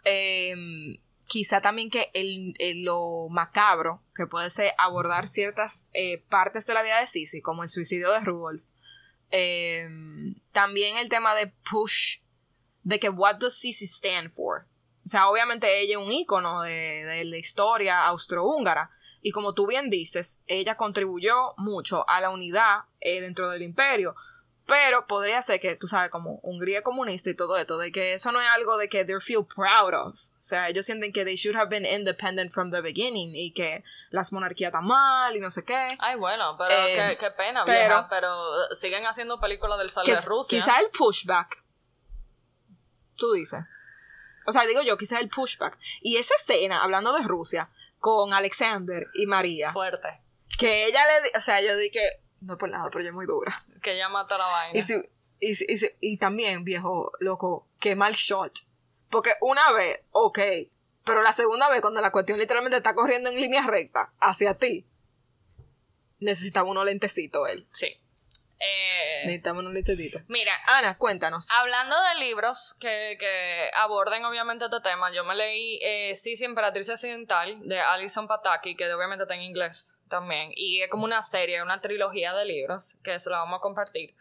em, 0.03 0.97
quizá 1.25 1.61
también 1.61 1.89
que 1.89 2.11
el, 2.13 2.83
lo 2.83 3.27
macabro 3.29 4.01
que 4.13 4.27
puede 4.27 4.49
ser 4.49 4.73
abordar 4.77 5.27
ciertas 5.27 5.89
eh, 5.93 6.21
partes 6.29 6.67
de 6.67 6.73
la 6.73 6.83
vida 6.83 6.99
de 6.99 7.07
Sissy, 7.07 7.41
como 7.41 7.63
el 7.63 7.69
suicidio 7.69 8.11
de 8.11 8.19
Rudolph, 8.19 8.63
Em, 9.31 10.35
también 10.51 10.97
el 10.97 11.09
tema 11.09 11.35
de 11.35 11.53
push, 11.69 12.19
de 12.83 12.99
que 12.99 13.09
what 13.09 13.35
does 13.35 13.59
Sisi 13.59 13.85
stand 13.85 14.31
for. 14.33 14.67
O 15.03 15.07
sea, 15.07 15.29
obviamente 15.29 15.81
ella 15.81 15.99
es 15.99 16.05
un 16.05 16.11
ícono 16.11 16.61
de, 16.63 17.23
la 17.25 17.37
historia 17.37 18.05
austrohúngara. 18.05 18.89
Y 19.21 19.31
como 19.31 19.53
tú 19.53 19.67
bien 19.67 19.89
dices, 19.89 20.43
ella 20.47 20.75
contribuyó 20.75 21.53
mucho 21.57 22.07
a 22.09 22.21
la 22.21 22.29
unidad 22.29 22.85
eh, 22.99 23.21
dentro 23.21 23.49
del 23.49 23.61
imperio. 23.61 24.15
Pero 24.67 25.05
podría 25.05 25.41
ser 25.41 25.59
que, 25.59 25.75
tú 25.75 25.87
sabes, 25.87 26.09
como 26.09 26.39
Hungría 26.41 26.81
comunista 26.81 27.29
y 27.29 27.35
todo 27.35 27.55
esto, 27.57 27.77
de 27.77 27.91
que 27.91 28.15
eso 28.15 28.31
no 28.31 28.41
es 28.41 28.49
algo 28.49 28.77
de 28.77 28.89
que 28.89 29.05
they 29.05 29.15
feel 29.19 29.45
proud 29.45 29.93
of. 29.93 30.15
O 30.15 30.41
sea, 30.41 30.69
ellos 30.69 30.85
sienten 30.85 31.13
que 31.13 31.23
they 31.23 31.35
should 31.35 31.55
have 31.55 31.69
been 31.69 31.85
independent 31.85 32.51
from 32.51 32.71
the 32.71 32.81
beginning 32.81 33.35
y 33.35 33.51
que 33.53 33.83
las 34.09 34.33
monarquías 34.33 34.69
están 34.69 34.85
mal 34.85 35.35
y 35.35 35.39
no 35.39 35.51
sé 35.51 35.63
qué. 35.63 35.87
Ay, 35.99 36.15
bueno, 36.15 36.55
pero 36.57 36.73
eh, 36.73 37.15
qué, 37.19 37.31
pena, 37.31 37.63
vieja, 37.63 38.07
pero 38.09 38.29
siguen 38.73 39.05
haciendo 39.05 39.39
películas 39.39 39.77
del 39.77 39.91
sal 39.91 40.05
de 40.05 40.19
Rusia. 40.21 40.59
Quizá 40.59 40.79
el 40.79 40.89
pushback. 40.89 41.63
Tú 43.15 43.33
dices. 43.33 43.61
O 44.47 44.51
sea, 44.51 44.65
digo 44.65 44.81
yo, 44.81 44.97
quizá 44.97 45.19
el 45.19 45.29
pushback. 45.29 45.77
Y 46.01 46.17
esa 46.17 46.33
escena, 46.35 46.83
hablando 46.83 47.13
de 47.13 47.23
Rusia, 47.23 47.69
con 47.99 48.33
Alexander 48.33 49.05
y 49.13 49.27
María. 49.27 49.73
Fuerte 49.73 50.25
que 50.57 50.85
ella 50.85 50.99
le, 51.05 51.37
o 51.37 51.41
sea, 51.41 51.61
yo 51.61 51.75
dije, 51.77 52.21
no 52.41 52.57
por 52.57 52.69
nada, 52.69 52.85
pero 52.89 53.01
ella 53.01 53.09
es 53.09 53.15
muy 53.15 53.25
dura. 53.25 53.63
Que 53.85 53.93
ella 53.93 54.09
mata 54.09 54.35
la 54.35 54.47
vaina. 54.47 54.79
Y, 54.79 54.81
si, 54.81 54.95
y, 55.39 55.51
y, 55.51 55.79
y, 55.99 56.17
también, 56.17 56.63
viejo, 56.63 57.11
loco, 57.19 57.67
qué 57.79 57.95
mal 57.95 58.13
shot. 58.13 58.51
Porque 59.11 59.33
una 59.41 59.71
vez, 59.73 60.03
ok, 60.09 60.39
pero 61.03 61.21
la 61.21 61.33
segunda 61.33 61.69
vez, 61.69 61.81
cuando 61.81 62.01
la 62.01 62.11
cuestión 62.11 62.39
literalmente 62.39 62.77
está 62.77 62.95
corriendo 62.95 63.29
en 63.29 63.35
línea 63.35 63.61
recta 63.67 64.11
hacia 64.19 64.57
ti, 64.57 64.87
necesitaba 66.19 66.67
unos 66.67 66.85
lentecitos 66.85 67.47
él. 67.47 67.67
Sí. 67.73 67.95
Eh, 68.59 69.23
necesitamos 69.25 69.61
unos 69.61 69.73
lentecitos. 69.73 70.21
Mira. 70.27 70.53
Ana, 70.67 70.97
cuéntanos. 70.97 71.49
Hablando 71.51 71.95
de 72.01 72.25
libros 72.25 72.75
que, 72.79 73.17
que 73.19 73.69
aborden 73.73 74.23
obviamente 74.25 74.65
este 74.65 74.79
tema, 74.81 75.11
yo 75.11 75.23
me 75.23 75.35
leí 75.35 75.79
eh, 75.81 76.15
Sí, 76.15 76.33
Emperatriz 76.43 76.89
Accidental 76.89 77.67
de 77.67 77.79
Alison 77.79 78.27
Pataki, 78.27 78.75
que 78.75 78.91
obviamente 78.93 79.23
está 79.23 79.35
en 79.35 79.41
inglés 79.41 79.95
también. 80.09 80.51
Y 80.55 80.81
es 80.81 80.89
como 80.89 81.05
una 81.05 81.21
serie, 81.21 81.61
una 81.61 81.81
trilogía 81.81 82.33
de 82.33 82.45
libros 82.45 82.95
que 83.03 83.19
se 83.19 83.29
la 83.29 83.39
vamos 83.39 83.59
a 83.59 83.61
compartir. 83.61 84.15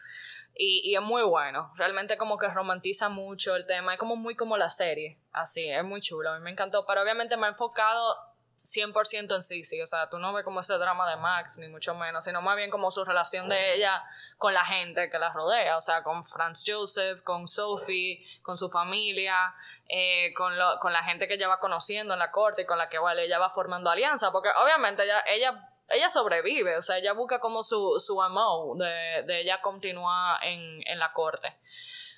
Y, 0.57 0.89
y, 0.89 0.95
es 0.95 1.03
muy 1.03 1.23
bueno. 1.23 1.73
Realmente 1.77 2.17
como 2.17 2.39
que 2.39 2.47
romantiza 2.49 3.09
mucho 3.09 3.57
el 3.57 3.67
tema. 3.67 3.95
Es 3.95 3.99
como 3.99 4.15
muy 4.15 4.37
como 4.37 4.57
la 4.57 4.71
serie. 4.71 5.19
Así, 5.33 5.69
es 5.69 5.83
muy 5.83 6.01
chulo. 6.01 6.31
A 6.31 6.39
mí 6.39 6.45
me 6.45 6.51
encantó. 6.51 6.87
Pero 6.87 7.03
obviamente 7.03 7.37
me 7.37 7.47
ha 7.47 7.51
enfocado 7.51 8.17
100% 8.65 9.35
en 9.35 9.43
sí, 9.43 9.83
O 9.83 9.87
sea, 9.87 10.09
tú 10.09 10.19
no 10.19 10.33
ves 10.33 10.43
como 10.43 10.61
ese 10.61 10.75
drama 10.75 11.09
de 11.09 11.17
Max, 11.17 11.59
ni 11.59 11.69
mucho 11.69 11.95
menos. 11.95 12.25
Sino 12.25 12.41
más 12.41 12.57
bien 12.57 12.71
como 12.71 12.91
su 12.91 13.05
relación 13.05 13.49
de 13.49 13.75
ella 13.75 14.03
con 14.39 14.55
la 14.55 14.65
gente 14.65 15.11
que 15.11 15.19
la 15.19 15.33
rodea. 15.33 15.77
O 15.77 15.81
sea, 15.81 16.03
con 16.03 16.25
Franz 16.25 16.65
Joseph, 16.67 17.23
con 17.23 17.47
Sophie, 17.47 18.25
con 18.43 18.57
su 18.57 18.71
familia. 18.71 19.55
Eh, 19.87 20.33
con, 20.35 20.59
lo, 20.59 20.79
con 20.81 20.95
la 20.95 21.05
gente 21.05 21.29
que 21.29 21.35
ella 21.35 21.49
va 21.49 21.61
conociendo 21.61 22.15
en 22.15 22.19
la 22.19 22.31
corte 22.31 22.63
y 22.63 22.67
con 22.67 22.79
la 22.79 22.89
que 22.89 22.99
ella 23.19 23.39
va 23.39 23.51
formando 23.51 23.91
alianza. 23.91 24.33
Porque 24.33 24.49
obviamente 24.57 25.05
ella... 25.05 25.23
ella 25.27 25.71
ella 25.91 26.09
sobrevive, 26.09 26.79
o 26.79 26.83
sea, 26.83 26.97
ella 26.97 27.13
busca 27.13 27.41
como 27.41 27.63
su, 27.63 28.01
su 28.01 28.15
MO 28.15 28.75
de, 28.77 29.23
de 29.27 29.43
ella 29.43 29.61
continuar 29.61 30.43
en, 30.43 30.83
en, 30.87 30.99
la 30.99 31.13
corte. 31.13 31.55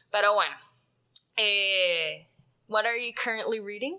Pero 0.09 0.35
bueno, 0.35 0.57
eh, 1.37 2.29
what 2.69 2.87
are 2.87 2.97
you 2.97 3.13
currently 3.13 3.59
reading? 3.59 3.99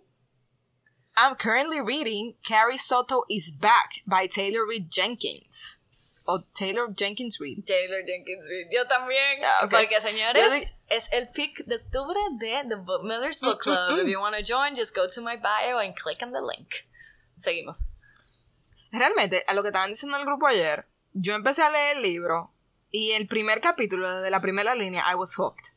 I'm 1.18 1.36
currently 1.36 1.82
reading 1.82 2.36
Carrie 2.45 2.78
Soto 2.78 3.24
is 3.30 3.51
Back 3.51 4.01
by 4.05 4.28
Taylor 4.28 4.65
Reed 4.65 4.91
Jenkins. 4.91 5.80
O 6.28 6.43
Taylor 6.53 6.88
Jenkins 6.89 7.39
Reid. 7.39 7.65
Taylor 7.65 8.03
Jenkins 8.05 8.47
Reid. 8.49 8.68
Yo 8.70 8.84
también. 8.86 9.41
Ah, 9.43 9.68
porque, 9.70 9.99
señores, 10.01 10.76
es 10.89 11.09
el 11.11 11.30
pick 11.30 11.65
de 11.65 11.78
octubre 11.78 12.20
de 12.38 12.63
The 12.70 12.76
Book 12.76 13.03
Miller's 13.03 13.39
Book 13.39 13.61
Club. 13.61 13.97
If 13.97 14.07
you 14.07 14.20
want 14.20 14.36
to 14.36 14.43
join, 14.43 14.76
just 14.76 14.93
go 14.93 15.07
to 15.09 15.22
my 15.22 15.38
bio 15.38 15.80
and 15.80 15.95
click 15.95 16.22
on 16.22 16.34
the 16.34 16.41
link. 16.41 16.86
Seguimos 17.38 17.88
realmente, 18.91 19.43
a 19.47 19.53
lo 19.53 19.61
que 19.61 19.70
estaban 19.70 19.89
diciendo 19.89 20.18
en 20.18 20.22
el 20.22 20.28
grupo 20.28 20.47
ayer, 20.47 20.86
yo 21.13 21.34
empecé 21.34 21.63
a 21.63 21.70
leer 21.70 21.97
el 21.97 22.03
libro 22.03 22.51
y 22.91 23.11
el 23.13 23.28
primer 23.28 23.61
capítulo, 23.61 24.22
de 24.22 24.30
la 24.30 24.41
primera 24.41 24.76
línea, 24.76 25.03
I 25.11 25.15
was 25.15 25.36
hooked. 25.36 25.74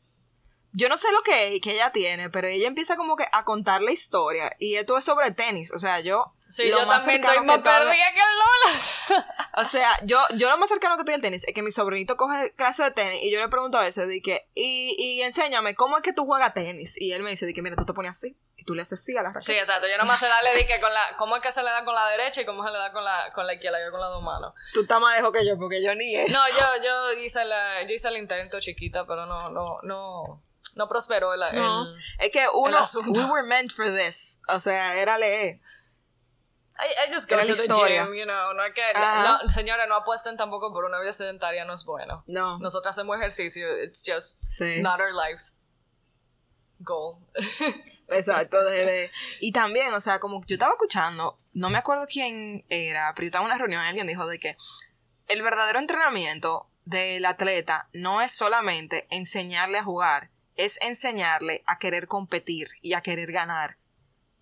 Yo 0.73 0.89
no 0.89 0.97
sé 0.97 1.11
lo 1.11 1.21
que, 1.21 1.59
que 1.61 1.73
ella 1.73 1.91
tiene, 1.91 2.29
pero 2.29 2.47
ella 2.47 2.67
empieza 2.67 2.95
como 2.95 3.15
que 3.15 3.25
a 3.31 3.43
contar 3.43 3.81
la 3.81 3.91
historia 3.91 4.55
y 4.59 4.75
esto 4.75 4.97
es 4.97 5.05
sobre 5.05 5.31
tenis, 5.31 5.71
o 5.73 5.79
sea, 5.79 5.99
yo... 5.99 6.33
Sí, 6.49 6.67
yo 6.67 6.85
también 6.85 7.23
estoy 7.23 7.45
más 7.45 7.59
perdida 7.59 8.11
que 8.13 9.15
Lola. 9.15 9.25
o 9.55 9.63
sea, 9.63 9.89
yo, 10.03 10.19
yo 10.35 10.49
lo 10.49 10.57
más 10.57 10.67
cercano 10.67 10.95
que 10.97 11.03
estoy 11.03 11.15
al 11.15 11.21
tenis 11.21 11.45
es 11.47 11.53
que 11.53 11.61
mi 11.61 11.71
sobrinito 11.71 12.17
coge 12.17 12.53
clase 12.55 12.83
de 12.83 12.91
tenis 12.91 13.23
y 13.23 13.31
yo 13.31 13.39
le 13.39 13.47
pregunto 13.47 13.77
a 13.77 13.83
veces, 13.83 14.09
de 14.09 14.21
que, 14.21 14.49
y, 14.53 14.95
y 14.97 15.21
enséñame, 15.21 15.75
¿cómo 15.75 15.95
es 15.95 16.03
que 16.03 16.11
tú 16.11 16.25
juegas 16.25 16.53
tenis? 16.53 16.99
Y 16.99 17.13
él 17.13 17.23
me 17.23 17.29
dice, 17.29 17.45
de 17.45 17.53
que, 17.53 17.61
mira, 17.61 17.77
tú 17.77 17.85
te 17.85 17.93
pones 17.93 18.11
así 18.11 18.37
y 18.61 18.63
tú 18.63 18.75
le 18.75 18.83
haces 18.83 19.01
así 19.01 19.17
a 19.17 19.23
la 19.23 19.29
raqueta. 19.29 19.51
Sí, 19.51 19.57
exacto. 19.57 19.87
Yo 19.87 19.97
nomás 19.97 20.19
sé 20.19 20.27
darle 20.27 20.53
de 20.53 20.67
que 20.67 20.79
con 20.79 20.93
la. 20.93 21.15
¿Cómo 21.17 21.35
es 21.35 21.41
que 21.41 21.51
se 21.51 21.63
le 21.63 21.69
da 21.69 21.83
con 21.83 21.95
la 21.95 22.07
derecha 22.09 22.41
y 22.41 22.45
cómo 22.45 22.63
se 22.63 22.71
le 22.71 22.77
da 22.77 22.91
con 22.91 23.03
la, 23.03 23.31
con 23.33 23.47
la 23.47 23.55
izquierda? 23.55 23.83
Yo 23.83 23.91
con 23.91 23.99
las 23.99 24.11
dos 24.11 24.21
manos. 24.21 24.53
Tú 24.73 24.81
estás 24.81 25.01
más 25.01 25.15
lejos 25.15 25.31
que 25.31 25.45
yo, 25.45 25.57
porque 25.57 25.83
yo 25.83 25.95
ni 25.95 26.15
eso. 26.15 26.31
No, 26.31 26.39
yo, 26.49 26.83
yo, 26.83 27.21
hice, 27.21 27.43
la, 27.43 27.81
yo 27.83 27.93
hice 27.93 28.07
el 28.07 28.17
intento 28.17 28.59
chiquita, 28.59 29.05
pero 29.07 29.25
no, 29.25 29.49
no, 29.49 29.79
no. 29.81 30.43
No 30.75 30.87
prosperó 30.87 31.33
el, 31.33 31.41
no. 31.53 31.85
Es 32.19 32.31
que 32.31 32.47
uno. 32.53 32.79
We 33.07 33.25
were 33.25 33.47
meant 33.47 33.71
for 33.71 33.89
this. 33.93 34.41
O 34.47 34.59
sea, 34.59 34.95
era 34.95 35.17
leer. 35.17 35.59
I, 36.79 37.09
I 37.09 37.13
just 37.13 37.29
go 37.29 37.37
to 37.37 37.45
the 37.45 37.67
gym, 37.67 38.13
you 38.15 38.25
know. 38.25 38.53
No 38.53 38.63
hay 38.63 38.71
que. 38.73 38.81
No, 38.93 39.49
señora, 39.49 39.85
no 39.87 39.95
apuesten 39.95 40.37
tampoco 40.37 40.71
por 40.71 40.85
una 40.85 40.99
vida 40.99 41.13
sedentaria, 41.13 41.65
no 41.65 41.73
es 41.73 41.85
bueno. 41.85 42.23
No. 42.27 42.57
Nosotros 42.59 42.95
hacemos 42.95 43.17
ejercicio. 43.17 43.67
It's 43.83 44.01
just 44.05 44.61
not 44.81 44.99
our 44.99 45.13
lives 45.13 45.57
goal. 46.79 47.17
Exacto, 48.09 48.61
de, 48.65 49.09
y 49.39 49.53
también, 49.53 49.93
o 49.93 50.01
sea, 50.01 50.19
como 50.19 50.41
yo 50.45 50.55
estaba 50.55 50.73
escuchando, 50.73 51.39
no 51.53 51.69
me 51.69 51.77
acuerdo 51.77 52.07
quién 52.07 52.65
era, 52.67 53.13
pero 53.15 53.23
yo 53.23 53.27
estaba 53.27 53.43
en 53.43 53.51
una 53.51 53.57
reunión 53.57 53.83
y 53.85 53.87
alguien 53.87 54.07
dijo 54.07 54.27
de 54.27 54.37
que 54.37 54.57
el 55.27 55.41
verdadero 55.41 55.79
entrenamiento 55.79 56.69
del 56.83 57.25
atleta 57.25 57.87
no 57.93 58.21
es 58.21 58.33
solamente 58.33 59.07
enseñarle 59.11 59.77
a 59.77 59.83
jugar, 59.83 60.29
es 60.65 60.79
enseñarle 60.81 61.63
a 61.65 61.77
querer 61.77 62.07
competir 62.07 62.69
y 62.81 62.93
a 62.93 63.01
querer 63.01 63.31
ganar 63.31 63.77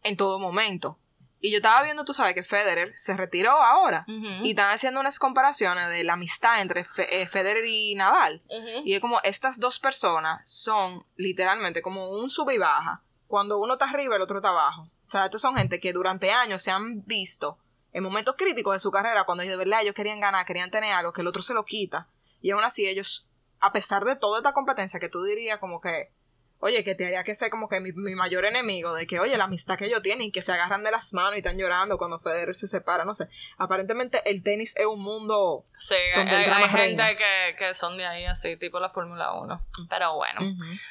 en 0.03 0.17
todo 0.17 0.39
momento. 0.39 0.97
Y 1.41 1.51
yo 1.51 1.57
estaba 1.57 1.83
viendo, 1.83 2.03
tú 2.03 2.13
sabes, 2.13 2.35
que 2.35 2.43
Federer 2.43 2.93
se 2.97 3.15
retiró 3.15 3.51
ahora. 3.51 4.05
Y 4.43 4.49
están 4.49 4.73
haciendo 4.73 4.99
unas 4.99 5.19
comparaciones 5.19 5.87
de 5.87 6.03
la 6.03 6.13
amistad 6.13 6.61
entre 6.61 6.85
eh, 6.97 7.27
Federer 7.27 7.65
y 7.65 7.95
Nadal. 7.95 8.41
Y 8.83 8.93
es 8.93 8.99
como 8.99 9.21
estas 9.23 9.59
dos 9.59 9.79
personas 9.79 10.41
son 10.43 11.05
literalmente 11.15 11.81
como 11.81 12.09
un 12.09 12.29
sub 12.29 12.49
y 12.51 12.57
baja 12.57 13.03
cuando 13.29 13.59
uno 13.59 13.73
está 13.73 13.85
arriba, 13.85 14.15
el 14.15 14.23
otro 14.23 14.39
está 14.39 14.49
abajo. 14.49 14.81
O 14.81 15.09
sea, 15.09 15.25
estos 15.25 15.39
son 15.39 15.55
gente 15.55 15.79
que 15.79 15.93
durante 15.93 16.31
años 16.31 16.63
se 16.63 16.71
han 16.71 17.05
visto 17.05 17.59
en 17.93 18.03
momentos 18.03 18.35
críticos 18.35 18.73
de 18.73 18.79
su 18.79 18.89
carrera, 18.89 19.23
cuando 19.23 19.43
de 19.43 19.55
verdad 19.55 19.81
ellos 19.83 19.93
querían 19.93 20.19
ganar, 20.19 20.47
querían 20.47 20.71
tener 20.71 20.93
algo, 20.93 21.13
que 21.13 21.21
el 21.21 21.27
otro 21.27 21.43
se 21.43 21.53
lo 21.53 21.63
quita. 21.63 22.07
Y 22.41 22.49
aún 22.49 22.63
así 22.63 22.87
ellos, 22.87 23.28
a 23.59 23.71
pesar 23.71 24.05
de 24.05 24.15
toda 24.15 24.39
esta 24.39 24.53
competencia 24.53 24.99
que 24.99 25.09
tú 25.09 25.23
dirías 25.23 25.59
como 25.59 25.81
que 25.81 26.11
oye, 26.59 26.83
que 26.83 26.95
te 26.95 27.05
haría 27.05 27.23
que 27.23 27.35
ser 27.35 27.49
como 27.49 27.69
que 27.69 27.79
mi, 27.79 27.91
mayor 27.93 28.45
enemigo, 28.45 28.93
de 28.93 29.07
que, 29.07 29.19
oye, 29.19 29.37
la 29.37 29.45
amistad 29.45 29.77
que 29.77 29.85
ellos 29.85 30.01
tienen, 30.01 30.31
que 30.31 30.41
se 30.41 30.51
agarran 30.51 30.83
de 30.83 30.91
las 30.91 31.13
manos 31.13 31.35
y 31.35 31.37
están 31.37 31.57
llorando 31.57 31.97
cuando 31.97 32.19
Federer 32.19 32.55
se 32.55 32.67
separa, 32.67 33.05
no 33.05 33.15
sé. 33.15 33.29
Aparentemente 33.57 34.21
el 34.29 34.43
tenis 34.43 34.75
es 34.77 34.85
un 34.85 35.01
mundo. 35.01 35.63
Sí, 35.77 35.95
donde 36.15 36.35
hay, 36.35 36.69
gente 36.69 37.17
que, 37.17 37.55
que, 37.57 37.73
son 37.73 37.97
de 37.97 38.05
ahí 38.05 38.25
así, 38.25 38.57
tipo 38.57 38.79
la 38.79 38.89
Fórmula 38.89 39.33
1. 39.33 39.65
Pero 39.89 40.15
bueno, 40.15 40.41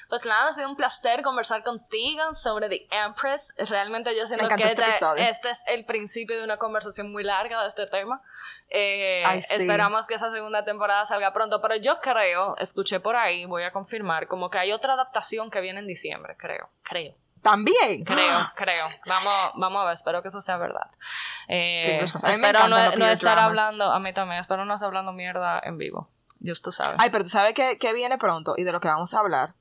pues 0.09 0.25
nada, 0.25 0.49
ha 0.49 0.53
sido 0.53 0.69
un 0.69 0.77
placer 0.77 1.23
conversar 1.23 1.63
contigo 1.63 2.33
sobre 2.33 2.69
The 2.69 2.89
Empress. 2.91 3.55
Realmente 3.69 4.17
yo 4.17 4.27
siento 4.27 4.49
que 4.49 4.65
este, 4.65 4.83
este, 5.17 5.51
es 5.51 5.65
el 5.69 5.85
principio 5.85 6.39
de 6.39 6.45
una 6.45 6.57
conversación 6.57 7.13
muy 7.13 7.25
larga 7.25 7.61
de 7.63 7.69
este 7.69 7.87
tema. 7.87 8.23
Eh, 8.71 9.23
esperamos 9.35 10.07
que 10.07 10.15
esa 10.15 10.31
segunda 10.31 10.65
temporada 10.65 11.05
salga 11.05 11.33
pronto, 11.33 11.61
pero 11.61 11.77
yo 11.77 12.01
creo, 12.01 12.57
escuché 12.57 13.01
por 13.01 13.17
ahí, 13.17 13.45
voy 13.45 13.65
a 13.65 13.73
confirmar, 13.73 14.29
como 14.29 14.51
que 14.51 14.59
hay 14.59 14.73
otra 14.73 14.95
adaptación 14.95 15.51
que 15.51 15.58
viene 15.61 15.81
en 15.81 15.87
diciembre, 15.87 16.37
creo, 16.37 16.71
creo. 16.83 17.15
También. 17.43 18.05
Creo, 18.05 18.51
creo. 18.57 18.87
Vamos, 19.07 19.53
vamos 19.55 19.83
a 19.83 19.85
ver, 19.85 19.95
espero 19.95 20.23
que 20.23 20.29
eso 20.29 20.41
sea 20.41 20.57
verdad. 20.57 20.91
Eh, 21.47 22.01
espero 22.03 22.69
no, 22.69 23.07
estar 23.07 23.39
hablando, 23.39 23.85
a 23.85 24.01
mí 24.01 24.13
también, 24.13 24.41
espero 24.41 24.65
no 24.65 24.75
estar 24.75 24.89
hablando 24.89 25.13
mierda 25.13 25.61
en 25.63 25.79
vivo. 25.79 26.11
Dios 26.41 26.63
tú 26.63 26.73
sabes. 26.73 27.01
Ay, 27.01 27.11
pero 27.11 27.25
tú 27.25 27.31
sabes 27.31 27.55
que, 27.55 27.79
que 27.79 27.93
viene 27.93 28.19
pronto 28.19 28.55
y 28.57 28.65
de 28.65 28.73
lo 28.73 28.81
que 28.81 28.89
vamos 28.89 29.15
a 29.15 29.21
hablar. 29.21 29.55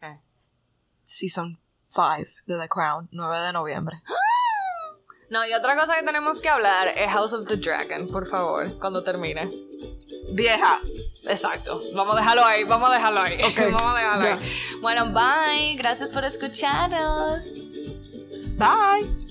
¿Qué? 0.00 0.18
Season 1.04 1.60
5 1.88 2.16
de 2.46 2.58
The 2.58 2.68
Crown, 2.68 3.08
9 3.10 3.38
de 3.46 3.52
noviembre. 3.52 4.02
No, 5.30 5.46
y 5.46 5.52
otra 5.52 5.76
cosa 5.76 5.94
que 5.94 6.02
tenemos 6.02 6.42
que 6.42 6.48
hablar 6.48 6.88
es 6.88 7.10
House 7.12 7.32
of 7.32 7.46
the 7.46 7.56
Dragon, 7.56 8.08
por 8.08 8.26
favor, 8.26 8.68
cuando 8.78 9.02
termine. 9.04 9.48
Vieja. 10.32 10.80
Exacto. 11.26 11.80
Vamos 11.94 12.14
a 12.14 12.18
dejarlo 12.18 12.44
ahí, 12.44 12.64
vamos 12.64 12.90
a 12.90 12.94
dejarlo 12.94 13.20
ahí. 13.20 13.38
vamos 13.72 13.82
a 13.82 13.94
dejarlo 13.94 14.24
ahí. 14.26 14.78
Bueno, 14.80 15.06
bye. 15.12 15.76
Gracias 15.76 16.10
por 16.10 16.24
escucharnos. 16.24 17.60
Bye. 18.56 19.29